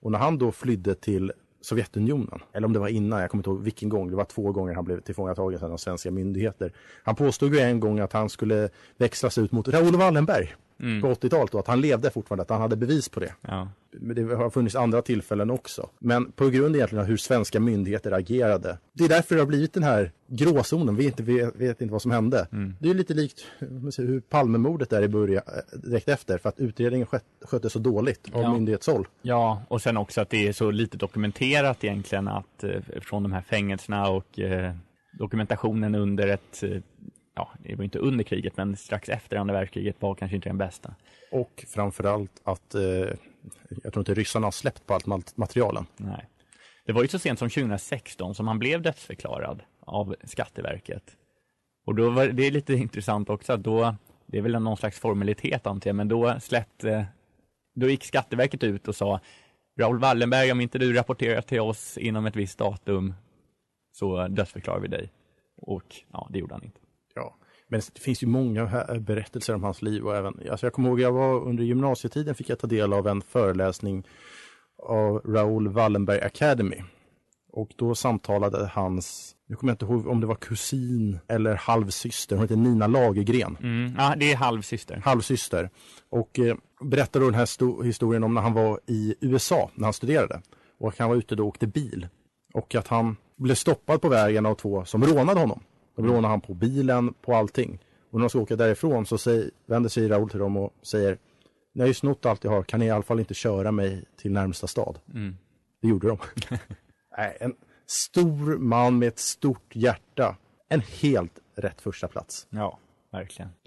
Och 0.00 0.12
när 0.12 0.18
han 0.18 0.38
då 0.38 0.52
flydde 0.52 0.94
till 0.94 1.32
Sovjetunionen, 1.60 2.40
eller 2.52 2.66
om 2.66 2.72
det 2.72 2.78
var 2.78 2.88
innan, 2.88 3.20
jag 3.20 3.30
kommer 3.30 3.40
inte 3.40 3.50
ihåg 3.50 3.62
vilken 3.62 3.88
gång, 3.88 4.10
det 4.10 4.16
var 4.16 4.24
två 4.24 4.52
gånger 4.52 4.74
han 4.74 4.84
blev 4.84 5.00
tillfångatagen 5.00 5.72
av 5.72 5.76
svenska 5.76 6.10
myndigheter. 6.10 6.72
Han 7.02 7.14
påstod 7.14 7.54
ju 7.54 7.60
en 7.60 7.80
gång 7.80 8.00
att 8.00 8.12
han 8.12 8.28
skulle 8.28 8.68
växlas 8.96 9.38
ut 9.38 9.52
mot 9.52 9.68
Raoul 9.68 9.96
Wallenberg 9.96 10.54
Mm. 10.80 11.02
på 11.02 11.08
80-talet 11.14 11.54
och 11.54 11.60
att 11.60 11.66
han 11.66 11.80
levde 11.80 12.10
fortfarande, 12.10 12.42
att 12.42 12.50
han 12.50 12.60
hade 12.60 12.76
bevis 12.76 13.08
på 13.08 13.20
det. 13.20 13.34
Ja. 13.40 13.68
Men 13.92 14.16
det 14.16 14.34
har 14.34 14.50
funnits 14.50 14.76
andra 14.76 15.02
tillfällen 15.02 15.50
också. 15.50 15.88
Men 15.98 16.32
på 16.32 16.48
grund 16.48 16.76
egentligen 16.76 17.02
av 17.02 17.08
hur 17.08 17.16
svenska 17.16 17.60
myndigheter 17.60 18.12
agerade. 18.12 18.78
Det 18.92 19.04
är 19.04 19.08
därför 19.08 19.34
det 19.34 19.40
har 19.40 19.46
blivit 19.46 19.72
den 19.72 19.82
här 19.82 20.12
gråzonen. 20.28 20.96
Vi 20.96 21.04
inte 21.04 21.22
vet, 21.22 21.56
vet 21.56 21.80
inte 21.80 21.92
vad 21.92 22.02
som 22.02 22.10
hände. 22.10 22.48
Mm. 22.52 22.74
Det 22.80 22.90
är 22.90 22.94
lite 22.94 23.14
likt 23.14 23.44
hur 23.98 24.20
Palmemordet 24.20 24.92
är 24.92 25.02
i 25.02 25.08
början, 25.08 25.42
eh, 25.46 25.78
direkt 25.78 26.08
efter. 26.08 26.38
För 26.38 26.48
att 26.48 26.60
utredningen 26.60 27.06
skött, 27.06 27.24
sköttes 27.44 27.72
så 27.72 27.78
dåligt 27.78 28.28
av 28.32 28.42
Ja. 28.42 28.52
myndighetshåll. 28.52 29.06
Ja, 29.22 29.62
och 29.68 29.82
sen 29.82 29.96
också 29.96 30.20
att 30.20 30.30
det 30.30 30.48
är 30.48 30.52
så 30.52 30.70
lite 30.70 30.96
dokumenterat 30.96 31.84
egentligen 31.84 32.28
att 32.28 32.64
eh, 32.64 32.80
från 33.02 33.22
de 33.22 33.32
här 33.32 33.42
fängelserna 33.42 34.08
och 34.08 34.38
eh, 34.38 34.72
dokumentationen 35.18 35.94
under 35.94 36.28
ett, 36.28 36.62
eh, 36.62 36.80
ja, 37.34 37.52
det 37.58 37.74
var 37.74 37.84
inte 37.84 37.98
under 37.98 38.24
kriget, 38.24 38.56
men 38.56 38.76
strax 38.76 39.08
efter 39.08 39.36
andra 39.36 39.54
världskriget 39.54 40.02
var 40.02 40.14
kanske 40.14 40.36
inte 40.36 40.48
den 40.48 40.58
bästa. 40.58 40.94
Och 41.32 41.64
framförallt 41.68 42.40
att 42.44 42.74
eh, 42.74 42.82
jag 43.82 43.92
tror 43.92 43.98
inte 43.98 44.14
ryssarna 44.14 44.46
har 44.46 44.52
släppt 44.52 44.86
på 44.86 44.94
allt 44.94 45.06
mat- 45.06 45.36
materialen. 45.36 45.86
Nej. 45.96 46.28
Det 46.86 46.92
var 46.92 47.02
ju 47.02 47.08
så 47.08 47.18
sent 47.18 47.38
som 47.38 47.50
2016 47.50 48.34
som 48.34 48.48
han 48.48 48.58
blev 48.58 48.82
dödsförklarad 48.82 49.62
av 49.80 50.16
Skatteverket. 50.24 51.16
Och 51.86 51.94
då 51.94 52.10
var 52.10 52.26
det 52.26 52.46
är 52.46 52.50
lite 52.50 52.74
intressant 52.74 53.30
också 53.30 53.52
att 53.52 53.62
då, 53.62 53.96
det 54.26 54.38
är 54.38 54.42
väl 54.42 54.62
någon 54.62 54.76
slags 54.76 54.98
formalitet 54.98 55.66
antar 55.66 55.88
jag, 55.88 55.96
men 55.96 56.08
då 56.08 56.40
släppte, 56.40 57.06
då 57.74 57.88
gick 57.88 58.04
Skatteverket 58.04 58.62
ut 58.62 58.88
och 58.88 58.96
sa 58.96 59.20
Raoul 59.80 59.98
Wallenberg, 59.98 60.52
om 60.52 60.60
inte 60.60 60.78
du 60.78 60.92
rapporterar 60.92 61.40
till 61.40 61.60
oss 61.60 61.98
inom 61.98 62.26
ett 62.26 62.36
visst 62.36 62.58
datum 62.58 63.14
så 63.92 64.28
dödsförklarar 64.28 64.80
vi 64.80 64.88
dig. 64.88 65.12
Och 65.56 65.96
ja, 66.12 66.28
det 66.30 66.38
gjorde 66.38 66.54
han 66.54 66.64
inte. 66.64 66.80
Men 67.74 67.82
det 67.92 68.00
finns 68.00 68.22
ju 68.22 68.26
många 68.26 68.66
här 68.66 68.98
berättelser 68.98 69.54
om 69.54 69.62
hans 69.62 69.82
liv 69.82 70.04
och 70.04 70.16
även, 70.16 70.40
alltså 70.50 70.66
jag 70.66 70.72
kommer 70.72 70.88
ihåg 70.88 71.00
jag 71.00 71.12
var 71.12 71.48
under 71.48 71.64
gymnasietiden 71.64 72.34
fick 72.34 72.48
jag 72.48 72.58
ta 72.58 72.66
del 72.66 72.92
av 72.92 73.08
en 73.08 73.22
föreläsning 73.22 74.06
av 74.82 75.22
Raoul 75.24 75.68
Wallenberg 75.68 76.20
Academy. 76.20 76.82
Och 77.52 77.70
då 77.76 77.94
samtalade 77.94 78.66
hans, 78.66 79.36
nu 79.46 79.56
kommer 79.56 79.70
jag 79.70 79.74
inte 79.74 79.84
ihåg 79.84 80.06
om 80.06 80.20
det 80.20 80.26
var 80.26 80.34
kusin 80.34 81.18
eller 81.28 81.54
halvsyster, 81.54 82.36
hon 82.36 82.44
heter 82.44 82.56
Nina 82.56 82.86
Lagergren. 82.86 83.56
Mm, 83.62 83.94
ja, 83.98 84.14
det 84.16 84.32
är 84.32 84.36
halvsyster. 84.36 85.02
Halvsyster. 85.04 85.70
Och 86.10 86.38
eh, 86.38 86.56
berättade 86.80 87.24
då 87.24 87.30
den 87.30 87.38
här 87.38 87.46
sto- 87.46 87.82
historien 87.82 88.24
om 88.24 88.34
när 88.34 88.42
han 88.42 88.52
var 88.52 88.80
i 88.86 89.14
USA, 89.20 89.70
när 89.74 89.84
han 89.84 89.92
studerade. 89.92 90.42
Och 90.78 90.98
han 90.98 91.08
var 91.08 91.16
ute 91.16 91.34
då 91.34 91.42
och 91.42 91.48
åkte 91.48 91.66
bil. 91.66 92.08
Och 92.54 92.74
att 92.74 92.88
han 92.88 93.16
blev 93.36 93.54
stoppad 93.54 94.00
på 94.00 94.08
vägen 94.08 94.46
av 94.46 94.54
två 94.54 94.84
som 94.84 95.04
rånade 95.04 95.40
honom. 95.40 95.60
De 95.96 96.06
rånade 96.06 96.28
han 96.28 96.40
på 96.40 96.54
bilen, 96.54 97.14
på 97.14 97.34
allting. 97.34 97.78
Och 98.10 98.18
när 98.18 98.24
de 98.24 98.30
ska 98.30 98.38
åka 98.38 98.56
därifrån 98.56 99.06
så 99.06 99.18
säger, 99.18 99.50
vänder 99.66 99.90
sig 99.90 100.08
Raoul 100.08 100.30
till 100.30 100.38
dem 100.38 100.56
och 100.56 100.74
säger 100.82 101.18
Ni 101.72 101.80
har 101.80 101.88
ju 101.88 101.94
snott 101.94 102.26
allt 102.26 102.44
jag 102.44 102.50
har, 102.50 102.62
kan 102.62 102.80
ni 102.80 102.86
i 102.86 102.90
alla 102.90 103.02
fall 103.02 103.20
inte 103.20 103.34
köra 103.34 103.72
mig 103.72 104.04
till 104.16 104.32
närmsta 104.32 104.66
stad? 104.66 104.98
Mm. 105.14 105.36
Det 105.82 105.88
gjorde 105.88 106.08
de. 106.08 106.18
Nej, 107.16 107.36
en 107.40 107.54
stor 107.86 108.58
man 108.58 108.98
med 108.98 109.08
ett 109.08 109.18
stort 109.18 109.76
hjärta. 109.76 110.36
En 110.68 110.80
helt 110.80 111.38
rätt 111.54 111.80
första 111.80 112.08
plats. 112.08 112.46
Ja, 112.50 112.78
verkligen.— 113.12 113.50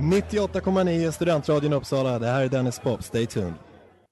98,9 0.00 1.10
Studentradion 1.10 1.72
Uppsala. 1.72 2.18
Det 2.18 2.26
här 2.26 2.42
är 2.42 2.48
Dennis 2.48 2.78
Pop. 2.78 3.04
Stay 3.04 3.26
tuned. 3.26 3.54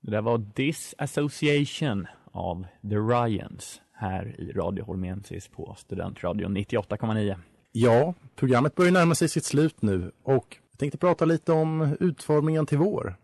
Det 0.08 0.12
där 0.12 0.22
var 0.22 0.38
Disassociation 0.38 2.06
av 2.32 2.66
The 2.82 2.96
Ryans 2.96 3.80
här 3.92 4.40
i 4.40 4.52
Radio 4.52 4.84
Holmensis 4.84 5.48
på 5.48 5.74
Studentradion 5.78 6.56
98,9. 6.56 7.36
Ja, 7.72 8.14
programmet 8.36 8.74
börjar 8.74 8.92
närma 8.92 9.14
sig 9.14 9.28
sitt 9.28 9.44
slut 9.44 9.82
nu 9.82 10.12
och 10.22 10.56
jag 10.70 10.78
tänkte 10.78 10.98
prata 10.98 11.24
lite 11.24 11.52
om 11.52 11.96
utformningen 12.00 12.66
till 12.66 12.78
vår. 12.78 13.16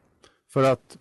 För 0.53 0.73
att 0.73 0.99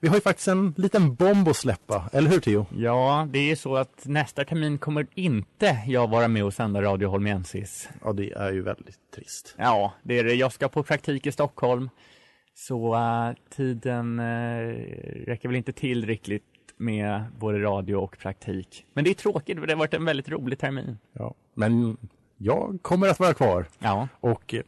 vi 0.00 0.08
har 0.08 0.14
ju 0.14 0.20
faktiskt 0.20 0.48
en 0.48 0.74
liten 0.76 1.14
bomb 1.14 1.48
att 1.48 1.56
släppa, 1.56 2.10
eller 2.12 2.30
hur 2.30 2.40
Theo? 2.40 2.66
Ja, 2.76 3.28
det 3.30 3.50
är 3.50 3.56
så 3.56 3.76
att 3.76 4.02
nästa 4.04 4.44
termin 4.44 4.78
kommer 4.78 5.06
inte 5.14 5.78
jag 5.86 6.10
vara 6.10 6.28
med 6.28 6.44
och 6.44 6.54
sända 6.54 6.82
Radio 6.82 7.08
Holmensis. 7.08 7.88
Ja, 8.04 8.12
det 8.12 8.32
är 8.32 8.52
ju 8.52 8.62
väldigt 8.62 9.10
trist. 9.14 9.54
Ja, 9.58 9.92
det 10.02 10.18
är 10.18 10.24
det. 10.24 10.34
Jag 10.34 10.52
ska 10.52 10.68
på 10.68 10.82
praktik 10.82 11.26
i 11.26 11.32
Stockholm. 11.32 11.90
Så 12.58 12.94
äh, 12.94 13.34
tiden 13.50 14.18
äh, 14.18 14.24
räcker 15.26 15.48
väl 15.48 15.56
inte 15.56 15.72
till 15.72 16.06
riktigt 16.06 16.42
med 16.76 17.24
både 17.38 17.62
radio 17.62 17.96
och 17.96 18.18
praktik. 18.18 18.86
Men 18.94 19.04
det 19.04 19.10
är 19.10 19.14
tråkigt, 19.14 19.58
för 19.58 19.66
det 19.66 19.72
har 19.72 19.78
varit 19.78 19.94
en 19.94 20.04
väldigt 20.04 20.28
rolig 20.28 20.58
termin. 20.58 20.98
Ja, 21.12 21.34
men 21.54 21.96
jag 22.36 22.78
kommer 22.82 23.08
att 23.08 23.20
vara 23.20 23.34
kvar. 23.34 23.66
Ja. 23.78 24.08
Och 24.20 24.54
eh, 24.54 24.62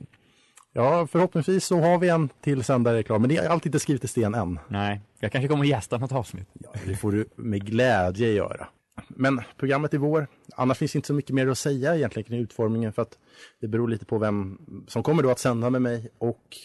ja, 0.73 1.07
förhoppningsvis 1.07 1.65
så 1.65 1.81
har 1.81 1.99
vi 1.99 2.09
en 2.09 2.29
till 2.41 2.65
sändare 2.65 3.03
klar, 3.03 3.19
men 3.19 3.29
det 3.29 3.37
är 3.37 3.49
alltid 3.49 3.67
inte 3.67 3.81
skrivet 3.81 4.05
i 4.05 4.09
sten 4.09 4.35
än. 4.35 4.59
Nej, 4.69 5.01
jag 5.21 5.33
kanske 5.33 5.49
kommer 5.49 5.65
att 5.65 5.71
gästa 5.71 5.99
något 5.99 6.13
avsnitt. 6.13 6.49
Ja, 6.53 6.71
det 6.87 6.97
får 6.97 7.13
du 7.13 7.25
med 7.37 7.67
glädje 7.67 8.33
göra. 8.33 8.69
Men 9.09 9.41
programmet 9.57 9.95
i 9.95 9.97
vår, 9.97 10.27
annars 10.57 10.79
finns 10.79 10.97
inte 10.97 11.07
så 11.07 11.15
mycket 11.15 11.35
mer 11.35 11.49
att 11.49 11.59
säga 11.59 11.97
egentligen 11.97 12.25
kring 12.25 12.41
utformningen 12.41 12.93
för 12.93 13.03
att 13.03 13.19
det 13.61 13.69
beror 13.69 13.89
lite 13.89 14.05
på 14.05 14.19
vem 14.19 14.59
som 14.87 15.03
kommer 15.03 15.23
då 15.23 15.31
att 15.31 15.39
sända 15.39 15.71
med 15.71 15.83
mig 15.83 16.09
och 16.19 16.57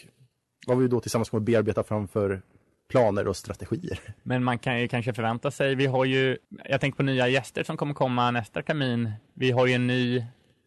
vad 0.67 0.78
vi 0.78 0.88
då 0.88 0.99
tillsammans 0.99 1.30
kommer 1.30 1.41
att 1.41 1.45
bearbeta 1.45 1.84
framför 1.84 2.41
planer 2.89 3.28
och 3.28 3.36
strategier. 3.36 3.99
Men 4.23 4.43
man 4.43 4.60
kan 4.60 4.82
ju 4.82 4.88
kanske 4.88 5.13
förvänta 5.13 5.51
sig, 5.51 5.75
vi 5.75 5.86
har 5.86 6.06
ju, 6.06 6.38
jag 6.69 6.82
tänker 6.82 6.97
på 6.97 7.04
nya 7.04 7.28
gäster 7.28 7.63
som 7.63 7.78
kommer 7.78 7.93
komma 7.93 8.32
nästa 8.32 8.62
termin. 8.62 9.12
Vi 9.34 9.51
har 9.51 9.65
ju 9.65 9.73
en 9.73 9.88
ny 9.88 10.25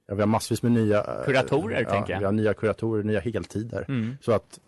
Ja, 0.09 0.15
vi 0.15 0.21
har 0.23 0.27
massvis 0.27 0.63
med 0.63 0.73
nya 0.73 0.99
eh, 0.99 1.25
Kuratorer, 1.25 1.83
ja, 1.83 1.91
tänker 1.91 2.13
jag. 2.13 2.19
Vi 2.19 2.25
har 2.25 2.33
nya 2.33 2.55
kuratorer, 2.55 3.03
nya 3.03 3.21
heltider. 3.21 3.85
Mm. 3.89 4.17
Så 4.21 4.33
att 4.33 4.59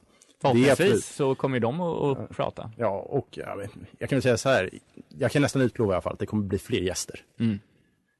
Förhoppningsvis 0.40 1.06
så 1.06 1.34
kommer 1.34 1.56
ju 1.56 1.60
de 1.60 1.80
att, 1.80 2.18
att 2.18 2.36
prata. 2.36 2.70
Ja, 2.76 2.88
och 2.88 3.28
jag, 3.30 3.68
jag 3.98 4.08
kan 4.08 4.16
väl 4.16 4.22
säga 4.22 4.36
så 4.36 4.48
här. 4.48 4.70
Jag 5.08 5.30
kan 5.30 5.42
nästan 5.42 5.62
utlova 5.62 5.92
i 5.92 5.94
alla 5.94 6.02
fall 6.02 6.12
att 6.12 6.18
det 6.18 6.26
kommer 6.26 6.42
bli 6.42 6.58
fler 6.58 6.80
gäster. 6.80 7.20
Mm. 7.40 7.58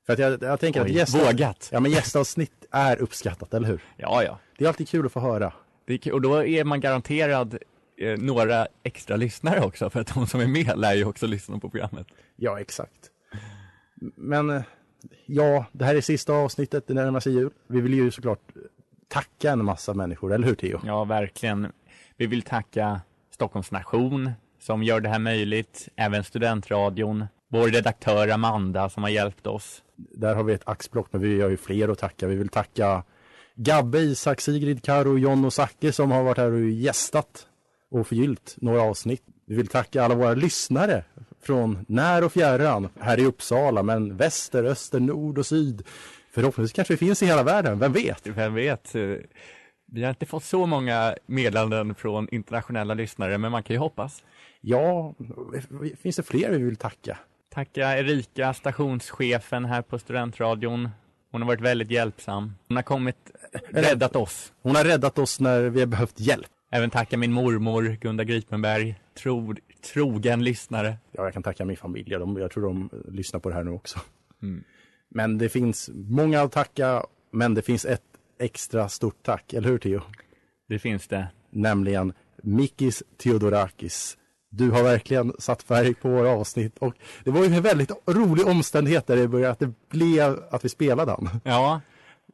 För 0.07 0.13
att 0.13 0.19
jag, 0.19 0.43
jag 0.43 0.61
tänker 0.61 0.81
Oj, 0.81 0.91
att 0.91 0.97
gäster, 0.97 1.27
vågat. 1.27 1.69
Ja, 1.73 1.81
men 1.81 1.91
gästavsnitt 1.91 2.65
är 2.71 2.97
uppskattat, 2.97 3.55
eller 3.55 3.69
hur? 3.69 3.83
Ja, 3.97 4.23
ja. 4.23 4.39
Det 4.59 4.65
är 4.65 4.69
alltid 4.69 4.89
kul 4.89 5.07
att 5.07 5.13
få 5.13 5.21
höra. 5.21 5.53
Är. 5.91 6.13
Och 6.13 6.21
då 6.21 6.45
är 6.45 6.65
man 6.65 6.81
garanterad 6.81 7.59
eh, 7.97 8.19
några 8.19 8.67
extra 8.83 9.17
lyssnare 9.17 9.61
också, 9.61 9.91
för 9.91 10.01
att 10.01 10.15
de 10.15 10.27
som 10.27 10.41
är 10.41 10.47
med 10.47 10.79
lär 10.79 10.95
ju 10.95 11.05
också 11.05 11.27
lyssna 11.27 11.59
på 11.59 11.71
programmet. 11.71 12.07
Ja, 12.37 12.61
exakt. 12.61 13.11
Men 14.17 14.51
eh, 14.51 14.63
ja, 15.27 15.65
det 15.73 15.85
här 15.85 15.95
är 15.95 16.01
sista 16.01 16.33
avsnittet, 16.33 16.87
det 16.87 16.95
närmar 16.95 17.21
sig 17.21 17.33
jul. 17.33 17.51
Vi 17.67 17.81
vill 17.81 17.95
ju 17.95 18.11
såklart 18.11 18.41
tacka 19.09 19.51
en 19.51 19.65
massa 19.65 19.95
människor, 19.95 20.33
eller 20.33 20.47
hur 20.47 20.55
Theo? 20.55 20.81
Ja, 20.87 21.05
verkligen. 21.05 21.73
Vi 22.17 22.27
vill 22.27 22.43
tacka 22.43 23.01
Stockholms 23.31 23.71
nation 23.71 24.31
som 24.61 24.83
gör 24.83 25.01
det 25.01 25.09
här 25.09 25.19
möjligt, 25.19 25.89
även 25.97 26.25
Studentradion, 26.25 27.27
vår 27.49 27.69
redaktör 27.69 28.29
Amanda 28.29 28.89
som 28.89 29.03
har 29.03 29.11
hjälpt 29.11 29.47
oss. 29.47 29.83
Där 29.97 30.35
har 30.35 30.45
vi 30.45 30.53
ett 30.53 30.69
axplock, 30.69 31.09
men 31.11 31.21
vi 31.21 31.41
har 31.41 31.51
ju 31.51 31.57
fler 31.57 31.89
att 31.89 31.99
tacka. 31.99 32.27
Vi 32.27 32.37
vill 32.37 32.49
tacka 32.49 33.05
Gabbe, 33.63 33.99
Isak, 33.99 34.41
Sigrid, 34.41 34.83
Karo, 34.83 35.19
John 35.19 35.45
och 35.45 35.53
Zacke 35.53 35.93
som 35.93 36.11
har 36.11 36.23
varit 36.23 36.39
här 36.39 36.53
och 36.53 36.71
gästat 36.71 37.47
och 37.91 38.07
förgyllt 38.07 38.57
några 38.57 38.83
avsnitt. 38.83 39.23
Vi 39.47 39.57
vill 39.57 39.67
tacka 39.67 40.03
alla 40.05 40.15
våra 40.15 40.35
lyssnare 40.35 41.05
från 41.43 41.85
när 41.89 42.25
och 42.25 42.33
fjärran, 42.33 42.89
här 43.01 43.21
i 43.21 43.25
Uppsala, 43.25 43.83
men 43.83 44.17
väster, 44.17 44.65
öster, 44.65 45.01
nord 45.01 45.39
och 45.39 45.47
syd. 45.47 45.83
Förhoppningsvis 46.35 46.73
kanske 46.73 46.95
vi 46.95 46.99
finns 46.99 47.23
i 47.23 47.27
hela 47.27 47.43
världen, 47.43 47.79
vem 47.79 47.93
vet? 47.93 48.27
Vem 48.27 48.55
vet? 48.55 48.95
Vi 49.93 50.03
har 50.03 50.11
inte 50.11 50.27
fått 50.27 50.45
så 50.45 50.67
många 50.67 51.15
meddelanden 51.27 51.95
från 51.95 52.29
internationella 52.31 52.95
lyssnare, 52.95 53.39
men 53.39 53.53
man 53.53 53.63
kan 53.63 53.75
ju 53.75 53.81
hoppas. 53.81 54.25
Ja, 54.61 55.15
finns 56.03 56.17
det 56.17 56.23
fler 56.23 56.51
vi 56.51 56.59
vill 56.59 56.77
tacka? 56.77 57.19
Tacka 57.55 57.99
Erika, 57.99 58.55
stationschefen 58.55 59.65
här 59.65 59.83
på 59.83 59.99
Studentradion. 59.99 60.89
Hon 61.31 61.43
har 61.43 61.49
varit 61.49 61.61
väldigt 61.61 61.91
hjälpsam. 61.91 62.55
Hon 62.69 62.77
har 62.77 62.83
kommit, 62.83 63.17
räddat 63.69 64.17
oss. 64.17 64.53
Hon 64.63 64.77
har 64.77 64.85
räddat 64.85 65.19
oss 65.19 65.41
när 65.41 65.63
vi 65.63 65.81
har 65.81 65.87
behövt 65.87 66.21
hjälp. 66.21 66.47
Även 66.71 66.91
tacka 66.91 67.17
min 67.17 67.33
mormor, 67.33 67.99
Gunda 68.01 68.25
Gripenberg, 68.25 69.01
tro, 69.15 69.55
trogen 69.93 70.45
lyssnare. 70.45 70.97
Ja, 71.13 71.25
jag 71.25 71.33
kan 71.33 71.43
tacka 71.43 71.65
min 71.65 71.77
familj. 71.77 72.11
De, 72.11 72.37
jag 72.37 72.51
tror 72.51 72.63
de 72.63 72.91
lyssnar 73.09 73.41
på 73.41 73.49
det 73.49 73.55
här 73.55 73.65
nu 73.65 73.71
också. 73.71 73.99
Mm. 74.43 74.65
Men 75.09 75.39
det 75.39 75.49
finns 75.49 75.91
många 75.95 76.43
att 76.43 76.53
tacka, 76.53 77.07
men 77.31 77.55
det 77.55 77.63
finns 77.63 77.85
ett 77.85 78.03
extra 78.39 78.89
stort 78.89 79.23
tack, 79.23 79.53
eller 79.53 79.69
hur 79.69 79.79
Theo? 79.79 80.01
Det 80.69 80.79
finns 80.79 81.09
det. 81.09 81.29
Nämligen 81.51 82.13
Mikis 82.43 83.03
Theodorakis. 83.17 84.17
Du 84.51 84.71
har 84.71 84.83
verkligen 84.83 85.33
satt 85.39 85.63
färg 85.63 85.95
på 85.95 86.09
våra 86.09 86.29
avsnitt 86.29 86.79
och 86.79 86.95
det 87.25 87.31
var 87.31 87.45
ju 87.45 87.55
en 87.55 87.63
väldigt 87.63 87.91
rolig 88.07 88.47
omständighet 88.47 89.07
där 89.07 89.17
i 89.17 89.29
början 89.29 89.53
att 89.53 89.59
det 89.59 89.73
blev 89.91 90.43
att 90.51 90.65
vi 90.65 90.69
spelade 90.69 91.11
han. 91.13 91.41
Ja, 91.45 91.81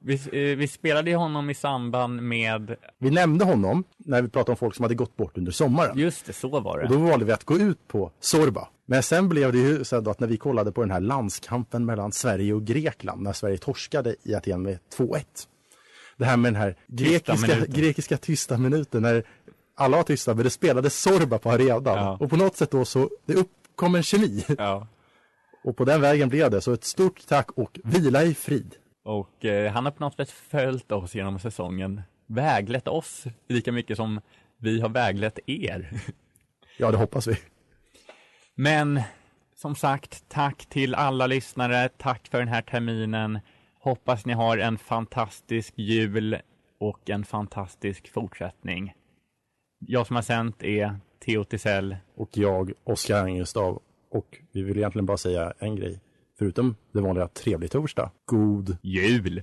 vi, 0.01 0.14
eh, 0.14 0.57
vi 0.57 0.69
spelade 0.69 1.11
ju 1.11 1.17
honom 1.17 1.51
i 1.51 1.55
samband 1.55 2.23
med... 2.23 2.77
Vi 2.99 3.11
nämnde 3.11 3.45
honom 3.45 3.85
när 3.99 4.23
vi 4.23 4.29
pratade 4.29 4.51
om 4.51 4.57
folk 4.57 4.75
som 4.75 4.83
hade 4.83 4.95
gått 4.95 5.17
bort 5.17 5.39
under 5.39 5.53
sommaren. 5.53 5.99
Just 5.99 6.27
det, 6.27 6.33
så 6.33 6.61
var 6.61 6.79
det. 6.79 6.85
Och 6.85 6.91
då 6.91 6.99
valde 6.99 7.25
vi 7.25 7.33
att 7.33 7.45
gå 7.45 7.59
ut 7.59 7.89
på 7.89 8.11
Sorba. 8.21 8.69
Men 8.87 9.03
sen 9.03 9.29
blev 9.29 9.53
det 9.53 9.59
ju 9.59 9.85
så 9.85 10.11
att 10.11 10.21
när 10.21 10.29
vi 10.29 10.37
kollade 10.37 10.73
på 10.73 10.81
den 10.81 10.91
här 10.91 11.01
landskampen 11.01 11.85
mellan 11.85 12.12
Sverige 12.12 12.55
och 12.55 12.64
Grekland, 12.64 13.23
när 13.23 13.33
Sverige 13.33 13.59
torskade 13.59 14.17
i 14.23 14.35
Aten 14.35 14.62
med 14.62 14.79
2-1. 14.97 15.25
Det 16.17 16.25
här 16.25 16.37
med 16.37 16.53
den 16.53 16.62
här 16.62 16.77
grekiska, 16.87 17.55
minuten. 17.55 17.75
grekiska 17.75 18.17
tysta 18.17 18.59
minuten 18.59 19.03
när 19.03 19.25
alla 19.77 19.97
var 19.97 20.05
tysta, 20.05 20.35
men 20.35 20.45
det 20.45 20.51
spelades 20.51 21.03
Sorba 21.03 21.39
på 21.39 21.51
arenan. 21.51 21.83
Ja. 21.85 22.16
Och 22.20 22.31
på 22.31 22.37
något 22.37 22.57
sätt 22.57 22.70
då 22.70 22.85
så, 22.85 23.11
det 23.27 23.35
uppkom 23.35 23.95
en 23.95 24.03
kemi. 24.03 24.45
Ja. 24.59 24.87
Och 25.64 25.77
på 25.77 25.85
den 25.85 26.01
vägen 26.01 26.29
blev 26.29 26.51
det, 26.51 26.61
så 26.61 26.72
ett 26.72 26.85
stort 26.85 27.27
tack 27.27 27.51
och 27.51 27.79
vila 27.85 28.22
i 28.22 28.35
frid. 28.35 28.74
Och 29.05 29.45
eh, 29.45 29.72
han 29.72 29.85
har 29.85 29.93
på 29.93 30.05
något 30.05 30.16
sätt 30.16 30.31
följt 30.31 30.93
oss 30.93 31.14
genom 31.14 31.39
säsongen. 31.39 32.03
Väglett 32.27 32.89
oss 32.89 33.24
lika 33.49 33.72
mycket 33.72 33.97
som 33.97 34.20
vi 34.59 34.81
har 34.81 34.89
väglett 34.89 35.39
er. 35.47 35.91
Ja, 36.79 36.91
det 36.91 36.97
hoppas 36.97 37.27
vi. 37.27 37.37
Men 38.55 39.01
som 39.57 39.74
sagt, 39.74 40.24
tack 40.29 40.66
till 40.66 40.95
alla 40.95 41.27
lyssnare. 41.27 41.89
Tack 41.89 42.29
för 42.29 42.39
den 42.39 42.49
här 42.49 42.62
terminen. 42.62 43.41
Hoppas 43.81 44.27
ni 44.27 44.33
har 44.33 44.59
en 44.59 44.79
fantastisk 44.79 45.72
jul 45.77 46.39
och 46.81 47.11
en 47.11 47.24
fantastisk 47.24 48.12
fortsättning. 48.12 48.93
Jag 49.79 50.07
som 50.07 50.16
har 50.16 50.22
sänt 50.22 50.62
är 50.62 50.97
Theo 51.24 51.45
Tisell. 51.45 51.97
Och 52.14 52.31
jag, 52.33 52.72
Oskar 52.85 53.22
Angerstav. 53.22 53.83
Och 54.11 54.39
vi 54.53 54.62
vill 54.62 54.77
egentligen 54.77 55.07
bara 55.07 55.16
säga 55.16 55.53
en 55.59 55.77
grej. 55.77 56.01
Förutom 56.39 56.77
det 56.93 57.01
vanliga 57.01 57.29
trevlig 57.29 57.70
torsdag. 57.70 58.11
God 58.24 58.77
jul! 58.83 59.43